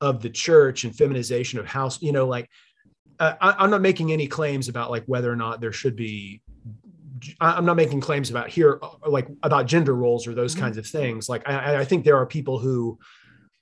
of 0.00 0.20
the 0.20 0.30
church 0.30 0.84
and 0.84 0.96
feminization 0.96 1.58
of 1.58 1.66
house 1.66 2.02
you 2.02 2.12
know 2.12 2.26
like 2.26 2.50
uh, 3.18 3.34
I, 3.40 3.64
am 3.64 3.70
not 3.70 3.80
making 3.80 4.12
any 4.12 4.26
claims 4.26 4.68
about 4.68 4.90
like 4.90 5.04
whether 5.06 5.32
or 5.32 5.36
not 5.36 5.60
there 5.60 5.72
should 5.72 5.96
be 5.96 6.42
i'm 7.40 7.64
not 7.64 7.76
making 7.76 8.00
claims 8.00 8.30
about 8.30 8.48
here 8.48 8.80
uh, 8.82 8.88
like 9.06 9.28
about 9.44 9.66
gender 9.66 9.94
roles 9.94 10.26
or 10.26 10.34
those 10.34 10.54
mm-hmm. 10.54 10.64
kinds 10.64 10.76
of 10.76 10.86
things 10.86 11.28
like 11.28 11.48
I, 11.48 11.76
I 11.76 11.84
think 11.84 12.04
there 12.04 12.16
are 12.16 12.26
people 12.26 12.58
who 12.58 12.98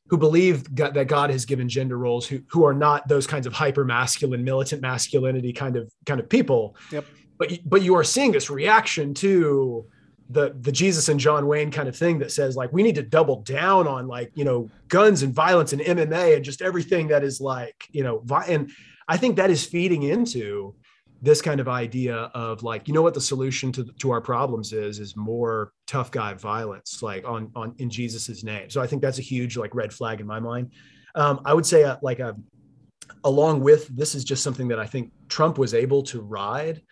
who 0.08 0.18
believe 0.18 0.74
God, 0.74 0.94
that 0.94 1.08
God 1.08 1.30
has 1.30 1.44
given 1.44 1.68
gender 1.68 1.96
roles 1.96 2.26
who 2.26 2.40
who 2.48 2.64
are 2.64 2.74
not 2.74 3.08
those 3.08 3.26
kinds 3.26 3.46
of 3.46 3.52
hyper 3.52 3.84
masculine 3.84 4.44
militant 4.44 4.82
masculinity 4.82 5.52
kind 5.52 5.76
of 5.76 5.92
kind 6.06 6.20
of 6.20 6.28
people. 6.28 6.76
Yep. 6.90 7.04
But 7.38 7.58
but 7.64 7.82
you 7.82 7.96
are 7.96 8.04
seeing 8.04 8.32
this 8.32 8.50
reaction 8.50 9.14
to 9.14 9.86
the 10.30 10.54
the 10.60 10.72
Jesus 10.72 11.08
and 11.08 11.18
John 11.18 11.46
Wayne 11.46 11.70
kind 11.70 11.88
of 11.88 11.96
thing 11.96 12.18
that 12.18 12.32
says 12.32 12.56
like 12.56 12.72
we 12.72 12.82
need 12.82 12.94
to 12.96 13.02
double 13.02 13.42
down 13.42 13.86
on 13.86 14.06
like 14.06 14.30
you 14.34 14.44
know 14.44 14.70
guns 14.88 15.22
and 15.22 15.34
violence 15.34 15.72
and 15.72 15.82
MMA 15.82 16.36
and 16.36 16.44
just 16.44 16.62
everything 16.62 17.08
that 17.08 17.24
is 17.24 17.40
like 17.40 17.84
you 17.90 18.02
know 18.02 18.22
and 18.46 18.70
I 19.08 19.16
think 19.16 19.36
that 19.36 19.50
is 19.50 19.64
feeding 19.64 20.02
into 20.02 20.74
this 21.24 21.40
kind 21.40 21.58
of 21.58 21.68
idea 21.68 22.14
of 22.34 22.62
like 22.62 22.86
you 22.86 22.92
know 22.92 23.00
what 23.00 23.14
the 23.14 23.20
solution 23.20 23.72
to, 23.72 23.84
to 23.98 24.10
our 24.10 24.20
problems 24.20 24.72
is 24.72 24.98
is 24.98 25.16
more 25.16 25.72
tough 25.86 26.10
guy 26.10 26.34
violence 26.34 27.02
like 27.02 27.26
on 27.26 27.50
on 27.56 27.74
in 27.78 27.88
jesus's 27.88 28.44
name 28.44 28.68
so 28.68 28.80
i 28.80 28.86
think 28.86 29.00
that's 29.00 29.18
a 29.18 29.22
huge 29.22 29.56
like 29.56 29.74
red 29.74 29.92
flag 29.92 30.20
in 30.20 30.26
my 30.26 30.38
mind 30.38 30.70
um, 31.14 31.40
i 31.46 31.54
would 31.54 31.64
say 31.64 31.82
uh, 31.82 31.96
like 32.02 32.18
a, 32.18 32.28
uh, 32.28 32.32
along 33.24 33.60
with 33.60 33.88
this 33.96 34.14
is 34.14 34.22
just 34.22 34.42
something 34.42 34.68
that 34.68 34.78
i 34.78 34.86
think 34.86 35.10
trump 35.28 35.56
was 35.56 35.72
able 35.72 36.02
to 36.02 36.20
ride 36.20 36.82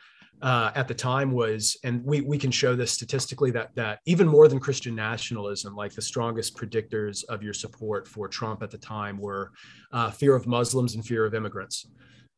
uh, 0.40 0.72
at 0.74 0.88
the 0.88 0.94
time 0.94 1.30
was, 1.30 1.76
and 1.84 2.04
we 2.04 2.20
we 2.20 2.36
can 2.36 2.50
show 2.50 2.74
this 2.74 2.90
statistically 2.90 3.52
that 3.52 3.70
that 3.76 4.00
even 4.06 4.26
more 4.26 4.48
than 4.48 4.58
Christian 4.58 4.92
nationalism, 4.92 5.76
like 5.76 5.94
the 5.94 6.02
strongest 6.02 6.56
predictors 6.56 7.24
of 7.28 7.44
your 7.44 7.54
support 7.54 8.08
for 8.08 8.26
Trump 8.26 8.60
at 8.60 8.70
the 8.72 8.78
time 8.78 9.18
were 9.18 9.52
uh, 9.92 10.10
fear 10.10 10.34
of 10.34 10.48
Muslims 10.48 10.96
and 10.96 11.06
fear 11.06 11.24
of 11.24 11.34
immigrants. 11.34 11.86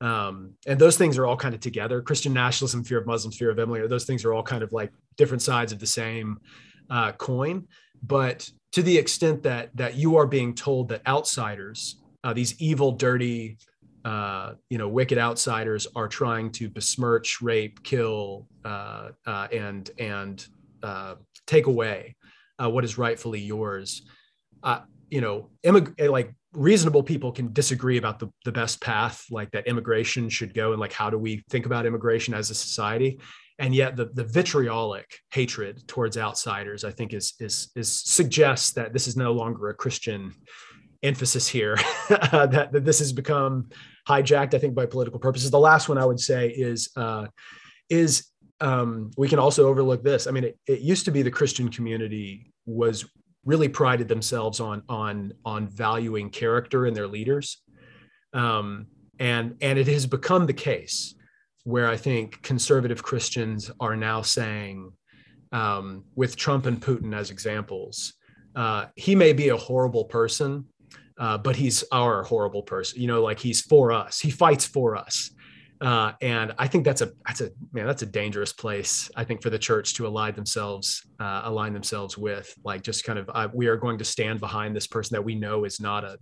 Um, 0.04 0.52
and 0.66 0.78
those 0.78 0.98
things 0.98 1.16
are 1.16 1.24
all 1.24 1.36
kind 1.36 1.54
of 1.54 1.62
together. 1.62 2.02
Christian 2.02 2.34
nationalism, 2.34 2.84
fear 2.84 2.98
of 2.98 3.06
Muslims, 3.06 3.38
fear 3.38 3.50
of 3.50 3.58
Emily, 3.58 3.86
those 3.86 4.04
things 4.04 4.22
are 4.26 4.34
all 4.34 4.42
kind 4.42 4.62
of 4.62 4.70
like 4.70 4.92
different 5.16 5.40
sides 5.40 5.72
of 5.72 5.78
the 5.78 5.86
same 5.86 6.38
uh, 6.90 7.12
coin. 7.12 7.66
But 8.02 8.46
to 8.72 8.82
the 8.82 8.98
extent 8.98 9.42
that 9.44 9.70
that 9.76 9.94
you 9.94 10.16
are 10.18 10.26
being 10.26 10.54
told 10.54 10.90
that 10.90 11.00
outsiders, 11.06 12.02
uh, 12.22 12.34
these 12.34 12.60
evil, 12.60 12.92
dirty, 12.92 13.56
uh, 14.04 14.52
you 14.68 14.76
know, 14.76 14.88
wicked 14.88 15.16
outsiders 15.16 15.86
are 15.96 16.08
trying 16.08 16.52
to 16.52 16.68
besmirch, 16.68 17.40
rape, 17.40 17.82
kill, 17.82 18.46
uh, 18.66 19.08
uh, 19.26 19.48
and 19.50 19.90
and 19.98 20.46
uh, 20.82 21.14
take 21.46 21.66
away 21.66 22.14
what 22.58 22.84
is 22.84 22.98
rightfully 22.98 23.40
yours. 23.40 24.02
you 25.10 25.20
know, 25.22 25.48
immig- 25.64 26.10
like 26.10 26.34
reasonable 26.54 27.02
people 27.02 27.32
can 27.32 27.52
disagree 27.52 27.98
about 27.98 28.18
the, 28.18 28.28
the 28.44 28.52
best 28.52 28.80
path 28.80 29.24
like 29.30 29.50
that 29.50 29.66
immigration 29.66 30.28
should 30.28 30.54
go 30.54 30.72
and 30.72 30.80
like 30.80 30.92
how 30.92 31.10
do 31.10 31.18
we 31.18 31.44
think 31.50 31.66
about 31.66 31.86
immigration 31.86 32.34
as 32.34 32.50
a 32.50 32.54
society? 32.54 33.20
And 33.58 33.74
yet 33.74 33.96
the, 33.96 34.06
the 34.06 34.24
vitriolic 34.24 35.18
hatred 35.32 35.86
towards 35.86 36.18
outsiders 36.18 36.84
i 36.84 36.90
think 36.90 37.14
is 37.14 37.34
is 37.38 37.70
is 37.76 37.88
suggests 37.88 38.72
that 38.72 38.92
this 38.92 39.06
is 39.06 39.16
no 39.16 39.32
longer 39.32 39.68
a 39.68 39.74
christian 39.74 40.34
emphasis 41.04 41.46
here 41.46 41.76
that, 42.08 42.70
that 42.72 42.84
this 42.84 42.98
has 42.98 43.12
become 43.12 43.68
hijacked 44.08 44.54
i 44.54 44.58
think 44.58 44.74
by 44.74 44.86
political 44.86 45.20
purposes. 45.20 45.50
The 45.50 45.58
last 45.58 45.88
one 45.88 45.98
i 45.98 46.04
would 46.04 46.20
say 46.20 46.48
is 46.48 46.90
uh, 46.96 47.26
is 47.88 48.26
um, 48.60 49.10
we 49.18 49.28
can 49.28 49.40
also 49.40 49.68
overlook 49.68 50.02
this. 50.02 50.26
I 50.26 50.30
mean 50.30 50.44
it, 50.44 50.58
it 50.66 50.80
used 50.80 51.04
to 51.04 51.10
be 51.10 51.22
the 51.22 51.30
christian 51.30 51.68
community 51.68 52.52
was 52.66 53.04
really 53.44 53.68
prided 53.68 54.08
themselves 54.08 54.60
on 54.60 54.82
on 54.88 55.32
on 55.44 55.68
valuing 55.68 56.30
character 56.30 56.86
in 56.86 56.94
their 56.94 57.06
leaders. 57.06 57.62
Um, 58.32 58.86
and 59.18 59.56
and 59.60 59.78
it 59.78 59.86
has 59.86 60.06
become 60.06 60.46
the 60.46 60.52
case 60.52 61.14
where 61.62 61.88
i 61.88 61.96
think 61.96 62.42
conservative 62.42 63.02
christians 63.02 63.70
are 63.80 63.96
now 63.96 64.20
saying 64.20 64.90
um, 65.52 66.04
with 66.16 66.34
trump 66.36 66.66
and 66.66 66.80
putin 66.80 67.14
as 67.14 67.30
examples 67.30 68.14
uh, 68.56 68.86
he 68.96 69.14
may 69.14 69.32
be 69.32 69.48
a 69.48 69.56
horrible 69.56 70.04
person 70.04 70.64
uh, 71.18 71.38
but 71.38 71.56
he's 71.56 71.84
our 71.92 72.22
horrible 72.24 72.62
person. 72.62 73.00
You 73.00 73.06
know 73.06 73.22
like 73.22 73.38
he's 73.38 73.60
for 73.60 73.92
us. 73.92 74.20
He 74.20 74.30
fights 74.30 74.66
for 74.66 74.96
us 74.96 75.30
uh, 75.84 76.12
and 76.22 76.54
I 76.58 76.66
think 76.66 76.84
that's 76.84 77.02
a 77.02 77.12
that's 77.26 77.40
a 77.40 77.50
man 77.72 77.86
that's 77.86 78.02
a 78.02 78.06
dangerous 78.06 78.52
place 78.52 79.10
I 79.14 79.24
think 79.24 79.42
for 79.42 79.50
the 79.50 79.58
church 79.58 79.94
to 79.94 80.06
align 80.06 80.34
themselves 80.34 81.06
uh, 81.20 81.42
align 81.44 81.72
themselves 81.72 82.16
with 82.16 82.52
like 82.64 82.82
just 82.82 83.04
kind 83.04 83.18
of 83.18 83.30
uh, 83.32 83.48
we 83.52 83.66
are 83.66 83.76
going 83.76 83.98
to 83.98 84.04
stand 84.04 84.40
behind 84.40 84.74
this 84.74 84.86
person 84.86 85.14
that 85.14 85.22
we 85.22 85.34
know 85.34 85.64
is 85.64 85.80
not 85.80 86.04
a 86.04 86.18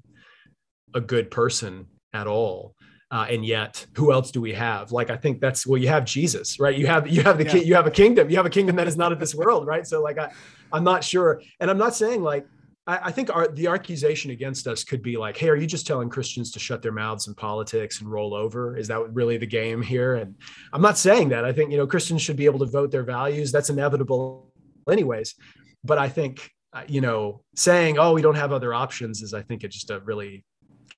a 0.94 1.00
good 1.00 1.30
person 1.30 1.86
at 2.12 2.26
all. 2.26 2.74
Uh, 3.10 3.26
and 3.28 3.44
yet, 3.44 3.84
who 3.94 4.10
else 4.10 4.30
do 4.30 4.40
we 4.40 4.54
have? 4.54 4.90
Like, 4.90 5.10
I 5.10 5.16
think 5.18 5.38
that's 5.38 5.66
well, 5.66 5.78
you 5.78 5.88
have 5.88 6.06
Jesus, 6.06 6.58
right? 6.58 6.76
You 6.76 6.86
have 6.86 7.06
you 7.06 7.22
have 7.22 7.36
the 7.36 7.44
yeah. 7.44 7.56
you 7.56 7.74
have 7.74 7.86
a 7.86 7.90
kingdom. 7.90 8.30
You 8.30 8.36
have 8.36 8.46
a 8.46 8.50
kingdom 8.50 8.76
that 8.76 8.88
is 8.88 8.96
not 8.96 9.12
of 9.12 9.20
this 9.20 9.34
world, 9.34 9.66
right? 9.66 9.86
So, 9.86 10.02
like, 10.02 10.16
I, 10.16 10.32
I'm 10.72 10.82
not 10.82 11.04
sure, 11.04 11.42
and 11.60 11.70
I'm 11.70 11.76
not 11.76 11.94
saying 11.94 12.22
like 12.22 12.46
I, 12.86 12.98
I 13.04 13.12
think 13.12 13.34
our, 13.34 13.48
the 13.48 13.68
accusation 13.68 14.30
against 14.30 14.66
us 14.66 14.84
could 14.84 15.02
be 15.02 15.16
like, 15.16 15.36
"Hey, 15.36 15.48
are 15.48 15.56
you 15.56 15.66
just 15.66 15.86
telling 15.86 16.08
Christians 16.08 16.50
to 16.52 16.58
shut 16.58 16.82
their 16.82 16.92
mouths 16.92 17.28
in 17.28 17.34
politics 17.34 18.00
and 18.00 18.10
roll 18.10 18.34
over? 18.34 18.76
Is 18.76 18.88
that 18.88 19.12
really 19.12 19.36
the 19.36 19.46
game 19.46 19.82
here?" 19.82 20.16
And 20.16 20.34
I'm 20.72 20.82
not 20.82 20.98
saying 20.98 21.28
that. 21.30 21.44
I 21.44 21.52
think 21.52 21.70
you 21.70 21.76
know 21.76 21.86
Christians 21.86 22.22
should 22.22 22.36
be 22.36 22.46
able 22.46 22.58
to 22.60 22.66
vote 22.66 22.90
their 22.90 23.04
values. 23.04 23.52
That's 23.52 23.70
inevitable, 23.70 24.52
anyways. 24.90 25.34
But 25.84 25.98
I 25.98 26.08
think 26.08 26.50
uh, 26.72 26.82
you 26.86 27.00
know 27.00 27.42
saying, 27.54 27.98
"Oh, 27.98 28.14
we 28.14 28.22
don't 28.22 28.36
have 28.36 28.52
other 28.52 28.74
options," 28.74 29.22
is 29.22 29.34
I 29.34 29.42
think 29.42 29.64
it's 29.64 29.74
just 29.74 29.90
a 29.90 30.00
really 30.00 30.44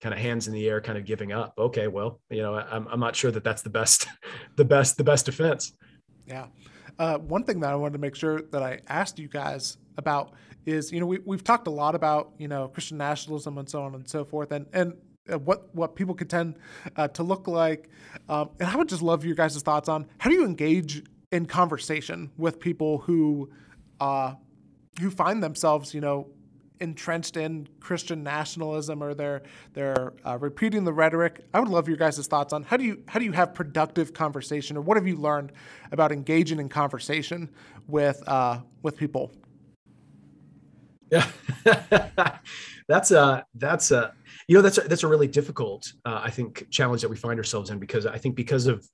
kind 0.01 0.15
of 0.15 0.21
hands 0.21 0.49
in 0.49 0.55
the 0.55 0.69
air, 0.69 0.81
kind 0.81 0.99
of 0.99 1.05
giving 1.05 1.33
up. 1.33 1.55
Okay, 1.59 1.89
well, 1.89 2.21
you 2.31 2.43
know, 2.43 2.55
I'm 2.55 2.87
I'm 2.89 3.01
not 3.01 3.15
sure 3.15 3.31
that 3.31 3.45
that's 3.45 3.63
the 3.63 3.71
best, 3.71 4.07
the 4.57 4.65
best, 4.65 4.97
the 4.97 5.05
best 5.05 5.27
defense. 5.27 5.73
Yeah. 6.27 6.47
Uh, 6.99 7.19
one 7.19 7.43
thing 7.43 7.59
that 7.61 7.73
I 7.73 7.75
wanted 7.75 7.95
to 7.95 7.99
make 7.99 8.15
sure 8.15 8.43
that 8.53 8.63
I 8.63 8.81
asked 8.87 9.19
you 9.19 9.29
guys 9.29 9.79
about 9.97 10.33
is 10.67 10.93
you 10.93 11.01
know 11.01 11.07
we 11.07 11.19
we've 11.25 11.45
talked 11.45 11.67
a 11.67 11.71
lot 11.71 11.95
about 11.95 12.33
you 12.39 12.49
know 12.49 12.69
Christian 12.69 12.99
nationalism 12.99 13.59
and 13.59 13.69
so 13.69 13.83
on 13.83 13.95
and 13.95 14.09
so 14.09 14.25
forth, 14.25 14.53
and 14.53 14.67
and 14.73 14.95
uh, 15.33 15.39
what 15.39 15.75
what 15.75 15.95
people 15.95 16.15
could 16.15 16.31
tend 16.31 16.57
uh, 16.97 17.09
to 17.09 17.23
look 17.23 17.49
like. 17.49 17.89
Um, 18.29 18.51
and 18.61 18.69
I 18.69 18.77
would 18.77 18.89
just 18.89 19.03
love 19.03 19.25
your 19.25 19.35
guys' 19.35 19.61
thoughts 19.63 19.89
on 19.89 20.07
how 20.19 20.31
do 20.31 20.37
you 20.37 20.45
engage 20.45 21.03
in 21.33 21.47
conversation 21.47 22.31
with 22.37 22.61
people 22.61 22.99
who 22.99 23.51
uh, 24.01 24.35
who 25.01 25.11
find 25.11 25.43
themselves, 25.43 25.95
you 25.95 26.01
know, 26.01 26.29
entrenched 26.81 27.37
in 27.37 27.69
Christian 27.81 28.23
nationalism 28.23 29.03
or 29.03 29.15
they're 29.15 29.43
they're 29.73 30.13
uh, 30.25 30.39
repeating 30.39 30.85
the 30.85 30.93
rhetoric. 30.93 31.41
I 31.55 31.61
would 31.61 31.69
love 31.69 31.89
your 31.89 31.97
guys' 31.97 32.27
thoughts 32.27 32.53
on 32.53 32.63
how 32.63 32.77
do 32.77 32.85
you 32.85 33.03
how 33.09 33.19
do 33.19 33.25
you 33.25 33.33
have 33.33 33.55
productive 33.55 34.13
conversation 34.13 34.77
or 34.77 34.81
what 34.81 34.97
have 34.97 35.07
you 35.07 35.17
learned 35.17 35.53
about 35.93 36.13
engaging 36.13 36.61
in 36.61 36.69
conversation 36.69 37.49
with 37.89 38.23
uh, 38.29 38.61
with 38.83 38.97
people 38.97 39.33
yeah, 41.15 42.39
that's 42.89 43.11
a 43.11 43.45
that's 43.55 43.91
a 43.91 44.13
you 44.49 44.57
know 44.57 44.63
that's 44.63 44.79
a, 44.79 44.83
that's 44.83 45.03
a 45.03 45.09
really 45.09 45.29
difficult 45.29 45.93
uh, 46.05 46.21
i 46.23 46.31
think 46.31 46.67
challenge 46.71 47.01
that 47.03 47.09
we 47.09 47.17
find 47.17 47.39
ourselves 47.39 47.71
in 47.71 47.79
because 47.79 48.07
i 48.07 48.19
think 48.19 48.35
because 48.35 48.67
of 48.67 48.87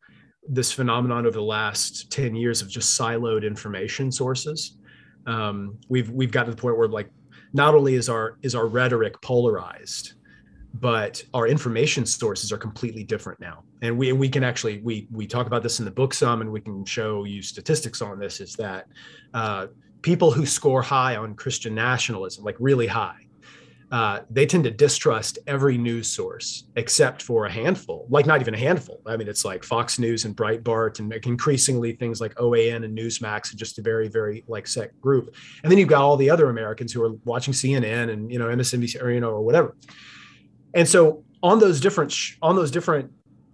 this 0.48 0.72
phenomenon 0.72 1.26
over 1.26 1.36
the 1.36 1.42
last 1.42 2.10
10 2.10 2.34
years 2.34 2.62
of 2.62 2.68
just 2.68 2.98
siloed 2.98 3.46
information 3.46 4.10
sources 4.10 4.76
um, 5.26 5.76
we've 5.88 6.10
we've 6.10 6.32
got 6.32 6.44
to 6.44 6.50
the 6.50 6.56
point 6.56 6.78
where 6.78 6.88
like 6.88 7.10
not 7.52 7.74
only 7.74 7.94
is 7.94 8.08
our 8.08 8.38
is 8.42 8.54
our 8.54 8.66
rhetoric 8.66 9.20
polarized 9.20 10.14
but 10.74 11.22
our 11.34 11.46
information 11.46 12.06
sources 12.06 12.52
are 12.52 12.58
completely 12.58 13.02
different 13.02 13.40
now. 13.40 13.64
And 13.82 13.96
we 13.98 14.12
we 14.12 14.28
can 14.28 14.44
actually 14.44 14.80
we 14.82 15.08
we 15.10 15.26
talk 15.26 15.46
about 15.46 15.62
this 15.62 15.78
in 15.78 15.84
the 15.84 15.90
book 15.90 16.14
some 16.14 16.40
and 16.40 16.52
we 16.52 16.60
can 16.60 16.84
show 16.84 17.24
you 17.24 17.42
statistics 17.42 18.00
on 18.00 18.18
this 18.18 18.40
is 18.40 18.54
that 18.54 18.86
uh, 19.34 19.66
people 20.02 20.30
who 20.30 20.46
score 20.46 20.82
high 20.82 21.16
on 21.16 21.34
christian 21.34 21.74
nationalism 21.74 22.44
like 22.44 22.56
really 22.58 22.86
high 22.86 23.20
uh, 23.92 24.20
they 24.30 24.46
tend 24.46 24.62
to 24.62 24.70
distrust 24.70 25.38
every 25.48 25.76
news 25.76 26.08
source 26.08 26.68
except 26.76 27.22
for 27.22 27.46
a 27.46 27.50
handful, 27.50 28.06
like 28.08 28.24
not 28.24 28.40
even 28.40 28.54
a 28.54 28.58
handful. 28.58 29.00
I 29.04 29.16
mean, 29.16 29.26
it's 29.26 29.44
like 29.44 29.64
Fox 29.64 29.98
News 29.98 30.24
and 30.24 30.36
Breitbart, 30.36 31.00
and 31.00 31.12
increasingly 31.12 31.94
things 31.94 32.20
like 32.20 32.32
OAN 32.36 32.84
and 32.84 32.96
Newsmax, 32.96 33.50
and 33.50 33.58
just 33.58 33.80
a 33.80 33.82
very, 33.82 34.06
very 34.06 34.44
like 34.46 34.68
set 34.68 34.98
group. 35.00 35.34
And 35.64 35.72
then 35.72 35.78
you've 35.78 35.88
got 35.88 36.02
all 36.02 36.16
the 36.16 36.30
other 36.30 36.50
Americans 36.50 36.92
who 36.92 37.02
are 37.02 37.14
watching 37.24 37.52
CNN 37.52 38.10
and 38.10 38.30
you 38.30 38.38
know 38.38 38.46
MSNBC 38.46 39.02
or 39.02 39.10
you 39.10 39.20
know 39.20 39.30
or 39.30 39.42
whatever. 39.42 39.76
And 40.72 40.88
so 40.88 41.24
on 41.42 41.58
those 41.58 41.80
different 41.80 42.14
on 42.42 42.54
those 42.54 42.70
different 42.70 43.10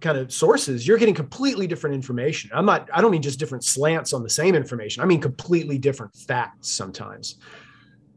kind 0.07 0.17
of 0.17 0.31
sources, 0.31 0.87
you're 0.87 0.97
getting 0.97 1.15
completely 1.15 1.67
different 1.67 1.93
information. 1.93 2.49
I'm 2.53 2.65
not. 2.65 2.89
I 2.93 3.01
don't 3.01 3.11
mean 3.11 3.21
just 3.21 3.39
different 3.39 3.63
slants 3.63 4.13
on 4.13 4.23
the 4.23 4.29
same 4.29 4.55
information. 4.55 5.03
I 5.03 5.05
mean 5.05 5.19
completely 5.19 5.77
different 5.77 6.15
facts 6.15 6.69
sometimes. 6.69 7.35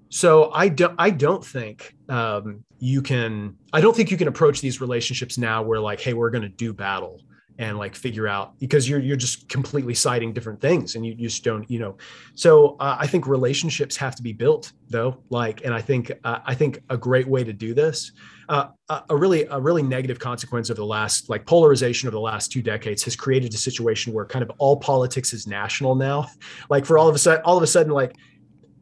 So 0.08 0.50
I 0.52 0.68
don't 0.68 0.94
I 0.98 1.10
don't 1.10 1.44
think 1.44 1.94
um, 2.08 2.64
you 2.78 3.02
can 3.02 3.56
I 3.72 3.80
don't 3.80 3.94
think 3.94 4.10
you 4.10 4.16
can 4.16 4.28
approach 4.28 4.60
these 4.60 4.80
relationships 4.80 5.36
now 5.38 5.62
where 5.62 5.80
like 5.80 6.00
hey 6.00 6.14
we're 6.14 6.30
going 6.30 6.42
to 6.42 6.48
do 6.48 6.72
battle 6.72 7.20
and 7.58 7.76
like 7.76 7.94
figure 7.94 8.26
out 8.26 8.58
because 8.58 8.88
you're 8.88 9.00
you're 9.00 9.16
just 9.16 9.48
completely 9.48 9.94
citing 9.94 10.32
different 10.32 10.60
things 10.60 10.94
and 10.94 11.04
you, 11.04 11.12
you 11.12 11.28
just 11.28 11.44
don't 11.44 11.70
you 11.70 11.78
know 11.78 11.96
so 12.34 12.76
uh, 12.80 12.96
I 12.98 13.06
think 13.06 13.26
relationships 13.26 13.96
have 13.96 14.16
to 14.16 14.22
be 14.22 14.32
built 14.32 14.72
though 14.88 15.18
like 15.28 15.64
and 15.64 15.74
I 15.74 15.80
think 15.80 16.10
uh, 16.24 16.38
I 16.44 16.54
think 16.54 16.82
a 16.88 16.96
great 16.96 17.28
way 17.28 17.44
to 17.44 17.52
do 17.52 17.74
this 17.74 18.12
uh, 18.50 18.68
a 19.08 19.16
really 19.16 19.44
a 19.44 19.60
really 19.60 19.82
negative 19.82 20.18
consequence 20.18 20.70
of 20.70 20.76
the 20.76 20.84
last 20.84 21.30
like 21.30 21.46
polarization 21.46 22.08
of 22.08 22.12
the 22.12 22.20
last 22.20 22.50
two 22.50 22.60
decades 22.60 23.04
has 23.04 23.14
created 23.14 23.54
a 23.54 23.56
situation 23.56 24.12
where 24.12 24.26
kind 24.26 24.42
of 24.42 24.50
all 24.58 24.76
politics 24.76 25.32
is 25.32 25.46
national 25.46 25.94
now. 25.94 26.26
Like 26.68 26.84
for 26.84 26.98
all 26.98 27.08
of 27.08 27.14
a 27.14 27.18
sudden 27.18 27.42
all 27.44 27.56
of 27.56 27.62
a 27.62 27.66
sudden 27.66 27.92
like 27.92 28.16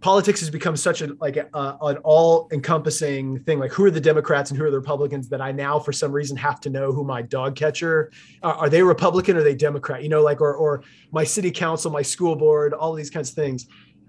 politics 0.01 0.41
has 0.41 0.49
become 0.49 0.77
such 0.77 1.03
a 1.03 1.15
like 1.21 1.37
a, 1.37 1.49
an 1.55 1.99
all 1.99 2.49
encompassing 2.51 3.41
thing. 3.41 3.59
Like 3.59 3.73
who 3.73 3.85
are 3.85 3.91
the 3.91 4.01
democrats 4.01 4.51
and 4.51 4.59
who 4.59 4.65
are 4.65 4.71
the 4.71 4.79
republicans 4.79 5.29
that 5.29 5.43
i 5.43 5.53
now 5.53 5.79
for 5.79 5.93
some 5.93 6.13
reason 6.13 6.37
have 6.37 6.61
to 6.61 6.71
know 6.71 6.93
who 6.93 7.05
my 7.05 7.21
dog 7.21 7.55
catcher 7.55 8.11
are, 8.43 8.55
are 8.55 8.69
they 8.71 8.83
republican 8.83 9.37
or 9.37 9.41
are 9.41 9.43
they 9.43 9.55
democrat? 9.55 10.03
You 10.03 10.09
know 10.09 10.23
like 10.23 10.41
or 10.41 10.55
or 10.55 10.83
my 11.13 11.25
city 11.25 11.51
council 11.51 11.91
my 11.91 12.03
school 12.03 12.37
board 12.37 12.73
all 12.73 12.95
these 12.95 13.11
kinds 13.11 13.29
of 13.29 13.35
things. 13.35 13.67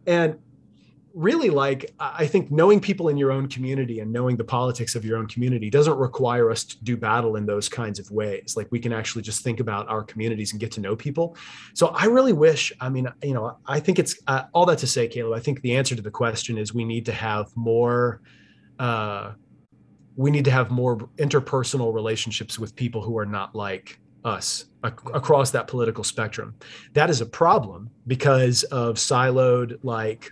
And 0.07 0.37
really 1.13 1.49
like 1.49 1.93
i 1.99 2.25
think 2.25 2.51
knowing 2.51 2.79
people 2.79 3.09
in 3.09 3.17
your 3.17 3.31
own 3.31 3.47
community 3.47 3.99
and 3.99 4.11
knowing 4.11 4.37
the 4.37 4.43
politics 4.43 4.95
of 4.95 5.03
your 5.03 5.17
own 5.17 5.27
community 5.27 5.69
doesn't 5.69 5.97
require 5.97 6.51
us 6.51 6.63
to 6.63 6.83
do 6.83 6.95
battle 6.95 7.35
in 7.35 7.45
those 7.45 7.67
kinds 7.67 7.99
of 7.99 8.09
ways. 8.11 8.55
Like 8.55 8.67
we 8.71 8.79
can 8.79 8.93
actually 8.93 9.23
just 9.23 9.43
think 9.43 9.59
about 9.59 9.87
our 9.89 10.03
communities 10.03 10.51
and 10.51 10.59
get 10.59 10.71
to 10.73 10.81
know 10.81 10.95
people. 10.95 11.35
So 11.73 11.87
i 11.87 12.05
really 12.05 12.33
wish 12.33 12.71
i 12.79 12.89
mean 12.89 13.07
you 13.23 13.33
know 13.33 13.57
i 13.65 13.79
think 13.79 13.99
it's 13.99 14.19
uh, 14.27 14.43
all 14.53 14.65
that 14.67 14.77
to 14.79 14.87
say 14.87 15.07
caleb 15.07 15.33
i 15.33 15.39
think 15.39 15.61
the 15.61 15.75
answer 15.75 15.95
to 15.95 16.01
the 16.01 16.11
question 16.11 16.57
is 16.57 16.73
we 16.73 16.85
need 16.85 17.05
to 17.05 17.13
have 17.13 17.47
more 17.55 18.21
uh, 18.79 19.33
we 20.15 20.31
need 20.31 20.45
to 20.45 20.51
have 20.51 20.71
more 20.71 20.97
interpersonal 21.17 21.93
relationships 21.93 22.59
with 22.59 22.75
people 22.75 23.01
who 23.01 23.17
are 23.17 23.25
not 23.25 23.55
like 23.55 23.99
us 24.25 24.65
ac- 24.85 24.95
across 25.13 25.51
that 25.51 25.67
political 25.67 26.03
spectrum. 26.03 26.55
That 26.93 27.09
is 27.09 27.21
a 27.21 27.25
problem 27.25 27.89
because 28.07 28.63
of 28.65 28.95
siloed 28.95 29.79
like 29.83 30.31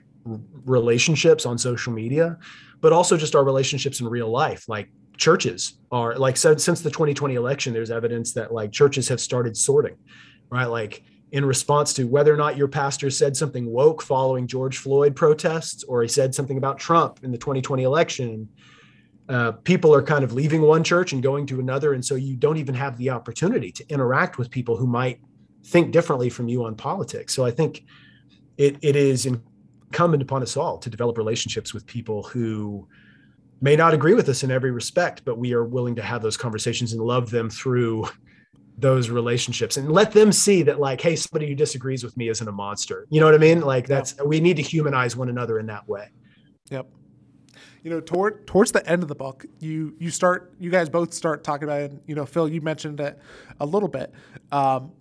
relationships 0.66 1.46
on 1.46 1.58
social 1.58 1.94
media, 1.94 2.38
but 2.82 2.94
also 2.94 3.18
just 3.18 3.36
our 3.36 3.44
relationships 3.44 4.00
in 4.00 4.08
real 4.08 4.30
life. 4.30 4.68
Like 4.68 4.90
churches 5.18 5.80
are 5.92 6.16
like 6.16 6.38
so 6.38 6.56
since 6.56 6.82
the 6.82 6.92
2020 6.92 7.36
election, 7.36 7.74
there's 7.74 7.92
evidence 7.92 8.34
that 8.34 8.54
like 8.54 8.72
churches 8.72 9.08
have 9.08 9.20
started 9.20 9.58
sorting, 9.58 9.96
right? 10.50 10.66
Like 10.66 11.04
in 11.32 11.44
response 11.44 11.94
to 11.94 12.06
whether 12.06 12.34
or 12.34 12.38
not 12.38 12.56
your 12.56 12.68
pastor 12.68 13.10
said 13.10 13.36
something 13.36 13.66
woke 13.66 14.02
following 14.02 14.48
George 14.48 14.78
Floyd 14.78 15.16
protests 15.16 15.84
or 15.84 16.02
he 16.02 16.08
said 16.08 16.34
something 16.34 16.58
about 16.58 16.80
Trump 16.80 17.20
in 17.24 17.32
the 17.32 17.38
2020 17.38 17.84
election. 17.84 18.48
Uh, 19.28 19.52
people 19.52 19.94
are 19.94 20.02
kind 20.02 20.24
of 20.24 20.32
leaving 20.32 20.62
one 20.62 20.84
church 20.84 21.12
and 21.12 21.22
going 21.22 21.46
to 21.46 21.60
another. 21.60 21.94
And 21.94 22.06
so 22.06 22.16
you 22.16 22.38
don't 22.38 22.58
even 22.58 22.76
have 22.76 22.98
the 22.98 23.10
opportunity 23.10 23.74
to 23.74 23.86
interact 23.90 24.38
with 24.38 24.50
people 24.50 24.78
who 24.78 24.88
might 24.88 25.20
think 25.66 25.92
differently 25.92 26.30
from 26.30 26.48
you 26.48 26.64
on 26.64 26.76
politics. 26.76 27.36
So 27.36 27.44
I 27.44 27.52
think 27.52 27.84
it, 28.58 28.78
it 28.82 28.96
is 28.96 29.26
in, 29.26 29.42
incumbent 29.88 30.22
upon 30.22 30.44
us 30.44 30.58
all 30.58 30.78
to 30.78 30.90
develop 30.90 31.18
relationships 31.18 31.74
with 31.74 31.86
people 31.86 32.24
who 32.24 32.88
may 33.62 33.76
not 33.76 33.94
agree 33.94 34.14
with 34.14 34.30
us 34.30 34.44
in 34.44 34.52
every 34.52 34.72
respect, 34.72 35.24
but 35.26 35.38
we 35.38 35.54
are 35.54 35.64
willing 35.64 35.96
to 35.96 36.02
have 36.02 36.22
those 36.22 36.38
conversations 36.38 36.94
and 36.94 37.02
love 37.02 37.30
them 37.30 37.50
through 37.50 38.08
those 38.80 39.10
relationships 39.10 39.78
and 39.78 39.92
let 39.92 40.12
them 40.12 40.32
see 40.32 40.62
that 40.62 40.80
like 40.80 41.02
hey 41.02 41.16
somebody 41.16 41.48
who 41.48 41.56
disagrees 41.56 42.04
with 42.04 42.16
me 42.16 42.30
isn't 42.30 42.48
a 42.48 42.52
monster. 42.52 43.08
You 43.10 43.20
know 43.20 43.26
what 43.26 43.34
i 43.34 43.40
mean? 43.40 43.62
Like 43.62 43.88
that's 43.88 44.16
we 44.24 44.40
need 44.40 44.56
to 44.58 44.62
humanize 44.62 45.16
one 45.16 45.30
another 45.30 45.58
in 45.58 45.66
that 45.66 45.88
way. 45.90 46.10
Yep. 46.70 46.88
You 47.82 47.90
know 47.90 48.02
toward 48.02 48.46
towards 48.46 48.72
the 48.72 48.88
end 48.88 49.02
of 49.02 49.10
the 49.10 49.16
book 49.16 49.46
you 49.60 49.96
you 49.98 50.12
start 50.12 50.54
you 50.60 50.70
guys 50.70 50.90
both 50.90 51.12
start 51.12 51.44
talking 51.44 51.64
about 51.64 51.82
it. 51.82 51.94
You 52.06 52.14
know 52.14 52.26
phil 52.28 52.48
you 52.48 52.62
mentioned 52.62 53.00
it 53.00 53.18
a 53.60 53.66
little 53.66 53.90
bit. 53.90 54.14
Um, 54.52 54.92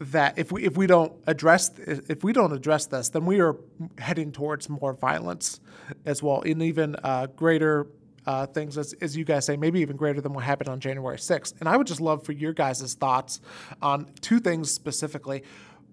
that 0.00 0.38
if 0.38 0.50
we 0.50 0.64
if 0.64 0.76
we 0.76 0.86
don't 0.86 1.12
address 1.26 1.70
if 1.78 2.24
we 2.24 2.32
don't 2.32 2.52
address 2.52 2.86
this, 2.86 3.10
then 3.10 3.26
we 3.26 3.40
are 3.40 3.56
heading 3.98 4.32
towards 4.32 4.68
more 4.68 4.94
violence 4.94 5.60
as 6.06 6.22
well, 6.22 6.40
and 6.42 6.62
even 6.62 6.96
uh, 7.04 7.26
greater 7.36 7.86
uh, 8.26 8.46
things 8.46 8.78
as, 8.78 8.94
as 9.00 9.16
you 9.16 9.24
guys 9.24 9.44
say, 9.44 9.56
maybe 9.56 9.80
even 9.80 9.96
greater 9.96 10.20
than 10.20 10.32
what 10.32 10.44
happened 10.44 10.68
on 10.68 10.78
January 10.80 11.16
6th. 11.16 11.54
And 11.60 11.68
I 11.68 11.76
would 11.76 11.86
just 11.86 12.00
love 12.00 12.24
for 12.24 12.32
your 12.32 12.52
guys' 12.52 12.94
thoughts 12.94 13.40
on 13.80 14.10
two 14.20 14.40
things 14.40 14.70
specifically. 14.70 15.42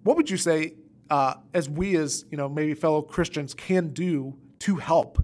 What 0.03 0.17
would 0.17 0.29
you 0.29 0.37
say 0.37 0.75
uh, 1.09 1.35
as 1.53 1.69
we 1.69 1.95
as 1.97 2.25
you 2.31 2.37
know 2.37 2.47
maybe 2.47 2.73
fellow 2.73 3.01
Christians 3.01 3.53
can 3.53 3.89
do 3.89 4.37
to 4.59 4.77
help 4.77 5.23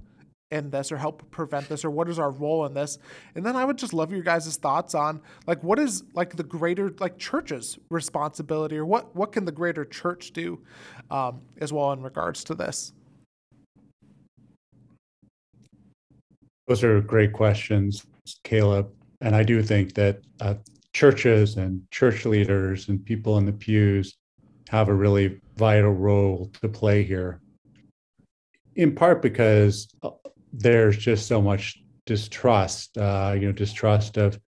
in 0.54 0.70
this 0.70 0.91
or 0.91 0.97
help 0.97 1.30
prevent 1.32 1.68
this 1.68 1.84
or 1.84 1.89
what 1.89 2.08
is 2.08 2.20
our 2.20 2.32
role 2.32 2.66
in 2.66 2.74
this? 2.74 2.99
And 3.36 3.45
then 3.45 3.56
i 3.56 3.66
would 3.66 3.78
just 3.78 3.93
love 3.93 4.12
your 4.12 4.22
guys' 4.22 4.56
thoughts 4.56 4.93
on 4.93 5.22
like 5.47 5.64
what 5.64 5.80
is 5.80 6.04
like 6.14 6.36
the 6.36 6.43
greater 6.43 6.93
like 6.99 7.18
church's 7.18 7.80
responsibility 7.89 8.78
or 8.78 8.86
what 8.86 9.16
what 9.16 9.32
can 9.32 9.45
the 9.45 9.51
greater 9.51 9.84
church 9.84 10.32
do 10.32 10.60
um, 11.10 11.41
as 11.60 11.74
well 11.74 11.91
in 11.91 12.01
regards 12.01 12.43
to 12.45 12.56
this? 12.56 12.93
Those 16.68 16.84
are 16.84 17.01
great 17.01 17.34
questions 17.34 18.06
caleb. 18.43 18.89
And 19.22 19.36
i 19.36 19.43
do 19.43 19.62
think 19.62 19.93
that 19.95 20.22
uh, 20.39 20.56
churches 20.93 21.58
and 21.58 21.82
church 21.91 22.26
leaders 22.26 22.89
and 22.89 23.04
people 23.04 23.38
in 23.38 23.45
the 23.45 23.54
pews 23.54 24.16
have 24.70 24.89
a 24.89 24.93
really 24.93 25.39
vital 25.58 25.91
role 25.91 26.51
to 26.62 26.70
play 26.70 27.04
here. 27.04 27.41
In 28.76 28.95
part 28.95 29.22
because 29.22 29.88
uh, 30.01 30.12
there's 30.54 30.97
just 30.97 31.28
so 31.28 31.41
much 31.41 31.82
distrust, 32.06 32.97
uh, 32.97 33.34
you 33.36 33.47
know, 33.47 33.51
distrust 33.51 34.18
of, 34.18 34.39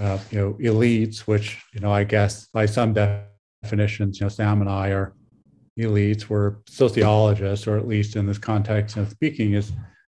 uh, 0.00 0.18
you 0.30 0.38
know, 0.38 0.52
elites, 0.54 1.20
which, 1.20 1.62
you 1.74 1.80
know, 1.80 1.92
I 1.92 2.04
guess 2.04 2.46
by 2.46 2.66
some 2.66 2.94
definitions, 2.94 4.20
you 4.20 4.24
know, 4.24 4.28
Sam 4.28 4.60
and 4.60 4.70
I 4.70 4.90
are 4.90 5.14
elites. 5.78 6.28
We're 6.28 6.56
sociologists, 6.68 7.66
or 7.66 7.76
at 7.76 7.88
least 7.88 8.16
in 8.16 8.26
this 8.26 8.38
context 8.38 8.96
of 8.96 9.10
speaking, 9.10 9.54
is 9.54 9.72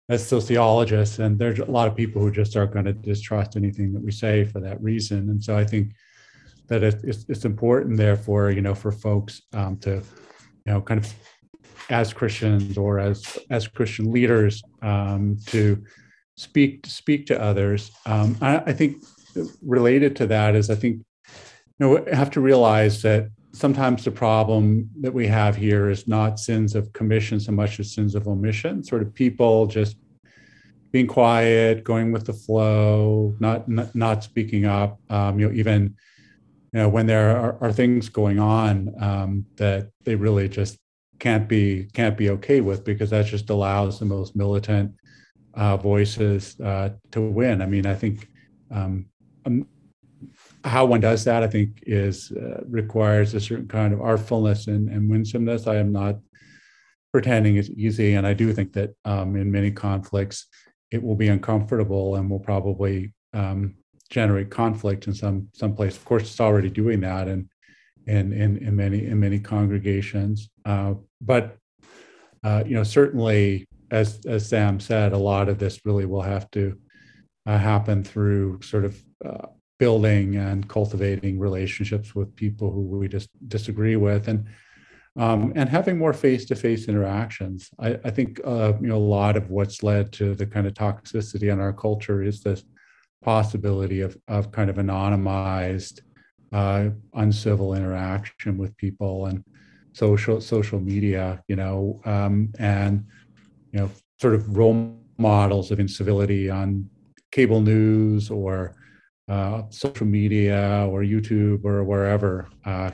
as 0.09 0.27
sociologists. 0.27 1.19
And 1.19 1.39
there's 1.39 1.59
a 1.59 1.65
lot 1.67 1.89
of 1.89 1.95
people 1.95 2.23
who 2.23 2.31
just 2.31 2.57
aren't 2.57 2.73
going 2.73 2.87
to 2.87 2.95
distrust 2.95 3.57
anything 3.57 3.93
that 3.93 4.03
we 4.03 4.11
say 4.11 4.45
for 4.45 4.61
that 4.61 4.83
reason. 4.83 5.29
And 5.31 5.43
so 5.43 5.57
I 5.57 5.65
think 5.65 5.93
that 6.69 6.83
it's, 6.83 7.27
it's 7.29 7.45
important, 7.45 7.99
therefore, 7.99 8.51
you 8.51 8.63
know, 8.63 8.75
for 8.75 8.93
folks 8.93 9.43
um, 9.53 9.77
to, 9.79 9.97
you 10.65 10.73
know, 10.73 10.81
kind 10.81 11.05
of 11.05 11.13
as 11.91 12.13
Christians 12.13 12.77
or 12.77 12.99
as 12.99 13.39
as 13.51 13.67
Christian 13.67 14.13
leaders 14.13 14.63
um, 14.83 15.39
to 15.47 15.83
speak 16.37 16.83
to 16.83 16.91
speak 16.91 17.27
to 17.27 17.41
others. 17.41 17.91
Um, 18.07 18.37
I, 18.41 18.59
I, 18.59 18.73
think 18.73 19.03
related 19.63 20.15
to 20.17 20.27
that 20.29 20.55
is 20.55 20.71
I 20.71 20.75
think 20.75 21.03
you 21.25 21.43
know 21.81 21.89
we 21.91 22.13
have 22.13 22.31
to 22.33 22.41
realize 22.41 23.03
that 23.03 23.31
sometimes 23.53 24.05
the 24.05 24.11
problem 24.11 24.89
that 25.01 25.13
we 25.13 25.27
have 25.27 25.57
here 25.57 25.91
is 25.91 26.07
not 26.07 26.39
sins 26.39 26.75
of 26.75 26.93
commission 26.93 27.41
so 27.41 27.53
much 27.53 27.81
as 27.81 27.93
sins 27.93 28.15
of 28.15 28.29
omission. 28.29 28.85
Sort 28.85 29.03
of 29.03 29.13
people 29.15 29.67
just 29.67 29.97
being 30.93 31.07
quiet, 31.07 31.85
going 31.85 32.13
with 32.13 32.27
the 32.27 32.33
flow, 32.33 33.35
not 33.41 33.69
not, 33.69 33.95
not 33.95 34.25
speaking 34.25 34.67
up. 34.67 35.01
Um, 35.11 35.41
you 35.41 35.49
know, 35.49 35.55
even 35.55 35.97
you 36.73 36.81
know 36.81 36.89
when 36.89 37.07
there 37.07 37.37
are, 37.37 37.59
are 37.63 37.73
things 37.73 38.09
going 38.09 38.39
on 38.39 38.95
um, 39.01 39.47
that 39.57 39.89
they 40.05 40.15
really 40.15 40.49
just 40.49 40.79
can't 41.19 41.49
be 41.49 41.89
can't 41.93 42.17
be 42.17 42.31
okay 42.31 42.61
with 42.61 42.85
because 42.85 43.11
that 43.11 43.27
just 43.27 43.51
allows 43.51 43.99
the 43.99 44.05
most 44.05 44.37
militant 44.37 44.95
uh, 45.55 45.77
voices 45.77 46.59
uh, 46.61 46.91
to 47.11 47.21
win. 47.21 47.61
I 47.63 47.67
mean, 47.67 47.87
I 47.87 47.95
think 47.95 48.29
um, 48.71 49.07
um, 49.45 49.67
how 50.65 50.85
one 50.85 51.01
does 51.01 51.25
that, 51.25 51.43
I 51.43 51.47
think, 51.47 51.83
is 51.87 52.33
uh, 52.33 52.63
requires 52.69 53.35
a 53.35 53.41
certain 53.41 53.69
kind 53.69 53.93
of 53.93 54.01
artfulness 54.01 54.67
and, 54.67 54.89
and 54.89 55.11
winsomeness. 55.11 55.67
I 55.67 55.77
am 55.77 55.93
not 55.93 56.19
pretending 57.13 57.57
it's 57.57 57.71
easy, 57.71 58.15
and 58.15 58.27
I 58.27 58.35
do 58.35 58.53
think 58.53 58.73
that 58.75 58.91
um, 59.05 59.37
in 59.37 59.51
many 59.51 59.71
conflicts, 59.71 60.47
it 60.91 61.03
will 61.03 61.17
be 61.17 61.29
uncomfortable 61.29 62.17
and 62.17 62.31
will 62.31 62.41
probably 62.41 63.13
um, 63.33 63.75
generate 64.11 64.51
conflict 64.51 65.07
in 65.07 65.15
some 65.15 65.49
some 65.55 65.75
place. 65.75 65.97
Of 65.97 66.05
course, 66.05 66.23
it's 66.25 66.41
already 66.41 66.71
doing 66.71 67.01
that, 67.01 67.29
and 67.29 67.49
in 68.09 68.33
in, 68.33 68.57
in 68.59 68.77
many 68.77 69.07
in 69.07 69.21
many 69.21 69.39
congregations. 69.39 70.49
Uh, 70.65 70.95
but 71.21 71.57
uh, 72.45 72.63
you 72.67 72.75
know, 72.75 72.85
certainly, 72.85 73.67
as 73.91 74.21
as 74.27 74.49
Sam 74.49 74.81
said, 74.81 75.13
a 75.13 75.19
lot 75.19 75.49
of 75.49 75.59
this 75.59 75.85
really 75.85 76.07
will 76.07 76.23
have 76.23 76.51
to 76.53 76.79
uh, 77.47 77.59
happen 77.59 78.05
through 78.05 78.61
sort 78.63 78.85
of 78.85 79.03
uh, 79.25 79.47
building 79.79 80.37
and 80.37 80.69
cultivating 80.69 81.39
relationships 81.39 82.15
with 82.15 82.35
people 82.35 82.71
who 82.71 82.83
we 82.83 83.09
just 83.09 83.29
disagree 83.49 83.97
with, 83.97 84.29
and 84.29 84.47
um, 85.17 85.53
and 85.57 85.69
having 85.69 85.99
more 85.99 86.13
face-to-face 86.13 86.89
interactions. 86.89 87.71
I, 87.79 87.99
I 88.05 88.11
think 88.11 88.41
uh, 88.45 88.73
you 88.81 88.89
know 88.89 88.97
a 88.97 89.11
lot 89.19 89.37
of 89.37 89.51
what's 89.51 89.83
led 89.83 90.13
to 90.13 90.35
the 90.35 90.47
kind 90.47 90.67
of 90.67 90.75
toxicity 90.75 91.53
in 91.53 91.61
our 91.61 91.73
culture 91.73 92.23
is 92.23 92.41
this 92.41 92.65
possibility 93.23 94.01
of 94.01 94.17
of 94.29 94.53
kind 94.53 94.71
of 94.71 94.77
anonymized, 94.77 96.01
uh, 96.53 96.89
uncivil 97.15 97.75
interaction 97.75 98.57
with 98.57 98.77
people 98.77 99.27
and 99.27 99.45
social 99.93 100.41
social 100.41 100.81
media. 100.81 101.43
You 101.49 101.57
know, 101.57 102.01
um, 102.05 102.53
and 102.59 103.05
you 103.73 103.81
know, 103.81 103.91
sort 104.21 104.35
of 104.35 104.57
role 104.57 104.97
models 105.19 105.71
of 105.71 105.81
incivility 105.81 106.49
on 106.49 106.89
cable 107.33 107.61
news 107.61 108.31
or 108.31 108.75
uh, 109.29 109.63
social 109.71 110.07
media 110.07 110.87
or 110.89 111.03
YouTube 111.03 111.65
or 111.65 111.85
wherever 111.85 112.49
uh, 112.65 112.91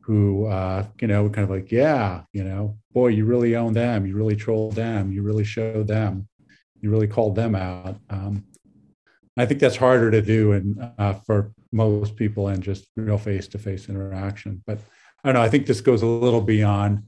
who 0.00 0.46
uh, 0.46 0.86
you 1.00 1.08
know 1.08 1.28
kind 1.28 1.44
of 1.44 1.50
like 1.50 1.72
yeah 1.72 2.22
you 2.32 2.44
know 2.44 2.76
boy 2.92 3.08
you 3.08 3.24
really 3.24 3.56
own 3.56 3.72
them. 3.72 4.06
You 4.06 4.14
really 4.14 4.36
trolled 4.36 4.74
them. 4.74 5.12
You 5.12 5.22
really 5.22 5.44
showed 5.44 5.88
them. 5.88 6.28
You 6.80 6.90
really 6.90 7.08
called 7.08 7.34
them 7.34 7.54
out. 7.54 7.96
Um, 8.10 8.44
i 9.36 9.46
think 9.46 9.60
that's 9.60 9.76
harder 9.76 10.10
to 10.10 10.22
do 10.22 10.52
and 10.52 10.90
uh, 10.98 11.12
for 11.12 11.52
most 11.72 12.16
people 12.16 12.48
and 12.48 12.62
just 12.62 12.86
real 12.96 13.18
face-to-face 13.18 13.88
interaction. 13.88 14.62
But 14.66 14.78
i 15.22 15.28
don't 15.28 15.34
know 15.34 15.42
i 15.42 15.48
think 15.48 15.66
this 15.66 15.80
goes 15.80 16.02
a 16.02 16.06
little 16.06 16.40
beyond 16.40 17.02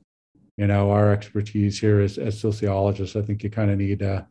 you 0.57 0.67
know 0.67 0.91
our 0.91 1.13
expertise 1.13 1.79
here 1.79 2.01
as, 2.01 2.19
as 2.19 2.41
sociologists. 2.41 3.17
I 3.17 3.23
think 3.23 3.43
you 3.43 3.51
kind 3.51 3.71
of 3.71 3.79
need 3.79 4.03
uh, 4.03 4.23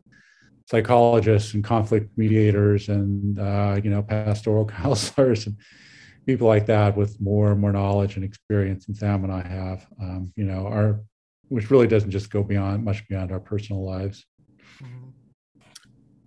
psychologists 0.68 1.54
and 1.54 1.62
conflict 1.62 2.10
mediators 2.16 2.88
and 2.88 3.38
uh, 3.38 3.80
you 3.82 3.90
know 3.90 4.02
pastoral 4.02 4.64
counselors 4.82 5.46
and 5.46 5.56
people 6.26 6.48
like 6.48 6.66
that 6.66 6.96
with 6.96 7.20
more 7.20 7.52
and 7.52 7.60
more 7.60 7.72
knowledge 7.72 8.16
and 8.16 8.24
experience 8.24 8.86
than 8.86 8.96
Sam 8.96 9.22
and 9.22 9.32
I 9.32 9.46
have, 9.46 9.86
um, 10.00 10.32
you 10.34 10.44
know, 10.44 10.66
our 10.66 11.00
which 11.48 11.70
really 11.70 11.86
doesn't 11.86 12.10
just 12.10 12.28
go 12.28 12.42
beyond 12.42 12.84
much 12.84 13.06
beyond 13.08 13.30
our 13.30 13.38
personal 13.38 13.86
lives. 13.86 14.24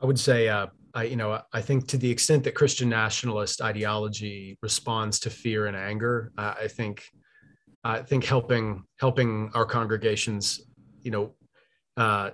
I 0.02 0.06
would 0.06 0.18
say, 0.18 0.48
uh, 0.48 0.68
I, 0.94 1.04
you 1.04 1.16
know, 1.16 1.42
I 1.54 1.62
think 1.62 1.88
to 1.88 1.98
the 1.98 2.10
extent 2.10 2.44
that 2.46 2.56
Christian 2.56 2.90
nationalist 2.90 3.62
ideology 3.62 4.58
responds 4.62 5.20
to 5.22 5.30
fear 5.30 5.68
and 5.68 5.78
anger, 5.78 6.32
uh, 6.38 6.56
I 6.62 6.68
think, 6.68 7.04
I 7.84 8.02
think 8.02 8.26
helping 8.26 8.84
helping 9.00 9.52
our 9.54 9.66
congregations, 9.66 10.62
you 11.02 11.12
know, 11.12 11.36
uh, 11.98 12.32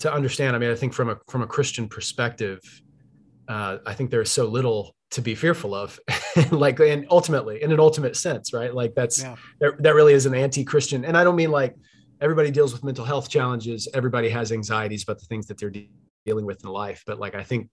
to 0.00 0.12
understand. 0.12 0.54
I 0.54 0.58
mean, 0.58 0.70
I 0.70 0.74
think 0.74 0.92
from 0.92 1.10
a 1.10 1.16
from 1.28 1.42
a 1.42 1.46
Christian 1.46 1.88
perspective, 1.88 2.60
uh, 3.48 3.78
I 3.86 3.94
think 3.94 4.10
there 4.10 4.20
is 4.20 4.30
so 4.30 4.46
little 4.46 4.94
to 5.10 5.22
be 5.22 5.34
fearful 5.34 5.74
of 5.74 5.98
like 6.50 6.78
and 6.80 7.06
ultimately 7.10 7.62
in 7.62 7.72
an 7.72 7.80
ultimate 7.80 8.14
sense 8.14 8.52
right 8.52 8.74
like 8.74 8.94
that's 8.94 9.22
yeah. 9.22 9.36
that, 9.60 9.82
that 9.82 9.94
really 9.94 10.12
is 10.12 10.26
an 10.26 10.34
anti-christian 10.34 11.04
and 11.04 11.16
i 11.16 11.24
don't 11.24 11.36
mean 11.36 11.50
like 11.50 11.74
everybody 12.20 12.50
deals 12.50 12.72
with 12.72 12.84
mental 12.84 13.04
health 13.04 13.28
challenges 13.30 13.88
everybody 13.94 14.28
has 14.28 14.52
anxieties 14.52 15.02
about 15.02 15.18
the 15.18 15.24
things 15.24 15.46
that 15.46 15.56
they're 15.56 15.70
de- 15.70 15.90
dealing 16.28 16.46
with 16.46 16.62
in 16.64 16.70
life 16.70 17.02
but 17.06 17.18
like 17.18 17.34
i 17.34 17.42
think 17.42 17.68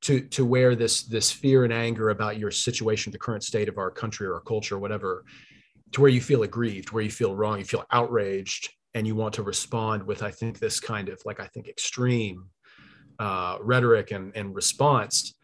to 0.00 0.20
to 0.36 0.44
where 0.44 0.74
this 0.74 1.04
this 1.04 1.30
fear 1.30 1.64
and 1.64 1.72
anger 1.72 2.10
about 2.10 2.38
your 2.38 2.50
situation 2.50 3.12
the 3.12 3.26
current 3.26 3.42
state 3.42 3.68
of 3.68 3.78
our 3.78 3.90
country 3.90 4.26
or 4.26 4.34
our 4.34 4.40
culture 4.52 4.76
or 4.76 4.78
whatever 4.78 5.24
to 5.92 6.00
where 6.00 6.10
you 6.10 6.20
feel 6.20 6.42
aggrieved 6.42 6.90
where 6.90 7.02
you 7.02 7.10
feel 7.10 7.34
wrong 7.34 7.58
you 7.58 7.64
feel 7.64 7.84
outraged 7.90 8.62
and 8.94 9.06
you 9.06 9.14
want 9.14 9.34
to 9.34 9.42
respond 9.42 10.02
with 10.02 10.22
i 10.22 10.30
think 10.30 10.58
this 10.58 10.78
kind 10.80 11.08
of 11.08 11.20
like 11.24 11.40
i 11.40 11.46
think 11.48 11.68
extreme 11.68 12.38
uh, 13.20 13.56
rhetoric 13.60 14.10
and, 14.10 14.32
and 14.34 14.56
response 14.56 15.34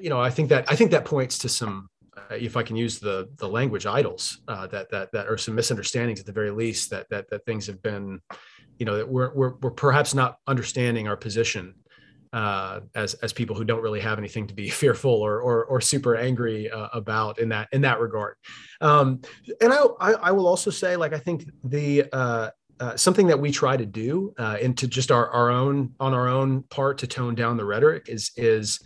you 0.00 0.10
know, 0.10 0.20
I 0.20 0.30
think 0.30 0.48
that 0.50 0.70
I 0.70 0.76
think 0.76 0.90
that 0.90 1.04
points 1.04 1.38
to 1.38 1.48
some, 1.48 1.88
uh, 2.16 2.34
if 2.34 2.56
I 2.56 2.62
can 2.62 2.76
use 2.76 2.98
the 2.98 3.28
the 3.36 3.48
language 3.48 3.86
idols, 3.86 4.40
uh, 4.48 4.66
that 4.68 4.90
that 4.90 5.12
that 5.12 5.28
are 5.28 5.38
some 5.38 5.54
misunderstandings 5.54 6.20
at 6.20 6.26
the 6.26 6.32
very 6.32 6.50
least. 6.50 6.90
That 6.90 7.08
that 7.10 7.30
that 7.30 7.44
things 7.44 7.66
have 7.66 7.82
been, 7.82 8.20
you 8.78 8.86
know, 8.86 8.96
that 8.96 9.08
we're 9.08 9.34
we're, 9.34 9.54
we're 9.56 9.70
perhaps 9.70 10.14
not 10.14 10.38
understanding 10.46 11.08
our 11.08 11.16
position 11.16 11.74
uh, 12.36 12.80
as 12.94 13.14
as 13.14 13.32
people 13.32 13.56
who 13.56 13.64
don't 13.64 13.80
really 13.80 14.00
have 14.00 14.18
anything 14.18 14.46
to 14.46 14.52
be 14.52 14.68
fearful 14.82 15.10
or 15.10 15.40
or, 15.40 15.64
or 15.64 15.80
super 15.80 16.16
angry 16.16 16.70
uh, 16.70 16.88
about 16.92 17.38
in 17.38 17.48
that 17.48 17.66
in 17.72 17.80
that 17.80 17.98
regard. 17.98 18.36
Um, 18.82 19.22
and 19.62 19.72
I, 19.72 19.84
I, 20.00 20.12
I 20.12 20.30
will 20.32 20.46
also 20.46 20.70
say, 20.70 20.96
like 20.96 21.14
I 21.14 21.18
think 21.18 21.48
the 21.64 22.04
uh, 22.12 22.50
uh, 22.78 22.94
something 22.94 23.26
that 23.28 23.40
we 23.40 23.50
try 23.50 23.74
to 23.74 23.86
do 23.86 24.34
uh, 24.38 24.58
into 24.60 24.86
just 24.86 25.10
our 25.10 25.30
our 25.30 25.50
own 25.50 25.94
on 25.98 26.12
our 26.12 26.28
own 26.28 26.62
part 26.64 26.98
to 26.98 27.06
tone 27.06 27.34
down 27.34 27.56
the 27.56 27.64
rhetoric 27.64 28.10
is 28.10 28.32
is 28.36 28.80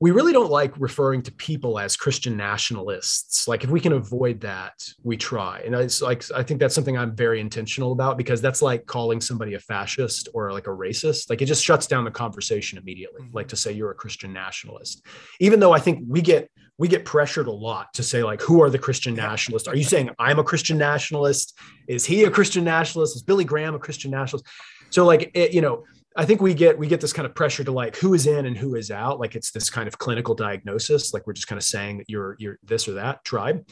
we 0.00 0.12
really 0.12 0.32
don't 0.32 0.50
like 0.50 0.72
referring 0.78 1.22
to 1.22 1.32
people 1.32 1.78
as 1.78 1.96
Christian 1.96 2.36
nationalists. 2.36 3.48
Like 3.48 3.64
if 3.64 3.70
we 3.70 3.80
can 3.80 3.94
avoid 3.94 4.40
that, 4.42 4.74
we 5.02 5.16
try. 5.16 5.60
And 5.64 5.74
it's 5.74 6.00
like 6.00 6.24
I 6.32 6.42
think 6.44 6.60
that's 6.60 6.74
something 6.74 6.96
I'm 6.96 7.16
very 7.16 7.40
intentional 7.40 7.90
about 7.90 8.16
because 8.16 8.40
that's 8.40 8.62
like 8.62 8.86
calling 8.86 9.20
somebody 9.20 9.54
a 9.54 9.58
fascist 9.58 10.28
or 10.34 10.52
like 10.52 10.68
a 10.68 10.70
racist. 10.70 11.28
Like 11.28 11.42
it 11.42 11.46
just 11.46 11.64
shuts 11.64 11.88
down 11.88 12.04
the 12.04 12.12
conversation 12.12 12.78
immediately. 12.78 13.22
Mm-hmm. 13.22 13.36
Like 13.36 13.48
to 13.48 13.56
say 13.56 13.72
you're 13.72 13.90
a 13.90 13.94
Christian 13.94 14.32
nationalist. 14.32 15.04
Even 15.40 15.58
though 15.58 15.72
I 15.72 15.80
think 15.80 16.04
we 16.06 16.22
get 16.22 16.48
we 16.78 16.86
get 16.86 17.04
pressured 17.04 17.48
a 17.48 17.52
lot 17.52 17.92
to 17.94 18.04
say 18.04 18.22
like 18.22 18.40
who 18.40 18.62
are 18.62 18.70
the 18.70 18.78
Christian 18.78 19.14
nationalists? 19.14 19.66
Are 19.66 19.74
you 19.74 19.82
saying 19.82 20.10
I'm 20.20 20.38
a 20.38 20.44
Christian 20.44 20.78
nationalist? 20.78 21.58
Is 21.88 22.04
he 22.04 22.22
a 22.22 22.30
Christian 22.30 22.62
nationalist? 22.62 23.16
Is 23.16 23.22
Billy 23.22 23.44
Graham 23.44 23.74
a 23.74 23.80
Christian 23.80 24.12
nationalist? 24.12 24.46
So 24.90 25.04
like 25.04 25.32
it, 25.34 25.52
you 25.52 25.60
know, 25.60 25.84
I 26.18 26.24
think 26.24 26.42
we 26.42 26.52
get 26.52 26.76
we 26.76 26.88
get 26.88 27.00
this 27.00 27.12
kind 27.12 27.26
of 27.26 27.34
pressure 27.34 27.62
to 27.62 27.70
like 27.70 27.94
who 27.96 28.12
is 28.12 28.26
in 28.26 28.44
and 28.46 28.56
who 28.58 28.74
is 28.74 28.90
out. 28.90 29.20
Like 29.20 29.36
it's 29.36 29.52
this 29.52 29.70
kind 29.70 29.86
of 29.86 29.98
clinical 29.98 30.34
diagnosis. 30.34 31.14
Like 31.14 31.26
we're 31.28 31.32
just 31.32 31.46
kind 31.46 31.58
of 31.58 31.62
saying 31.62 31.98
that 31.98 32.10
you're 32.10 32.34
you're 32.40 32.58
this 32.64 32.88
or 32.88 32.94
that 32.94 33.24
tribe. 33.24 33.64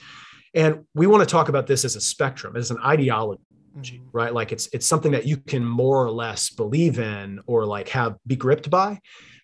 And 0.55 0.85
we 0.95 1.09
want 1.09 1.23
to 1.23 1.31
talk 1.31 1.49
about 1.49 1.67
this 1.67 1.85
as 1.85 1.97
a 1.97 2.01
spectrum, 2.01 2.57
as 2.57 2.71
an 2.71 2.79
ideology, 2.79 3.43
mm-hmm. 3.77 4.05
right? 4.13 4.33
Like 4.33 4.53
it's 4.53 4.69
it's 4.73 4.87
something 4.87 5.11
that 5.11 5.27
you 5.27 5.39
can 5.39 5.65
more 5.65 6.05
or 6.05 6.11
less 6.13 6.49
believe 6.51 7.01
in 7.01 7.41
or 7.49 7.67
like 7.67 7.89
have 7.89 8.15
be 8.29 8.37
gripped 8.37 8.71
by, 8.71 9.01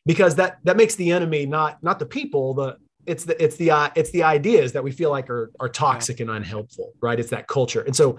because 0.07 0.36
that 0.36 0.59
that 0.62 0.76
makes 0.76 0.94
the 0.94 1.11
enemy 1.11 1.44
not 1.44 1.82
not 1.82 1.98
the 1.98 2.07
people, 2.07 2.55
the 2.55 2.76
it's 3.05 3.24
the 3.24 3.42
it's 3.42 3.57
the 3.57 3.72
uh, 3.72 3.90
it's 3.96 4.11
the 4.12 4.22
ideas 4.22 4.72
that 4.72 4.84
we 4.84 4.92
feel 4.92 5.11
like 5.11 5.28
are 5.28 5.50
are 5.59 5.68
toxic 5.68 6.20
and 6.20 6.30
unhelpful, 6.30 6.92
right? 7.00 7.18
It's 7.18 7.30
that 7.30 7.48
culture. 7.48 7.80
And 7.80 7.96
so 7.96 8.18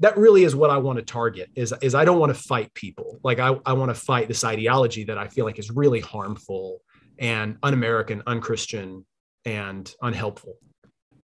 that 0.00 0.16
really 0.16 0.44
is 0.44 0.56
what 0.56 0.70
I 0.70 0.78
want 0.78 0.98
to 0.98 1.04
target 1.04 1.50
is, 1.54 1.72
is 1.82 1.94
I 1.94 2.04
don't 2.04 2.18
want 2.18 2.34
to 2.34 2.42
fight 2.42 2.72
people. 2.74 3.20
Like 3.22 3.38
I, 3.38 3.54
I 3.64 3.74
want 3.74 3.90
to 3.90 3.94
fight 3.94 4.28
this 4.28 4.44
ideology 4.44 5.04
that 5.04 5.18
I 5.18 5.28
feel 5.28 5.44
like 5.44 5.58
is 5.58 5.70
really 5.70 6.00
harmful 6.00 6.80
and 7.18 7.58
un-American, 7.62 8.22
un-Christian 8.26 9.04
and 9.44 9.94
unhelpful. 10.02 10.56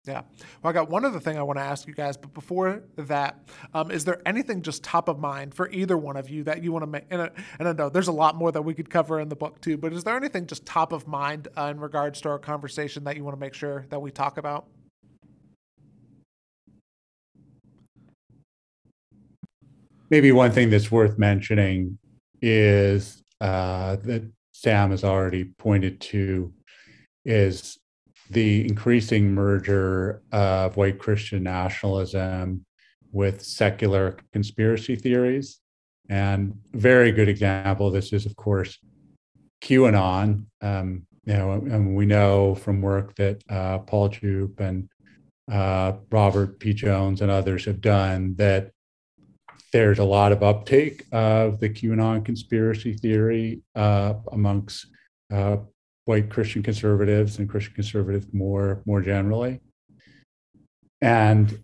Yeah. 0.05 0.21
Well, 0.63 0.69
I 0.69 0.71
got 0.71 0.89
one 0.89 1.03
other 1.03 1.19
thing 1.19 1.37
I 1.37 1.43
want 1.43 1.59
to 1.59 1.63
ask 1.63 1.85
you 1.85 1.93
guys, 1.93 2.15
but 2.15 2.33
before 2.33 2.83
that, 2.95 3.49
um, 3.73 3.91
is 3.91 4.05
there 4.05 4.21
anything 4.25 4.61
just 4.61 4.83
top 4.83 5.09
of 5.09 5.19
mind 5.19 5.53
for 5.53 5.69
either 5.69 5.97
one 5.97 6.15
of 6.15 6.29
you 6.29 6.45
that 6.45 6.63
you 6.63 6.71
want 6.71 6.83
to 6.83 6.87
make? 6.87 7.03
And, 7.09 7.23
I, 7.23 7.29
and 7.59 7.67
I 7.67 7.73
know 7.73 7.89
there's 7.89 8.07
a 8.07 8.13
lot 8.13 8.35
more 8.35 8.51
that 8.53 8.61
we 8.61 8.73
could 8.73 8.89
cover 8.89 9.19
in 9.19 9.27
the 9.27 9.35
book 9.35 9.59
too, 9.59 9.75
but 9.75 9.91
is 9.91 10.05
there 10.05 10.15
anything 10.15 10.47
just 10.47 10.65
top 10.65 10.93
of 10.93 11.07
mind 11.07 11.49
uh, 11.57 11.63
in 11.63 11.79
regards 11.81 12.21
to 12.21 12.29
our 12.29 12.39
conversation 12.39 13.03
that 13.03 13.17
you 13.17 13.25
want 13.25 13.35
to 13.35 13.39
make 13.39 13.53
sure 13.53 13.85
that 13.89 14.01
we 14.01 14.09
talk 14.09 14.37
about? 14.37 14.67
Maybe 20.09 20.31
one 20.31 20.51
thing 20.51 20.69
that's 20.69 20.91
worth 20.91 21.17
mentioning 21.17 21.97
is 22.41 23.23
uh, 23.41 23.97
that 23.97 24.29
Sam 24.51 24.91
has 24.91 25.03
already 25.03 25.45
pointed 25.45 25.99
to 26.01 26.53
is 27.25 27.77
the 28.29 28.67
increasing 28.67 29.33
merger 29.33 30.21
of 30.31 30.77
white 30.77 30.99
Christian 30.99 31.43
nationalism 31.43 32.65
with 33.11 33.41
secular 33.41 34.17
conspiracy 34.33 34.95
theories. 34.95 35.59
And 36.09 36.57
very 36.73 37.11
good 37.11 37.27
example 37.27 37.91
this 37.91 38.13
is, 38.13 38.25
of 38.25 38.35
course, 38.35 38.77
QAnon. 39.61 40.45
Um, 40.61 41.05
you 41.25 41.33
know, 41.33 41.51
and 41.51 41.95
we 41.95 42.05
know 42.05 42.55
from 42.55 42.81
work 42.81 43.15
that 43.15 43.43
uh, 43.49 43.79
Paul 43.79 44.09
Djupe 44.09 44.59
and 44.61 44.89
uh, 45.51 45.93
Robert 46.09 46.59
P. 46.59 46.73
Jones 46.73 47.21
and 47.21 47.29
others 47.29 47.65
have 47.65 47.81
done 47.81 48.35
that 48.37 48.71
there's 49.73 49.99
a 49.99 50.03
lot 50.03 50.31
of 50.31 50.43
uptake 50.43 51.03
of 51.11 51.59
the 51.59 51.69
QAnon 51.69 52.23
conspiracy 52.23 52.93
theory 52.93 53.61
uh, 53.75 54.13
amongst 54.31 54.87
uh, 55.31 55.57
white 56.05 56.29
Christian 56.29 56.63
conservatives 56.63 57.37
and 57.37 57.49
Christian 57.49 57.73
conservatives 57.73 58.27
more 58.33 58.81
more 58.85 59.01
generally. 59.01 59.59
And 61.01 61.63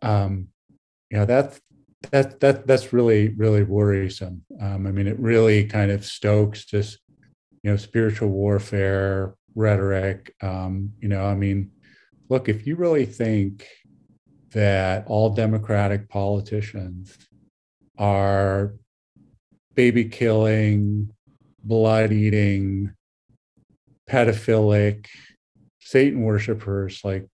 um, 0.00 0.48
you 1.10 1.18
know 1.18 1.26
that's 1.26 1.60
that 2.10 2.40
that 2.40 2.66
that's 2.66 2.92
really 2.92 3.28
really 3.28 3.62
worrisome. 3.62 4.44
Um, 4.60 4.86
I 4.86 4.90
mean, 4.90 5.06
it 5.06 5.18
really 5.18 5.64
kind 5.66 5.90
of 5.90 6.04
stokes 6.04 6.64
this 6.70 6.98
you 7.62 7.70
know 7.70 7.76
spiritual 7.76 8.28
warfare 8.30 9.34
rhetoric. 9.54 10.34
Um, 10.42 10.92
you 11.00 11.08
know, 11.08 11.24
I 11.24 11.34
mean, 11.34 11.70
look, 12.28 12.48
if 12.48 12.66
you 12.66 12.76
really 12.76 13.06
think 13.06 13.66
that 14.52 15.06
all 15.06 15.30
Democratic 15.30 16.08
politicians 16.08 17.16
are 17.98 18.74
baby 19.74 20.04
killing, 20.04 21.10
blood 21.62 22.12
eating, 22.12 22.92
pedophilic, 24.08 25.06
Satan 25.80 26.22
worshippers, 26.22 27.00
like, 27.04 27.26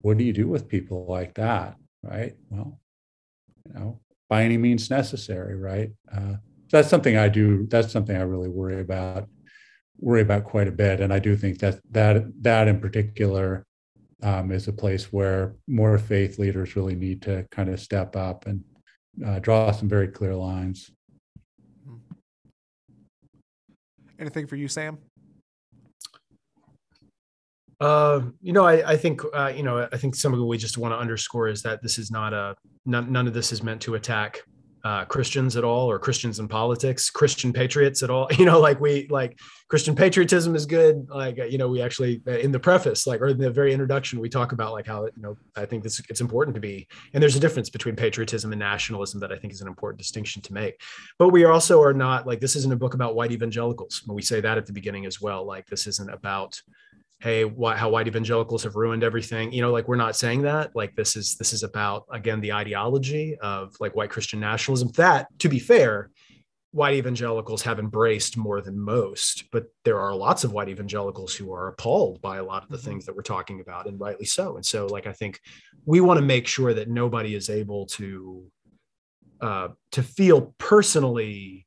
what 0.00 0.16
do 0.18 0.24
you 0.24 0.32
do 0.32 0.48
with 0.48 0.68
people 0.68 1.06
like 1.08 1.34
that? 1.34 1.76
Right. 2.02 2.36
Well, 2.50 2.80
you 3.66 3.74
know, 3.74 4.00
by 4.28 4.44
any 4.44 4.56
means 4.56 4.90
necessary, 4.90 5.56
right? 5.56 5.90
Uh, 6.12 6.34
that's 6.70 6.88
something 6.88 7.16
I 7.16 7.28
do. 7.28 7.66
That's 7.68 7.92
something 7.92 8.16
I 8.16 8.22
really 8.22 8.48
worry 8.48 8.80
about, 8.80 9.28
worry 9.98 10.20
about 10.20 10.44
quite 10.44 10.68
a 10.68 10.72
bit. 10.72 11.00
And 11.00 11.12
I 11.12 11.18
do 11.18 11.36
think 11.36 11.58
that 11.58 11.80
that 11.90 12.24
that 12.42 12.68
in 12.68 12.80
particular 12.80 13.66
um, 14.22 14.52
is 14.52 14.68
a 14.68 14.72
place 14.72 15.12
where 15.12 15.54
more 15.66 15.98
faith 15.98 16.38
leaders 16.38 16.76
really 16.76 16.94
need 16.94 17.22
to 17.22 17.46
kind 17.50 17.68
of 17.68 17.80
step 17.80 18.16
up 18.16 18.46
and 18.46 18.62
uh, 19.24 19.38
draw 19.38 19.70
some 19.70 19.88
very 19.88 20.08
clear 20.08 20.34
lines. 20.34 20.90
Anything 24.18 24.46
for 24.46 24.56
you, 24.56 24.68
Sam? 24.68 24.98
Uh, 27.80 28.22
you 28.42 28.52
know, 28.52 28.66
I, 28.66 28.92
I 28.92 28.96
think 28.96 29.22
uh, 29.32 29.52
you 29.54 29.62
know, 29.62 29.88
I 29.92 29.96
think 29.96 30.16
some 30.16 30.32
of 30.32 30.40
what 30.40 30.48
we 30.48 30.58
just 30.58 30.78
want 30.78 30.92
to 30.92 30.98
underscore 30.98 31.48
is 31.48 31.62
that 31.62 31.80
this 31.82 31.98
is 31.98 32.10
not 32.10 32.32
a 32.32 32.56
none, 32.84 33.12
none 33.12 33.28
of 33.28 33.34
this 33.34 33.52
is 33.52 33.62
meant 33.62 33.80
to 33.82 33.94
attack 33.94 34.42
uh, 34.84 35.04
Christians 35.04 35.56
at 35.56 35.64
all 35.64 35.90
or 35.90 35.98
Christians 35.98 36.38
in 36.38 36.48
politics, 36.48 37.10
Christian 37.10 37.52
patriots 37.52 38.02
at 38.02 38.10
all. 38.10 38.28
You 38.38 38.44
know, 38.44 38.60
like 38.60 38.80
we 38.80 39.08
like 39.10 39.40
Christian 39.68 39.96
patriotism 39.96 40.54
is 40.54 40.64
good. 40.64 41.08
Like 41.10 41.38
you 41.50 41.58
know, 41.58 41.68
we 41.68 41.82
actually 41.82 42.22
uh, 42.26 42.38
in 42.38 42.52
the 42.52 42.60
preface, 42.60 43.04
like 43.04 43.20
or 43.20 43.28
in 43.28 43.38
the 43.38 43.50
very 43.50 43.72
introduction, 43.72 44.20
we 44.20 44.28
talk 44.28 44.52
about 44.52 44.72
like 44.72 44.86
how 44.86 45.06
you 45.06 45.22
know 45.22 45.36
I 45.56 45.66
think 45.66 45.82
this 45.82 46.00
it's 46.08 46.20
important 46.20 46.54
to 46.54 46.60
be, 46.60 46.86
and 47.12 47.22
there's 47.22 47.34
a 47.34 47.40
difference 47.40 47.68
between 47.68 47.96
patriotism 47.96 48.52
and 48.52 48.60
nationalism 48.60 49.18
that 49.20 49.32
I 49.32 49.36
think 49.36 49.52
is 49.52 49.60
an 49.60 49.66
important 49.66 49.98
distinction 49.98 50.40
to 50.42 50.52
make. 50.52 50.80
But 51.18 51.30
we 51.30 51.44
also 51.46 51.82
are 51.82 51.92
not 51.92 52.28
like 52.28 52.38
this 52.38 52.54
isn't 52.54 52.72
a 52.72 52.76
book 52.76 52.94
about 52.94 53.16
white 53.16 53.32
evangelicals. 53.32 54.02
When 54.06 54.14
we 54.14 54.22
say 54.22 54.40
that 54.40 54.56
at 54.56 54.66
the 54.66 54.72
beginning 54.72 55.04
as 55.04 55.20
well, 55.20 55.44
like 55.44 55.66
this 55.66 55.88
isn't 55.88 56.10
about 56.10 56.60
hey 57.20 57.44
why, 57.44 57.76
how 57.76 57.90
white 57.90 58.06
evangelicals 58.06 58.62
have 58.62 58.76
ruined 58.76 59.02
everything. 59.02 59.52
You 59.52 59.62
know 59.62 59.72
like 59.72 59.88
we're 59.88 59.96
not 59.96 60.16
saying 60.16 60.42
that. 60.42 60.74
Like 60.74 60.94
this 60.94 61.16
is 61.16 61.36
this 61.36 61.52
is 61.52 61.62
about 61.62 62.04
again 62.10 62.40
the 62.40 62.52
ideology 62.52 63.36
of 63.40 63.74
like 63.80 63.96
white 63.96 64.10
christian 64.10 64.40
nationalism. 64.40 64.88
That 64.96 65.26
to 65.40 65.48
be 65.48 65.58
fair 65.58 66.10
white 66.70 66.94
evangelicals 66.94 67.62
have 67.62 67.78
embraced 67.78 68.36
more 68.36 68.60
than 68.60 68.78
most 68.78 69.44
but 69.52 69.64
there 69.84 69.98
are 69.98 70.14
lots 70.14 70.44
of 70.44 70.52
white 70.52 70.68
evangelicals 70.68 71.34
who 71.34 71.50
are 71.52 71.68
appalled 71.68 72.20
by 72.20 72.36
a 72.36 72.44
lot 72.44 72.62
of 72.62 72.68
the 72.68 72.76
mm-hmm. 72.76 72.90
things 72.90 73.06
that 73.06 73.16
we're 73.16 73.22
talking 73.22 73.60
about 73.60 73.86
and 73.86 73.98
rightly 73.98 74.26
so. 74.26 74.56
And 74.56 74.64
so 74.64 74.86
like 74.86 75.06
i 75.06 75.12
think 75.12 75.40
we 75.86 76.00
want 76.00 76.18
to 76.18 76.24
make 76.24 76.46
sure 76.46 76.74
that 76.74 76.88
nobody 76.88 77.34
is 77.34 77.48
able 77.48 77.86
to 77.86 78.44
uh 79.40 79.68
to 79.92 80.02
feel 80.02 80.54
personally 80.58 81.66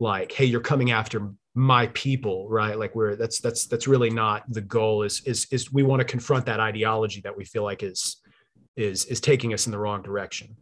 like 0.00 0.32
hey 0.32 0.46
you're 0.46 0.60
coming 0.60 0.90
after 0.90 1.30
my 1.54 1.86
people 1.88 2.48
right? 2.48 2.78
Like 2.78 2.94
we're 2.94 3.14
that's 3.14 3.40
that's 3.40 3.66
that's 3.66 3.86
really 3.86 4.10
not 4.10 4.44
the 4.48 4.60
goal 4.60 5.02
is 5.02 5.22
is 5.24 5.46
is 5.50 5.72
we 5.72 5.82
want 5.82 6.00
to 6.00 6.04
confront 6.04 6.46
that 6.46 6.60
ideology 6.60 7.20
that 7.22 7.36
we 7.36 7.44
feel 7.44 7.62
like 7.62 7.82
is 7.82 8.16
is 8.76 9.04
is 9.06 9.20
taking 9.20 9.54
us 9.54 9.66
in 9.66 9.72
the 9.72 9.78
wrong 9.78 10.02
direction. 10.02 10.56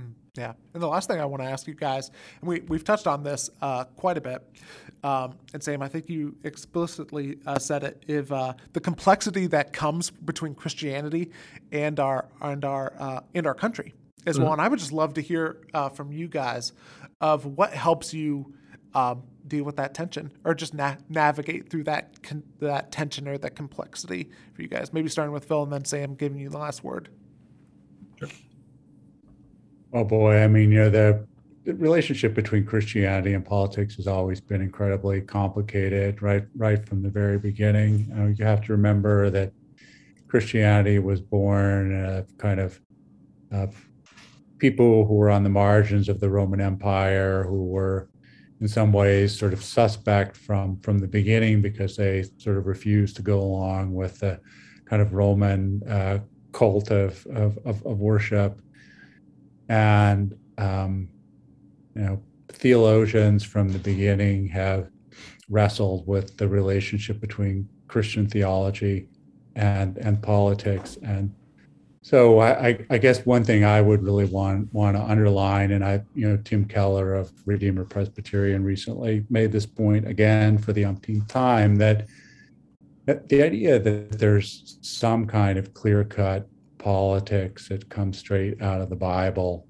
Mm, 0.00 0.12
yeah. 0.36 0.54
And 0.72 0.82
the 0.82 0.88
last 0.88 1.08
thing 1.08 1.20
i 1.20 1.24
want 1.24 1.42
to 1.42 1.48
ask 1.48 1.66
you 1.66 1.74
guys 1.74 2.10
and 2.40 2.48
we, 2.48 2.60
we've 2.60 2.84
touched 2.84 3.06
on 3.06 3.22
this 3.22 3.50
uh, 3.60 3.84
quite 3.84 4.16
a 4.16 4.20
bit 4.20 4.42
um, 5.04 5.34
and 5.52 5.62
sam 5.62 5.82
i 5.82 5.88
think 5.88 6.08
you 6.08 6.36
explicitly 6.44 7.38
uh, 7.46 7.58
said 7.58 7.82
it 7.82 8.04
if 8.06 8.32
uh, 8.32 8.54
the 8.72 8.80
complexity 8.80 9.46
that 9.48 9.72
comes 9.72 10.10
between 10.10 10.54
christianity 10.54 11.30
and 11.72 11.98
our 11.98 12.28
and 12.40 12.64
our 12.64 12.92
uh, 12.98 13.20
and 13.34 13.46
our 13.46 13.54
country 13.54 13.92
as 14.26 14.36
mm-hmm. 14.36 14.44
well 14.44 14.52
and 14.52 14.62
i 14.62 14.68
would 14.68 14.78
just 14.78 14.92
love 14.92 15.14
to 15.14 15.20
hear 15.20 15.58
uh, 15.74 15.88
from 15.88 16.12
you 16.12 16.28
guys 16.28 16.72
of 17.20 17.44
what 17.44 17.72
helps 17.72 18.14
you 18.14 18.54
um, 18.94 19.22
deal 19.48 19.64
with 19.64 19.76
that 19.76 19.94
tension 19.94 20.32
or 20.44 20.54
just 20.54 20.74
na- 20.74 20.96
navigate 21.08 21.68
through 21.70 21.84
that 21.84 22.22
con- 22.22 22.44
that 22.60 22.92
tension 22.92 23.26
or 23.26 23.38
that 23.38 23.56
complexity 23.56 24.30
for 24.54 24.62
you 24.62 24.68
guys? 24.68 24.92
Maybe 24.92 25.08
starting 25.08 25.32
with 25.32 25.44
Phil 25.44 25.62
and 25.62 25.72
then 25.72 25.84
Sam 25.84 26.14
giving 26.14 26.38
you 26.38 26.48
the 26.48 26.58
last 26.58 26.84
word. 26.84 27.08
Sure. 28.18 28.28
Oh 29.92 30.04
boy, 30.04 30.42
I 30.42 30.48
mean, 30.48 30.70
you 30.70 30.80
know, 30.80 30.90
the, 30.90 31.26
the 31.64 31.74
relationship 31.74 32.34
between 32.34 32.64
Christianity 32.64 33.34
and 33.34 33.44
politics 33.44 33.96
has 33.96 34.06
always 34.06 34.40
been 34.40 34.60
incredibly 34.60 35.20
complicated, 35.22 36.20
right? 36.20 36.44
Right 36.54 36.86
from 36.86 37.02
the 37.02 37.08
very 37.08 37.38
beginning. 37.38 38.12
You, 38.14 38.34
you 38.38 38.44
have 38.44 38.62
to 38.66 38.72
remember 38.72 39.30
that 39.30 39.52
Christianity 40.28 40.98
was 40.98 41.20
born 41.20 42.04
of 42.04 42.36
kind 42.36 42.60
of 42.60 42.80
uh, 43.50 43.68
people 44.58 45.06
who 45.06 45.14
were 45.14 45.30
on 45.30 45.42
the 45.42 45.48
margins 45.48 46.08
of 46.08 46.20
the 46.20 46.28
Roman 46.28 46.60
Empire, 46.60 47.44
who 47.44 47.64
were 47.64 48.08
in 48.60 48.68
some 48.68 48.92
ways 48.92 49.38
sort 49.38 49.52
of 49.52 49.62
suspect 49.62 50.36
from 50.36 50.78
from 50.80 50.98
the 50.98 51.06
beginning 51.06 51.62
because 51.62 51.96
they 51.96 52.24
sort 52.38 52.56
of 52.56 52.66
refused 52.66 53.16
to 53.16 53.22
go 53.22 53.40
along 53.40 53.94
with 53.94 54.18
the 54.18 54.40
kind 54.88 55.02
of 55.02 55.12
Roman 55.12 55.82
uh, 55.88 56.18
cult 56.52 56.90
of, 56.90 57.26
of, 57.26 57.58
of, 57.64 57.84
of 57.86 57.98
worship. 57.98 58.60
And, 59.68 60.34
um, 60.56 61.08
you 61.94 62.02
know, 62.02 62.22
theologians 62.48 63.44
from 63.44 63.68
the 63.68 63.78
beginning 63.78 64.48
have 64.48 64.88
wrestled 65.50 66.06
with 66.06 66.36
the 66.36 66.48
relationship 66.48 67.20
between 67.20 67.68
Christian 67.86 68.26
theology 68.28 69.08
and, 69.56 69.98
and 69.98 70.22
politics 70.22 70.98
and 71.02 71.34
so 72.08 72.40
I, 72.40 72.86
I, 72.88 72.96
guess 72.96 73.26
one 73.26 73.44
thing 73.44 73.64
I 73.64 73.82
would 73.82 74.02
really 74.02 74.24
want 74.24 74.72
want 74.72 74.96
to 74.96 75.02
underline, 75.02 75.72
and 75.72 75.84
I, 75.84 76.00
you 76.14 76.26
know, 76.26 76.38
Tim 76.38 76.64
Keller 76.64 77.12
of 77.12 77.30
Redeemer 77.44 77.84
Presbyterian 77.84 78.64
recently 78.64 79.26
made 79.28 79.52
this 79.52 79.66
point 79.66 80.08
again 80.08 80.56
for 80.56 80.72
the 80.72 80.86
umpteenth 80.86 81.28
time 81.28 81.76
that, 81.76 82.06
that 83.04 83.28
the 83.28 83.42
idea 83.42 83.78
that 83.78 84.18
there's 84.18 84.78
some 84.80 85.26
kind 85.26 85.58
of 85.58 85.74
clear 85.74 86.02
cut 86.02 86.48
politics 86.78 87.68
that 87.68 87.90
comes 87.90 88.16
straight 88.16 88.62
out 88.62 88.80
of 88.80 88.88
the 88.88 88.96
Bible. 88.96 89.66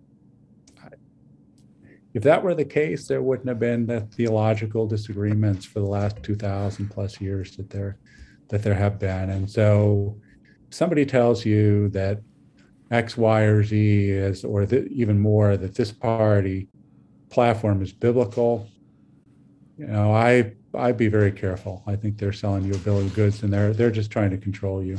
If 2.15 2.23
that 2.23 2.41
were 2.41 2.55
the 2.55 2.65
case, 2.65 3.09
there 3.09 3.21
wouldn't 3.21 3.49
have 3.49 3.59
been 3.59 3.85
the 3.85 4.03
theological 4.15 4.87
disagreements 4.87 5.65
for 5.65 5.81
the 5.81 5.87
last 5.87 6.23
two 6.23 6.37
thousand 6.37 6.89
plus 6.89 7.21
years 7.21 7.57
that 7.57 7.69
there 7.69 7.99
that 8.47 8.63
there 8.63 8.75
have 8.75 9.01
been, 9.01 9.31
and 9.31 9.51
so 9.51 10.17
somebody 10.71 11.05
tells 11.05 11.45
you 11.45 11.89
that 11.89 12.21
X, 12.91 13.17
Y, 13.17 13.43
or 13.43 13.63
Z 13.63 14.11
is, 14.11 14.45
or 14.45 14.63
even 14.63 15.19
more, 15.19 15.57
that 15.57 15.75
this 15.75 15.93
party 15.93 16.69
platform 17.31 17.83
is 17.83 17.93
biblical, 17.93 18.69
you 19.77 19.87
know, 19.87 20.13
I 20.13 20.53
I'd 20.75 20.97
be 20.97 21.09
very 21.09 21.33
careful. 21.33 21.83
I 21.87 21.97
think 21.97 22.19
they're 22.19 22.33
selling 22.33 22.65
you 22.65 22.75
a 22.75 22.79
bill 22.79 22.99
of 22.99 23.15
goods, 23.15 23.43
and 23.43 23.53
they're 23.53 23.73
they're 23.73 23.91
just 23.91 24.11
trying 24.11 24.31
to 24.31 24.39
control 24.39 24.83
you. 24.83 24.99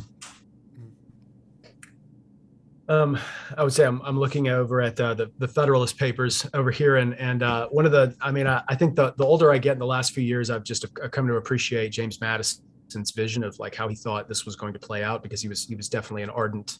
Um, 2.87 3.19
I 3.55 3.63
would 3.63 3.71
say 3.71 3.85
I'm, 3.85 4.01
I'm 4.01 4.19
looking 4.19 4.47
over 4.47 4.81
at 4.81 4.99
uh, 4.99 5.13
the 5.13 5.31
the 5.37 5.47
Federalist 5.47 5.97
Papers 5.97 6.47
over 6.53 6.71
here, 6.71 6.95
and 6.95 7.13
and 7.15 7.43
uh, 7.43 7.67
one 7.67 7.85
of 7.85 7.91
the 7.91 8.15
I 8.21 8.31
mean 8.31 8.47
I, 8.47 8.63
I, 8.67 8.75
think 8.75 8.95
the 8.95 9.13
the 9.17 9.25
older 9.25 9.51
I 9.51 9.59
get 9.59 9.73
in 9.73 9.79
the 9.79 9.85
last 9.85 10.13
few 10.13 10.23
years, 10.23 10.49
I've 10.49 10.63
just 10.63 10.85
come 11.11 11.27
to 11.27 11.35
appreciate 11.35 11.89
James 11.89 12.19
Madison's 12.19 13.11
vision 13.11 13.43
of 13.43 13.59
like 13.59 13.75
how 13.75 13.87
he 13.87 13.95
thought 13.95 14.27
this 14.27 14.45
was 14.45 14.55
going 14.55 14.73
to 14.73 14.79
play 14.79 15.03
out 15.03 15.21
because 15.21 15.41
he 15.41 15.47
was 15.47 15.65
he 15.65 15.75
was 15.75 15.87
definitely 15.87 16.23
an 16.23 16.31
ardent 16.31 16.79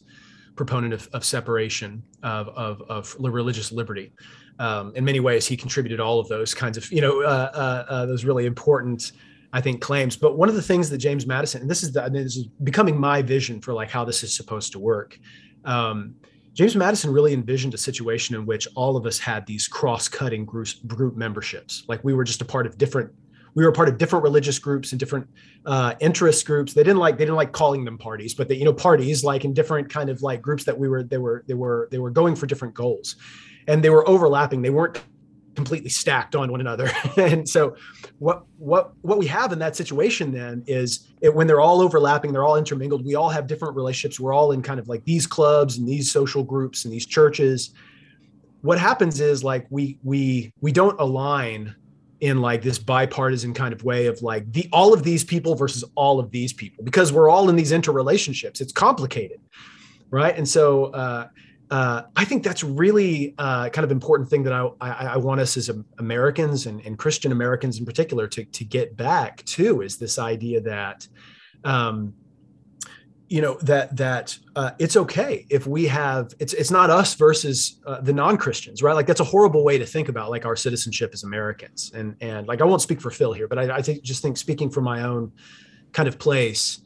proponent 0.56 0.92
of, 0.92 1.08
of 1.12 1.24
separation 1.24 2.02
of, 2.22 2.48
of, 2.48 2.82
of 2.88 3.16
religious 3.18 3.72
liberty. 3.72 4.12
Um, 4.58 4.92
in 4.94 5.04
many 5.04 5.20
ways, 5.20 5.46
he 5.46 5.56
contributed 5.56 6.00
all 6.00 6.20
of 6.20 6.28
those 6.28 6.52
kinds 6.52 6.76
of, 6.76 6.90
you 6.92 7.00
know, 7.00 7.22
uh, 7.22 7.50
uh, 7.54 7.92
uh, 7.92 8.06
those 8.06 8.24
really 8.24 8.46
important, 8.46 9.12
I 9.52 9.60
think, 9.60 9.80
claims. 9.80 10.16
But 10.16 10.36
one 10.36 10.48
of 10.48 10.54
the 10.54 10.62
things 10.62 10.90
that 10.90 10.98
James 10.98 11.26
Madison, 11.26 11.62
and 11.62 11.70
this 11.70 11.82
is, 11.82 11.92
the, 11.92 12.08
this 12.10 12.36
is 12.36 12.46
becoming 12.62 12.98
my 12.98 13.22
vision 13.22 13.60
for 13.60 13.72
like 13.72 13.90
how 13.90 14.04
this 14.04 14.22
is 14.22 14.34
supposed 14.34 14.72
to 14.72 14.78
work. 14.78 15.18
Um, 15.64 16.14
James 16.52 16.76
Madison 16.76 17.12
really 17.12 17.32
envisioned 17.32 17.74
a 17.74 17.78
situation 17.78 18.34
in 18.34 18.44
which 18.44 18.68
all 18.74 18.96
of 18.96 19.06
us 19.06 19.18
had 19.18 19.46
these 19.46 19.66
cross-cutting 19.68 20.44
group, 20.44 20.68
group 20.86 21.16
memberships. 21.16 21.84
Like 21.88 22.04
we 22.04 22.12
were 22.12 22.24
just 22.24 22.42
a 22.42 22.44
part 22.44 22.66
of 22.66 22.76
different 22.76 23.10
we 23.54 23.64
were 23.64 23.72
part 23.72 23.88
of 23.88 23.98
different 23.98 24.22
religious 24.22 24.58
groups 24.58 24.92
and 24.92 24.98
different 24.98 25.28
uh, 25.66 25.94
interest 26.00 26.46
groups. 26.46 26.74
They 26.74 26.82
didn't 26.82 26.98
like 26.98 27.18
they 27.18 27.24
didn't 27.24 27.36
like 27.36 27.52
calling 27.52 27.84
them 27.84 27.98
parties, 27.98 28.34
but 28.34 28.48
they 28.48 28.56
you 28.56 28.64
know 28.64 28.72
parties 28.72 29.24
like 29.24 29.44
in 29.44 29.52
different 29.52 29.90
kind 29.90 30.10
of 30.10 30.22
like 30.22 30.40
groups 30.42 30.64
that 30.64 30.78
we 30.78 30.88
were 30.88 31.02
they 31.02 31.18
were 31.18 31.44
they 31.48 31.54
were 31.54 31.88
they 31.90 31.98
were 31.98 32.10
going 32.10 32.36
for 32.36 32.46
different 32.46 32.74
goals, 32.74 33.16
and 33.66 33.82
they 33.82 33.90
were 33.90 34.08
overlapping. 34.08 34.62
They 34.62 34.70
weren't 34.70 35.00
completely 35.54 35.90
stacked 35.90 36.34
on 36.34 36.50
one 36.50 36.60
another. 36.60 36.90
and 37.16 37.48
so 37.48 37.76
what 38.18 38.44
what 38.58 38.92
what 39.02 39.18
we 39.18 39.26
have 39.26 39.52
in 39.52 39.58
that 39.58 39.76
situation 39.76 40.32
then 40.32 40.64
is 40.66 41.08
it, 41.20 41.34
when 41.34 41.46
they're 41.46 41.60
all 41.60 41.80
overlapping, 41.80 42.32
they're 42.32 42.44
all 42.44 42.56
intermingled. 42.56 43.04
We 43.04 43.14
all 43.14 43.28
have 43.28 43.46
different 43.46 43.76
relationships. 43.76 44.20
We're 44.20 44.32
all 44.32 44.52
in 44.52 44.62
kind 44.62 44.80
of 44.80 44.88
like 44.88 45.04
these 45.04 45.26
clubs 45.26 45.78
and 45.78 45.86
these 45.88 46.10
social 46.10 46.42
groups 46.42 46.84
and 46.84 46.92
these 46.92 47.06
churches. 47.06 47.74
What 48.62 48.78
happens 48.78 49.20
is 49.20 49.42
like 49.42 49.66
we 49.70 49.98
we 50.02 50.52
we 50.60 50.72
don't 50.72 50.98
align 51.00 51.74
in 52.20 52.40
like 52.40 52.62
this 52.62 52.78
bipartisan 52.78 53.54
kind 53.54 53.72
of 53.72 53.82
way 53.82 54.06
of 54.06 54.20
like 54.22 54.50
the 54.52 54.68
all 54.72 54.92
of 54.92 55.02
these 55.02 55.24
people 55.24 55.54
versus 55.54 55.84
all 55.94 56.20
of 56.20 56.30
these 56.30 56.52
people 56.52 56.84
because 56.84 57.12
we're 57.12 57.30
all 57.30 57.48
in 57.48 57.56
these 57.56 57.72
interrelationships. 57.72 58.60
It's 58.60 58.72
complicated, 58.72 59.40
right? 60.10 60.36
And 60.36 60.48
so 60.48 60.86
uh, 60.86 61.28
uh, 61.70 62.02
I 62.16 62.24
think 62.24 62.42
that's 62.42 62.64
really 62.64 63.34
uh, 63.38 63.68
kind 63.68 63.84
of 63.84 63.92
important 63.92 64.28
thing 64.28 64.42
that 64.42 64.52
I, 64.52 64.68
I, 64.80 64.90
I 65.06 65.16
want 65.16 65.40
us 65.40 65.56
as 65.56 65.70
Americans 65.98 66.66
and, 66.66 66.84
and, 66.84 66.98
Christian 66.98 67.30
Americans 67.30 67.78
in 67.78 67.86
particular 67.86 68.26
to, 68.26 68.44
to 68.44 68.64
get 68.64 68.96
back 68.96 69.44
to 69.44 69.82
is 69.82 69.96
this 69.96 70.18
idea 70.18 70.60
that, 70.62 71.06
um, 71.62 72.12
you 73.30 73.40
know, 73.40 73.56
that 73.62 73.96
that 73.96 74.36
uh, 74.56 74.72
it's 74.80 74.96
okay 74.96 75.46
if 75.48 75.64
we 75.64 75.86
have 75.86 76.34
it's 76.40 76.52
it's 76.52 76.72
not 76.72 76.90
us 76.90 77.14
versus 77.14 77.80
uh, 77.86 78.00
the 78.00 78.12
non 78.12 78.36
Christians, 78.36 78.82
right? 78.82 78.92
Like 78.92 79.06
that's 79.06 79.20
a 79.20 79.24
horrible 79.24 79.64
way 79.64 79.78
to 79.78 79.86
think 79.86 80.08
about 80.08 80.30
like 80.30 80.44
our 80.44 80.56
citizenship 80.56 81.12
as 81.14 81.22
Americans. 81.22 81.92
And 81.94 82.16
and 82.20 82.48
like 82.48 82.60
I 82.60 82.64
won't 82.64 82.82
speak 82.82 83.00
for 83.00 83.12
Phil 83.12 83.32
here, 83.32 83.46
but 83.46 83.58
I, 83.58 83.76
I 83.76 83.82
think 83.82 84.02
just 84.02 84.20
think 84.20 84.36
speaking 84.36 84.68
from 84.68 84.82
my 84.82 85.04
own 85.04 85.32
kind 85.92 86.08
of 86.08 86.18
place 86.18 86.80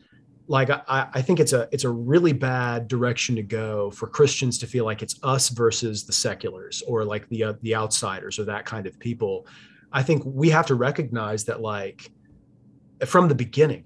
like 0.47 0.69
I, 0.69 1.09
I 1.15 1.23
think 1.23 1.41
it's 1.41 1.55
a 1.55 1.67
it's 1.73 1.85
a 1.85 1.89
really 1.89 2.33
bad 2.33 2.89
direction 2.89 3.35
to 3.37 3.43
go 3.43 3.91
for 3.91 4.07
Christians 4.07 4.59
to 4.59 4.67
feel 4.67 4.85
like 4.85 5.03
it's 5.03 5.19
us 5.23 5.49
versus 5.49 6.05
the 6.05 6.13
seculars 6.13 6.83
or 6.87 7.05
like 7.05 7.27
the 7.31 7.45
uh, 7.45 7.53
the 7.63 7.75
outsiders 7.75 8.39
or 8.39 8.45
that 8.45 8.67
kind 8.67 8.87
of 8.87 8.99
people. 8.99 9.47
I 9.93 10.03
think 10.03 10.23
we 10.27 10.51
have 10.51 10.67
to 10.67 10.75
recognize 10.75 11.45
that 11.45 11.63
like 11.63 12.11
from 13.07 13.29
the 13.29 13.35
beginning, 13.35 13.85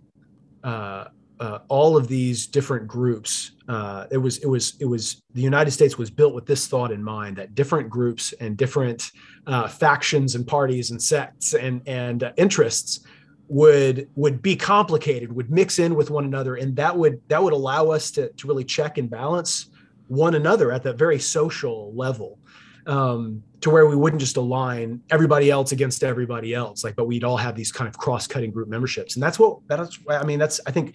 uh, 0.64 1.04
uh, 1.40 1.60
all 1.68 1.96
of 1.96 2.08
these 2.08 2.46
different 2.46 2.86
groups. 2.86 3.52
Uh, 3.68 4.06
it 4.10 4.16
was 4.16 4.38
it 4.38 4.46
was 4.46 4.74
it 4.80 4.86
was 4.86 5.22
the 5.34 5.42
United 5.42 5.70
States 5.70 5.98
was 5.98 6.10
built 6.10 6.34
with 6.34 6.46
this 6.46 6.66
thought 6.66 6.90
in 6.90 7.02
mind 7.02 7.36
that 7.36 7.54
different 7.54 7.88
groups 7.88 8.32
and 8.40 8.56
different 8.56 9.10
uh, 9.46 9.68
factions 9.68 10.34
and 10.34 10.46
parties 10.46 10.90
and 10.90 11.02
sects 11.02 11.54
and 11.54 11.80
and 11.86 12.24
uh, 12.24 12.32
interests 12.36 13.00
would 13.48 14.08
would 14.14 14.42
be 14.42 14.54
complicated 14.54 15.32
would 15.32 15.50
mix 15.50 15.78
in 15.78 15.94
with 15.94 16.10
one 16.10 16.24
another 16.24 16.56
and 16.56 16.76
that 16.76 16.96
would 16.96 17.20
that 17.28 17.42
would 17.42 17.54
allow 17.54 17.88
us 17.88 18.10
to, 18.10 18.28
to 18.32 18.46
really 18.46 18.64
check 18.64 18.98
and 18.98 19.08
balance 19.08 19.70
one 20.08 20.34
another 20.34 20.70
at 20.70 20.82
that 20.82 20.98
very 20.98 21.18
social 21.18 21.92
level 21.94 22.38
um, 22.86 23.42
to 23.60 23.70
where 23.70 23.86
we 23.86 23.96
wouldn't 23.96 24.20
just 24.20 24.36
align 24.36 25.00
everybody 25.10 25.50
else 25.50 25.72
against 25.72 26.04
everybody 26.04 26.52
else 26.52 26.84
like 26.84 26.94
but 26.94 27.06
we'd 27.06 27.24
all 27.24 27.38
have 27.38 27.56
these 27.56 27.72
kind 27.72 27.88
of 27.88 27.96
cross-cutting 27.96 28.50
group 28.50 28.68
memberships 28.68 29.16
and 29.16 29.22
that's 29.22 29.38
what 29.38 29.58
that's 29.66 29.98
i 30.10 30.24
mean 30.24 30.38
that's 30.38 30.60
i 30.66 30.70
think 30.70 30.94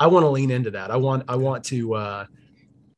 i 0.00 0.06
want 0.06 0.24
to 0.24 0.28
lean 0.28 0.50
into 0.50 0.70
that 0.70 0.90
i 0.90 0.96
want 0.96 1.22
i 1.28 1.36
want 1.36 1.64
to 1.64 1.94
uh, 1.94 2.26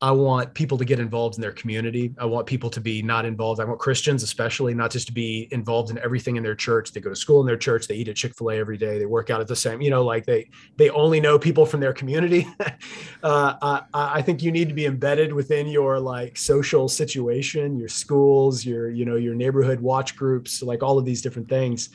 I 0.03 0.09
want 0.09 0.55
people 0.55 0.79
to 0.79 0.85
get 0.85 0.99
involved 0.99 1.35
in 1.35 1.41
their 1.41 1.51
community. 1.51 2.11
I 2.17 2.25
want 2.25 2.47
people 2.47 2.71
to 2.71 2.81
be 2.81 3.03
not 3.03 3.23
involved. 3.23 3.61
I 3.61 3.65
want 3.65 3.79
Christians, 3.79 4.23
especially, 4.23 4.73
not 4.73 4.89
just 4.89 5.05
to 5.07 5.13
be 5.13 5.47
involved 5.51 5.91
in 5.91 5.99
everything 5.99 6.37
in 6.37 6.43
their 6.43 6.55
church. 6.55 6.91
They 6.91 6.99
go 6.99 7.11
to 7.11 7.15
school 7.15 7.39
in 7.39 7.45
their 7.45 7.57
church. 7.57 7.87
They 7.87 7.93
eat 7.93 8.07
at 8.07 8.15
Chick 8.15 8.35
Fil 8.35 8.49
A 8.49 8.57
every 8.57 8.77
day. 8.77 8.97
They 8.97 9.05
work 9.05 9.29
out 9.29 9.41
at 9.41 9.47
the 9.47 9.55
same. 9.55 9.79
You 9.79 9.91
know, 9.91 10.03
like 10.03 10.25
they 10.25 10.49
they 10.77 10.89
only 10.89 11.19
know 11.19 11.37
people 11.37 11.67
from 11.67 11.81
their 11.81 11.93
community. 11.93 12.47
uh, 13.23 13.53
I, 13.61 13.83
I 13.93 14.21
think 14.23 14.41
you 14.41 14.51
need 14.51 14.69
to 14.69 14.73
be 14.73 14.87
embedded 14.87 15.31
within 15.31 15.67
your 15.67 15.99
like 15.99 16.35
social 16.35 16.89
situation, 16.89 17.77
your 17.77 17.89
schools, 17.89 18.65
your 18.65 18.89
you 18.89 19.05
know 19.05 19.17
your 19.17 19.35
neighborhood 19.35 19.79
watch 19.81 20.15
groups, 20.15 20.63
like 20.63 20.81
all 20.81 20.97
of 20.97 21.05
these 21.05 21.21
different 21.21 21.47
things 21.47 21.91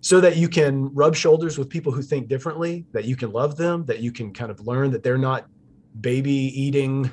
so 0.00 0.20
that 0.20 0.36
you 0.36 0.48
can 0.48 0.92
rub 0.94 1.14
shoulders 1.14 1.58
with 1.58 1.68
people 1.68 1.92
who 1.92 2.02
think 2.02 2.28
differently, 2.28 2.86
that 2.92 3.04
you 3.04 3.16
can 3.16 3.32
love 3.32 3.56
them, 3.56 3.84
that 3.86 4.00
you 4.00 4.12
can 4.12 4.32
kind 4.32 4.50
of 4.50 4.66
learn 4.66 4.90
that 4.90 5.02
they're 5.02 5.18
not 5.18 5.46
baby 6.00 6.30
eating 6.30 7.10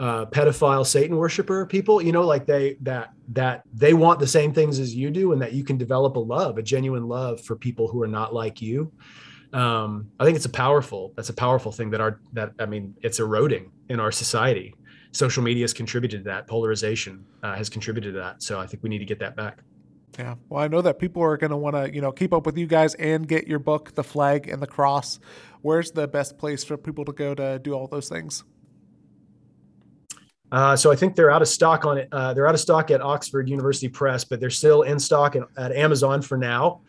uh, 0.00 0.26
pedophile 0.26 0.86
Satan 0.86 1.16
worshiper 1.16 1.66
people, 1.66 2.00
you 2.00 2.12
know, 2.12 2.22
like 2.22 2.46
they 2.46 2.76
that 2.82 3.12
that 3.28 3.62
they 3.74 3.94
want 3.94 4.20
the 4.20 4.26
same 4.26 4.52
things 4.52 4.78
as 4.78 4.94
you 4.94 5.10
do, 5.10 5.32
and 5.32 5.42
that 5.42 5.52
you 5.52 5.64
can 5.64 5.76
develop 5.76 6.16
a 6.16 6.20
love, 6.20 6.58
a 6.58 6.62
genuine 6.62 7.08
love 7.08 7.40
for 7.40 7.56
people 7.56 7.88
who 7.88 8.00
are 8.02 8.08
not 8.08 8.32
like 8.32 8.62
you. 8.62 8.92
Um, 9.52 10.10
I 10.20 10.24
think 10.24 10.36
it's 10.36 10.46
a 10.46 10.50
powerful. 10.50 11.12
That's 11.16 11.30
a 11.30 11.34
powerful 11.34 11.72
thing 11.72 11.90
that 11.90 12.00
our 12.00 12.20
that 12.34 12.52
I 12.58 12.66
mean, 12.66 12.94
it's 13.02 13.18
eroding 13.18 13.72
in 13.88 13.98
our 13.98 14.12
society. 14.12 14.74
Social 15.10 15.42
media 15.42 15.64
has 15.64 15.72
contributed 15.72 16.20
to 16.20 16.24
that. 16.30 16.46
Polarization 16.46 17.24
uh, 17.42 17.56
has 17.56 17.68
contributed 17.68 18.14
to 18.14 18.20
that. 18.20 18.42
So 18.42 18.60
I 18.60 18.66
think 18.66 18.82
we 18.82 18.88
need 18.90 18.98
to 18.98 19.06
get 19.06 19.18
that 19.20 19.34
back. 19.34 19.62
Yeah. 20.18 20.34
Well, 20.48 20.62
I 20.62 20.66
know 20.66 20.82
that 20.82 20.98
people 20.98 21.22
are 21.22 21.36
going 21.36 21.52
to 21.52 21.56
want 21.56 21.76
to, 21.76 21.94
you 21.94 22.00
know, 22.00 22.10
keep 22.10 22.32
up 22.32 22.44
with 22.44 22.58
you 22.58 22.66
guys 22.66 22.94
and 22.94 23.28
get 23.28 23.46
your 23.46 23.60
book, 23.60 23.94
The 23.94 24.02
Flag 24.02 24.48
and 24.48 24.60
the 24.60 24.66
Cross. 24.66 25.20
Where's 25.62 25.92
the 25.92 26.08
best 26.08 26.38
place 26.38 26.64
for 26.64 26.76
people 26.76 27.04
to 27.04 27.12
go 27.12 27.34
to 27.36 27.60
do 27.60 27.72
all 27.72 27.86
those 27.86 28.08
things? 28.08 28.42
Uh, 30.50 30.74
so 30.74 30.90
I 30.90 30.96
think 30.96 31.14
they're 31.14 31.30
out 31.30 31.42
of 31.42 31.46
stock 31.46 31.84
on 31.84 31.98
it. 31.98 32.08
Uh, 32.10 32.34
they're 32.34 32.48
out 32.48 32.54
of 32.54 32.60
stock 32.60 32.90
at 32.90 33.00
Oxford 33.00 33.48
University 33.48 33.88
Press, 33.88 34.24
but 34.24 34.40
they're 34.40 34.50
still 34.50 34.82
in 34.82 34.98
stock 34.98 35.36
at 35.36 35.72
Amazon 35.72 36.20
for 36.20 36.36
now. 36.36 36.80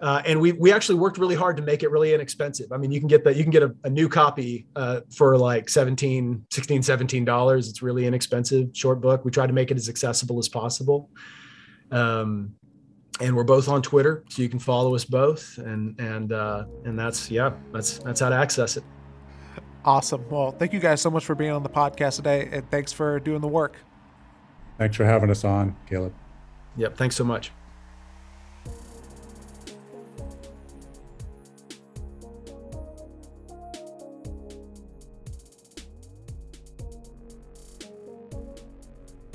Uh, 0.00 0.20
and 0.26 0.38
we 0.38 0.52
we 0.52 0.70
actually 0.70 0.98
worked 0.98 1.16
really 1.16 1.34
hard 1.34 1.56
to 1.56 1.62
make 1.62 1.82
it 1.82 1.90
really 1.90 2.12
inexpensive. 2.12 2.70
I 2.70 2.76
mean, 2.76 2.92
you 2.92 3.00
can 3.00 3.08
get 3.08 3.24
that 3.24 3.36
you 3.36 3.42
can 3.42 3.50
get 3.50 3.62
a, 3.62 3.74
a 3.84 3.90
new 3.90 4.10
copy 4.10 4.66
uh, 4.76 5.00
for 5.10 5.38
like 5.38 5.70
17, 5.70 6.44
16, 6.50 6.82
17 6.82 7.24
dollars. 7.24 7.70
It's 7.70 7.80
really 7.80 8.06
inexpensive 8.06 8.68
short 8.74 9.00
book. 9.00 9.24
We 9.24 9.30
try 9.30 9.46
to 9.46 9.54
make 9.54 9.70
it 9.70 9.78
as 9.78 9.88
accessible 9.88 10.38
as 10.38 10.50
possible. 10.50 11.08
Um, 11.90 12.52
and 13.20 13.34
we're 13.34 13.44
both 13.44 13.68
on 13.68 13.82
Twitter, 13.82 14.24
so 14.28 14.42
you 14.42 14.48
can 14.48 14.58
follow 14.58 14.94
us 14.94 15.04
both. 15.04 15.58
And 15.58 15.98
and 15.98 16.32
uh, 16.32 16.64
and 16.84 16.98
that's 16.98 17.30
yeah, 17.30 17.52
that's 17.72 17.98
that's 17.98 18.20
how 18.20 18.28
to 18.28 18.36
access 18.36 18.76
it. 18.76 18.84
Awesome. 19.84 20.28
Well, 20.28 20.50
thank 20.50 20.72
you 20.72 20.80
guys 20.80 21.00
so 21.00 21.10
much 21.10 21.24
for 21.24 21.34
being 21.34 21.52
on 21.52 21.62
the 21.62 21.68
podcast 21.68 22.16
today, 22.16 22.48
and 22.50 22.68
thanks 22.70 22.92
for 22.92 23.20
doing 23.20 23.40
the 23.40 23.48
work. 23.48 23.76
Thanks 24.78 24.96
for 24.96 25.04
having 25.04 25.30
us 25.30 25.44
on, 25.44 25.76
Caleb. 25.88 26.12
Yep. 26.76 26.96
Thanks 26.96 27.16
so 27.16 27.24
much. 27.24 27.52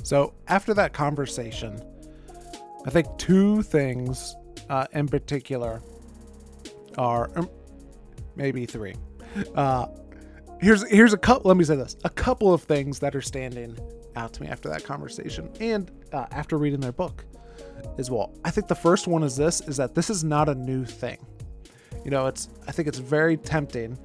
So, 0.04 0.34
after 0.46 0.74
that 0.74 0.92
conversation, 0.92 1.82
I 2.84 2.90
think 2.90 3.06
two 3.18 3.62
things 3.62 4.34
uh, 4.68 4.86
in 4.92 5.06
particular 5.06 5.82
are 6.98 7.30
um, 7.36 7.48
maybe 8.36 8.66
three. 8.66 8.94
Uh, 9.54 9.86
here's 10.60 10.86
here's 10.88 11.12
a 11.12 11.18
couple. 11.18 11.48
Let 11.48 11.56
me 11.56 11.64
say 11.64 11.76
this: 11.76 11.96
a 12.04 12.10
couple 12.10 12.52
of 12.52 12.62
things 12.62 12.98
that 12.98 13.14
are 13.14 13.22
standing 13.22 13.78
out 14.16 14.32
to 14.34 14.42
me 14.42 14.48
after 14.48 14.68
that 14.68 14.84
conversation 14.84 15.50
and 15.60 15.90
uh, 16.12 16.26
after 16.32 16.58
reading 16.58 16.80
their 16.80 16.92
book 16.92 17.24
as 17.98 18.10
well. 18.10 18.34
I 18.44 18.50
think 18.50 18.68
the 18.68 18.74
first 18.74 19.06
one 19.06 19.22
is 19.22 19.36
this: 19.36 19.60
is 19.62 19.76
that 19.76 19.94
this 19.94 20.10
is 20.10 20.24
not 20.24 20.48
a 20.48 20.54
new 20.54 20.84
thing. 20.84 21.18
You 22.04 22.10
know, 22.10 22.26
it's 22.26 22.48
I 22.66 22.72
think 22.72 22.88
it's 22.88 22.98
very 22.98 23.36
tempting, 23.36 23.96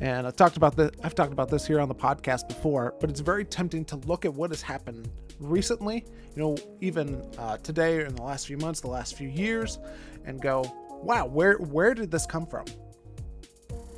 and 0.00 0.26
I've 0.26 0.36
talked 0.36 0.56
about 0.56 0.74
this. 0.74 0.90
I've 1.04 1.14
talked 1.14 1.32
about 1.32 1.50
this 1.50 1.66
here 1.66 1.80
on 1.80 1.88
the 1.88 1.94
podcast 1.94 2.48
before, 2.48 2.94
but 2.98 3.10
it's 3.10 3.20
very 3.20 3.44
tempting 3.44 3.84
to 3.86 3.96
look 3.96 4.24
at 4.24 4.32
what 4.32 4.50
has 4.50 4.62
happened 4.62 5.10
recently. 5.42 6.04
You 6.34 6.42
know, 6.42 6.56
even 6.80 7.22
uh, 7.38 7.58
today 7.58 7.98
or 7.98 8.06
in 8.06 8.14
the 8.14 8.22
last 8.22 8.46
few 8.46 8.56
months, 8.56 8.80
the 8.80 8.88
last 8.88 9.16
few 9.16 9.28
years, 9.28 9.78
and 10.24 10.40
go, 10.40 10.64
"Wow, 10.90 11.26
where 11.26 11.54
where 11.56 11.94
did 11.94 12.10
this 12.10 12.26
come 12.26 12.46
from?" 12.46 12.64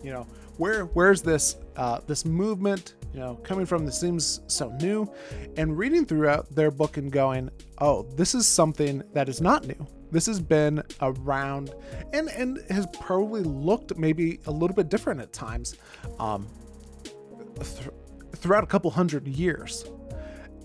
You 0.02 0.12
know, 0.12 0.26
where 0.56 0.84
where's 0.86 1.22
this 1.22 1.56
uh, 1.76 2.00
this 2.06 2.24
movement 2.24 2.94
you 3.12 3.20
know 3.20 3.36
coming 3.36 3.64
from 3.64 3.86
that 3.86 3.92
seems 3.92 4.40
so 4.48 4.70
new 4.80 5.10
and 5.56 5.78
reading 5.78 6.04
throughout 6.04 6.52
their 6.54 6.70
book 6.70 6.96
and 6.96 7.10
going 7.12 7.48
oh 7.78 8.02
this 8.16 8.34
is 8.34 8.46
something 8.46 9.02
that 9.12 9.28
is 9.28 9.40
not 9.40 9.66
new 9.66 9.86
this 10.10 10.26
has 10.26 10.40
been 10.40 10.82
around 11.00 11.72
and 12.12 12.28
and 12.30 12.60
has 12.70 12.86
probably 12.92 13.42
looked 13.42 13.96
maybe 13.96 14.40
a 14.46 14.50
little 14.50 14.74
bit 14.74 14.88
different 14.88 15.20
at 15.20 15.32
times 15.32 15.76
um, 16.18 16.46
th- 17.56 17.88
throughout 18.36 18.64
a 18.64 18.66
couple 18.66 18.90
hundred 18.90 19.26
years 19.28 19.84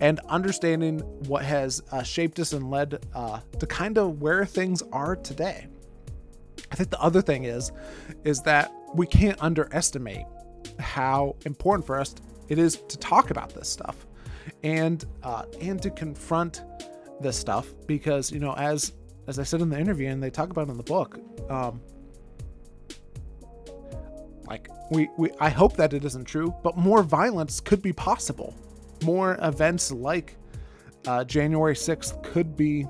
and 0.00 0.18
understanding 0.28 1.00
what 1.28 1.44
has 1.44 1.82
uh, 1.92 2.02
shaped 2.02 2.38
us 2.38 2.52
and 2.52 2.70
led 2.70 3.04
uh, 3.14 3.40
to 3.58 3.66
kind 3.66 3.98
of 3.98 4.20
where 4.20 4.44
things 4.44 4.82
are 4.92 5.16
today 5.16 5.66
I 6.70 6.76
think 6.76 6.90
the 6.90 7.00
other 7.00 7.22
thing 7.22 7.44
is, 7.44 7.72
is 8.24 8.42
that 8.42 8.72
we 8.94 9.06
can't 9.06 9.40
underestimate 9.42 10.26
how 10.78 11.36
important 11.44 11.86
for 11.86 11.98
us 11.98 12.14
it 12.48 12.58
is 12.58 12.76
to 12.76 12.98
talk 12.98 13.30
about 13.30 13.54
this 13.54 13.68
stuff, 13.68 14.06
and 14.62 15.04
uh, 15.22 15.44
and 15.60 15.80
to 15.82 15.90
confront 15.90 16.62
this 17.20 17.36
stuff 17.36 17.68
because 17.86 18.32
you 18.32 18.40
know 18.40 18.54
as 18.54 18.92
as 19.26 19.38
I 19.38 19.42
said 19.42 19.60
in 19.60 19.68
the 19.68 19.78
interview 19.78 20.08
and 20.08 20.22
they 20.22 20.30
talk 20.30 20.50
about 20.50 20.68
in 20.68 20.76
the 20.76 20.82
book, 20.82 21.18
um, 21.48 21.80
like 24.46 24.68
we 24.90 25.08
we 25.16 25.30
I 25.40 25.48
hope 25.48 25.76
that 25.76 25.92
it 25.92 26.04
isn't 26.04 26.24
true, 26.24 26.54
but 26.62 26.76
more 26.76 27.02
violence 27.02 27.60
could 27.60 27.82
be 27.82 27.92
possible. 27.92 28.54
More 29.02 29.38
events 29.42 29.90
like 29.92 30.36
uh, 31.06 31.24
January 31.24 31.74
6th 31.74 32.22
could 32.22 32.56
be 32.56 32.86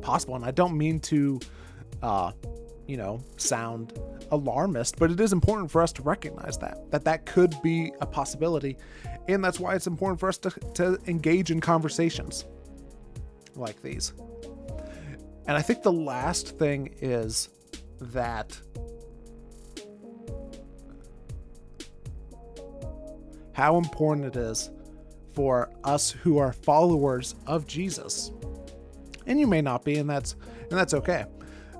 possible. 0.00 0.34
And 0.34 0.44
I 0.44 0.50
don't 0.50 0.76
mean 0.76 0.98
to, 1.00 1.40
uh, 2.02 2.32
you 2.86 2.96
know, 2.96 3.22
sound 3.36 3.98
alarmist, 4.30 4.98
but 4.98 5.10
it 5.10 5.20
is 5.20 5.32
important 5.32 5.70
for 5.70 5.82
us 5.82 5.92
to 5.92 6.02
recognize 6.02 6.56
that 6.58 6.90
that 6.90 7.04
that 7.04 7.26
could 7.26 7.54
be 7.62 7.92
a 8.00 8.06
possibility, 8.06 8.76
and 9.28 9.44
that's 9.44 9.60
why 9.60 9.74
it's 9.74 9.86
important 9.86 10.20
for 10.20 10.28
us 10.28 10.38
to, 10.38 10.50
to 10.74 10.98
engage 11.06 11.50
in 11.50 11.60
conversations 11.60 12.44
like 13.56 13.80
these. 13.82 14.12
And 15.46 15.56
I 15.56 15.62
think 15.62 15.82
the 15.82 15.92
last 15.92 16.58
thing 16.58 16.94
is 17.00 17.48
that 18.00 18.58
how 23.52 23.76
important 23.76 24.26
it 24.26 24.36
is 24.36 24.70
for 25.34 25.70
us 25.84 26.10
who 26.10 26.38
are 26.38 26.52
followers 26.52 27.34
of 27.46 27.66
Jesus. 27.66 28.32
And 29.26 29.38
you 29.38 29.46
may 29.46 29.60
not 29.60 29.84
be 29.84 29.98
and 29.98 30.08
that's 30.08 30.36
and 30.70 30.78
that's 30.78 30.94
okay. 30.94 31.24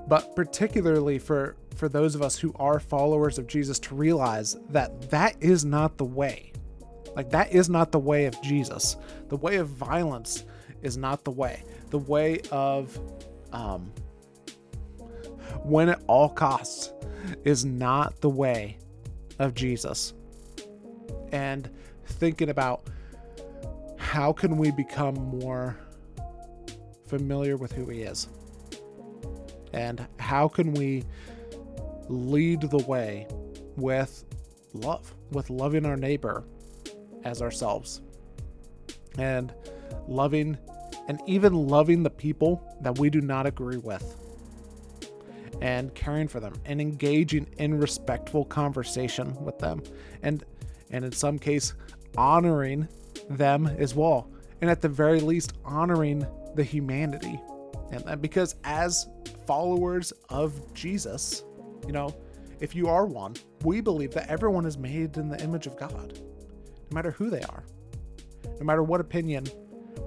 But 0.07 0.35
particularly 0.35 1.19
for 1.19 1.55
for 1.75 1.89
those 1.89 2.15
of 2.15 2.21
us 2.21 2.37
who 2.37 2.53
are 2.57 2.79
followers 2.79 3.37
of 3.37 3.47
Jesus 3.47 3.79
to 3.79 3.95
realize 3.95 4.57
that 4.69 5.09
that 5.09 5.35
is 5.41 5.65
not 5.65 5.97
the 5.97 6.05
way. 6.05 6.51
Like 7.15 7.29
that 7.31 7.51
is 7.53 7.69
not 7.69 7.91
the 7.91 7.99
way 7.99 8.25
of 8.25 8.39
Jesus. 8.41 8.97
The 9.29 9.37
way 9.37 9.57
of 9.57 9.67
violence 9.67 10.45
is 10.81 10.97
not 10.97 11.23
the 11.23 11.31
way. 11.31 11.63
The 11.89 11.99
way 11.99 12.41
of 12.51 12.99
um 13.51 13.91
when 15.63 15.89
at 15.89 16.01
all 16.07 16.29
costs 16.29 16.93
is 17.43 17.65
not 17.65 18.19
the 18.21 18.29
way 18.29 18.77
of 19.39 19.53
Jesus. 19.53 20.13
And 21.31 21.69
thinking 22.05 22.49
about 22.49 22.87
how 24.01 24.33
can 24.33 24.57
we 24.57 24.71
become 24.71 25.15
more 25.15 25.77
familiar 27.07 27.55
with 27.55 27.71
who 27.71 27.85
he 27.85 28.01
is? 28.01 28.27
And 29.73 30.05
how 30.19 30.47
can 30.47 30.73
we 30.73 31.05
lead 32.09 32.61
the 32.61 32.79
way 32.79 33.27
with 33.77 34.25
love, 34.73 35.13
with 35.31 35.49
loving 35.49 35.85
our 35.85 35.95
neighbor 35.95 36.43
as 37.23 37.41
ourselves? 37.41 38.01
And 39.17 39.53
loving 40.07 40.57
and 41.07 41.21
even 41.25 41.53
loving 41.53 42.03
the 42.03 42.09
people 42.09 42.61
that 42.81 42.97
we 42.97 43.09
do 43.09 43.21
not 43.21 43.45
agree 43.45 43.77
with 43.77 44.17
and 45.61 45.93
caring 45.93 46.27
for 46.27 46.39
them 46.39 46.53
and 46.65 46.81
engaging 46.81 47.47
in 47.57 47.77
respectful 47.77 48.45
conversation 48.45 49.35
with 49.43 49.59
them 49.59 49.81
and 50.23 50.43
and 50.91 51.03
in 51.03 51.11
some 51.11 51.37
case 51.37 51.73
honoring 52.17 52.87
them 53.37 53.67
as 53.77 53.95
well 53.95 54.29
and 54.61 54.69
at 54.69 54.81
the 54.81 54.89
very 54.89 55.19
least 55.19 55.53
honoring 55.65 56.25
the 56.55 56.63
humanity 56.63 57.39
and 57.91 58.21
because 58.21 58.55
as 58.63 59.07
followers 59.45 60.13
of 60.29 60.73
Jesus 60.73 61.43
you 61.85 61.93
know 61.93 62.15
if 62.59 62.75
you 62.75 62.87
are 62.87 63.05
one 63.05 63.35
we 63.63 63.81
believe 63.81 64.11
that 64.11 64.29
everyone 64.29 64.65
is 64.65 64.77
made 64.77 65.17
in 65.17 65.29
the 65.29 65.41
image 65.43 65.67
of 65.67 65.77
God 65.77 66.19
no 66.89 66.95
matter 66.95 67.11
who 67.11 67.29
they 67.29 67.41
are 67.43 67.63
no 68.59 68.65
matter 68.65 68.83
what 68.83 69.01
opinion 69.01 69.45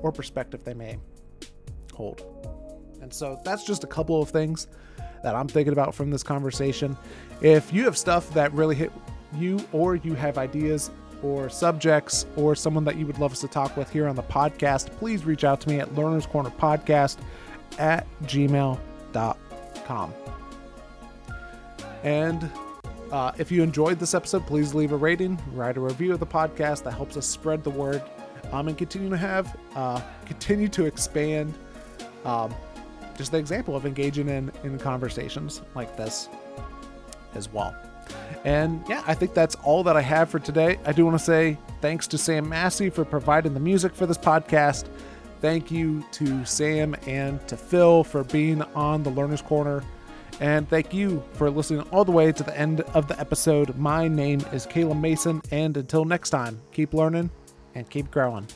or 0.03 0.13
perspective 0.13 0.65
they 0.65 0.75
may 0.75 0.99
hold 1.93 2.23
and 3.01 3.13
so 3.13 3.39
that's 3.45 3.65
just 3.65 3.85
a 3.85 3.87
couple 3.87 4.23
of 4.23 4.31
things 4.31 4.67
that 5.25 5.35
I'm 5.35 5.49
thinking 5.49 5.73
about 5.73 5.95
from 5.95 6.11
this 6.11 6.23
conversation. 6.23 6.97
If 7.41 7.73
you 7.73 7.85
have 7.85 7.97
stuff 7.97 8.33
that 8.35 8.53
really 8.53 8.77
hit 8.77 8.93
you, 9.35 9.59
or 9.73 9.97
you 9.97 10.15
have 10.15 10.39
ideas 10.39 10.91
or 11.25 11.49
subjects, 11.49 12.27
or 12.37 12.55
someone 12.55 12.85
that 12.85 12.97
you 12.97 13.07
would 13.07 13.19
love 13.19 13.33
us 13.33 13.41
to 13.41 13.49
talk 13.49 13.77
with 13.79 13.91
here 13.91 14.07
on 14.07 14.15
the 14.15 14.23
podcast, 14.23 14.91
please 14.99 15.25
reach 15.25 15.43
out 15.43 15.59
to 15.63 15.71
me 15.71 15.81
at 15.81 15.95
Learner's 15.95 16.27
Corner 16.27 16.51
Podcast 16.51 17.17
at 17.79 18.07
gmail.com. 18.25 20.15
And 22.03 22.51
uh, 23.11 23.33
if 23.39 23.51
you 23.51 23.63
enjoyed 23.63 23.99
this 23.99 24.13
episode, 24.13 24.47
please 24.47 24.75
leave 24.75 24.93
a 24.93 24.97
rating, 24.97 25.41
write 25.53 25.79
a 25.79 25.81
review 25.81 26.13
of 26.13 26.21
the 26.21 26.27
podcast. 26.27 26.83
That 26.85 26.93
helps 26.93 27.17
us 27.17 27.27
spread 27.27 27.65
the 27.65 27.71
word 27.71 28.03
um, 28.53 28.69
and 28.69 28.77
continue 28.77 29.09
to 29.09 29.17
have, 29.17 29.57
uh, 29.75 30.03
continue 30.27 30.69
to 30.69 30.85
expand 30.85 31.55
um, 32.27 32.55
just 33.17 33.33
the 33.33 33.39
example 33.39 33.75
of 33.75 33.87
engaging 33.87 34.29
in 34.29 34.53
in 34.63 34.79
conversations 34.79 35.63
like 35.75 35.97
this 35.97 36.29
as 37.35 37.51
well. 37.51 37.75
And 38.45 38.85
yeah, 38.89 39.03
I 39.07 39.15
think 39.15 39.35
that's 39.35 39.55
all 39.57 39.83
that 39.85 39.97
I 39.97 40.03
have 40.03 40.29
for 40.29 40.39
today. 40.39 40.79
I 40.85 40.93
do 40.93 41.05
want 41.05 41.19
to 41.19 41.25
say 41.25 41.57
thanks 41.81 42.07
to 42.09 42.19
Sam 42.19 42.49
Massey 42.49 42.91
for 42.91 43.05
providing 43.05 43.55
the 43.55 43.61
music 43.61 43.95
for 43.95 44.07
this 44.07 44.19
podcast. 44.19 44.87
Thank 45.41 45.71
you 45.71 46.05
to 46.13 46.45
Sam 46.45 46.95
and 47.07 47.47
to 47.49 47.57
Phil 47.57 48.05
for 48.05 48.25
being 48.25 48.63
on 48.75 49.03
the 49.03 49.11
Learner's 49.11 49.43
Corner. 49.43 49.83
And 50.41 50.69
thank 50.69 50.93
you 50.93 51.23
for 51.35 51.49
listening 51.51 51.83
all 51.93 52.05
the 52.05 52.13
way 52.13 52.33
to 52.33 52.43
the 52.43 52.59
end 52.59 52.81
of 52.81 53.09
the 53.09 53.19
episode. 53.21 53.77
My 53.77 54.09
name 54.09 54.41
is 54.53 54.67
Caleb 54.67 55.01
Mason, 55.01 55.41
and 55.51 55.77
until 55.77 56.05
next 56.05 56.31
time, 56.31 56.61
keep 56.73 56.93
learning 56.93 57.31
and 57.75 57.89
keep 57.89 58.11
growing. 58.11 58.49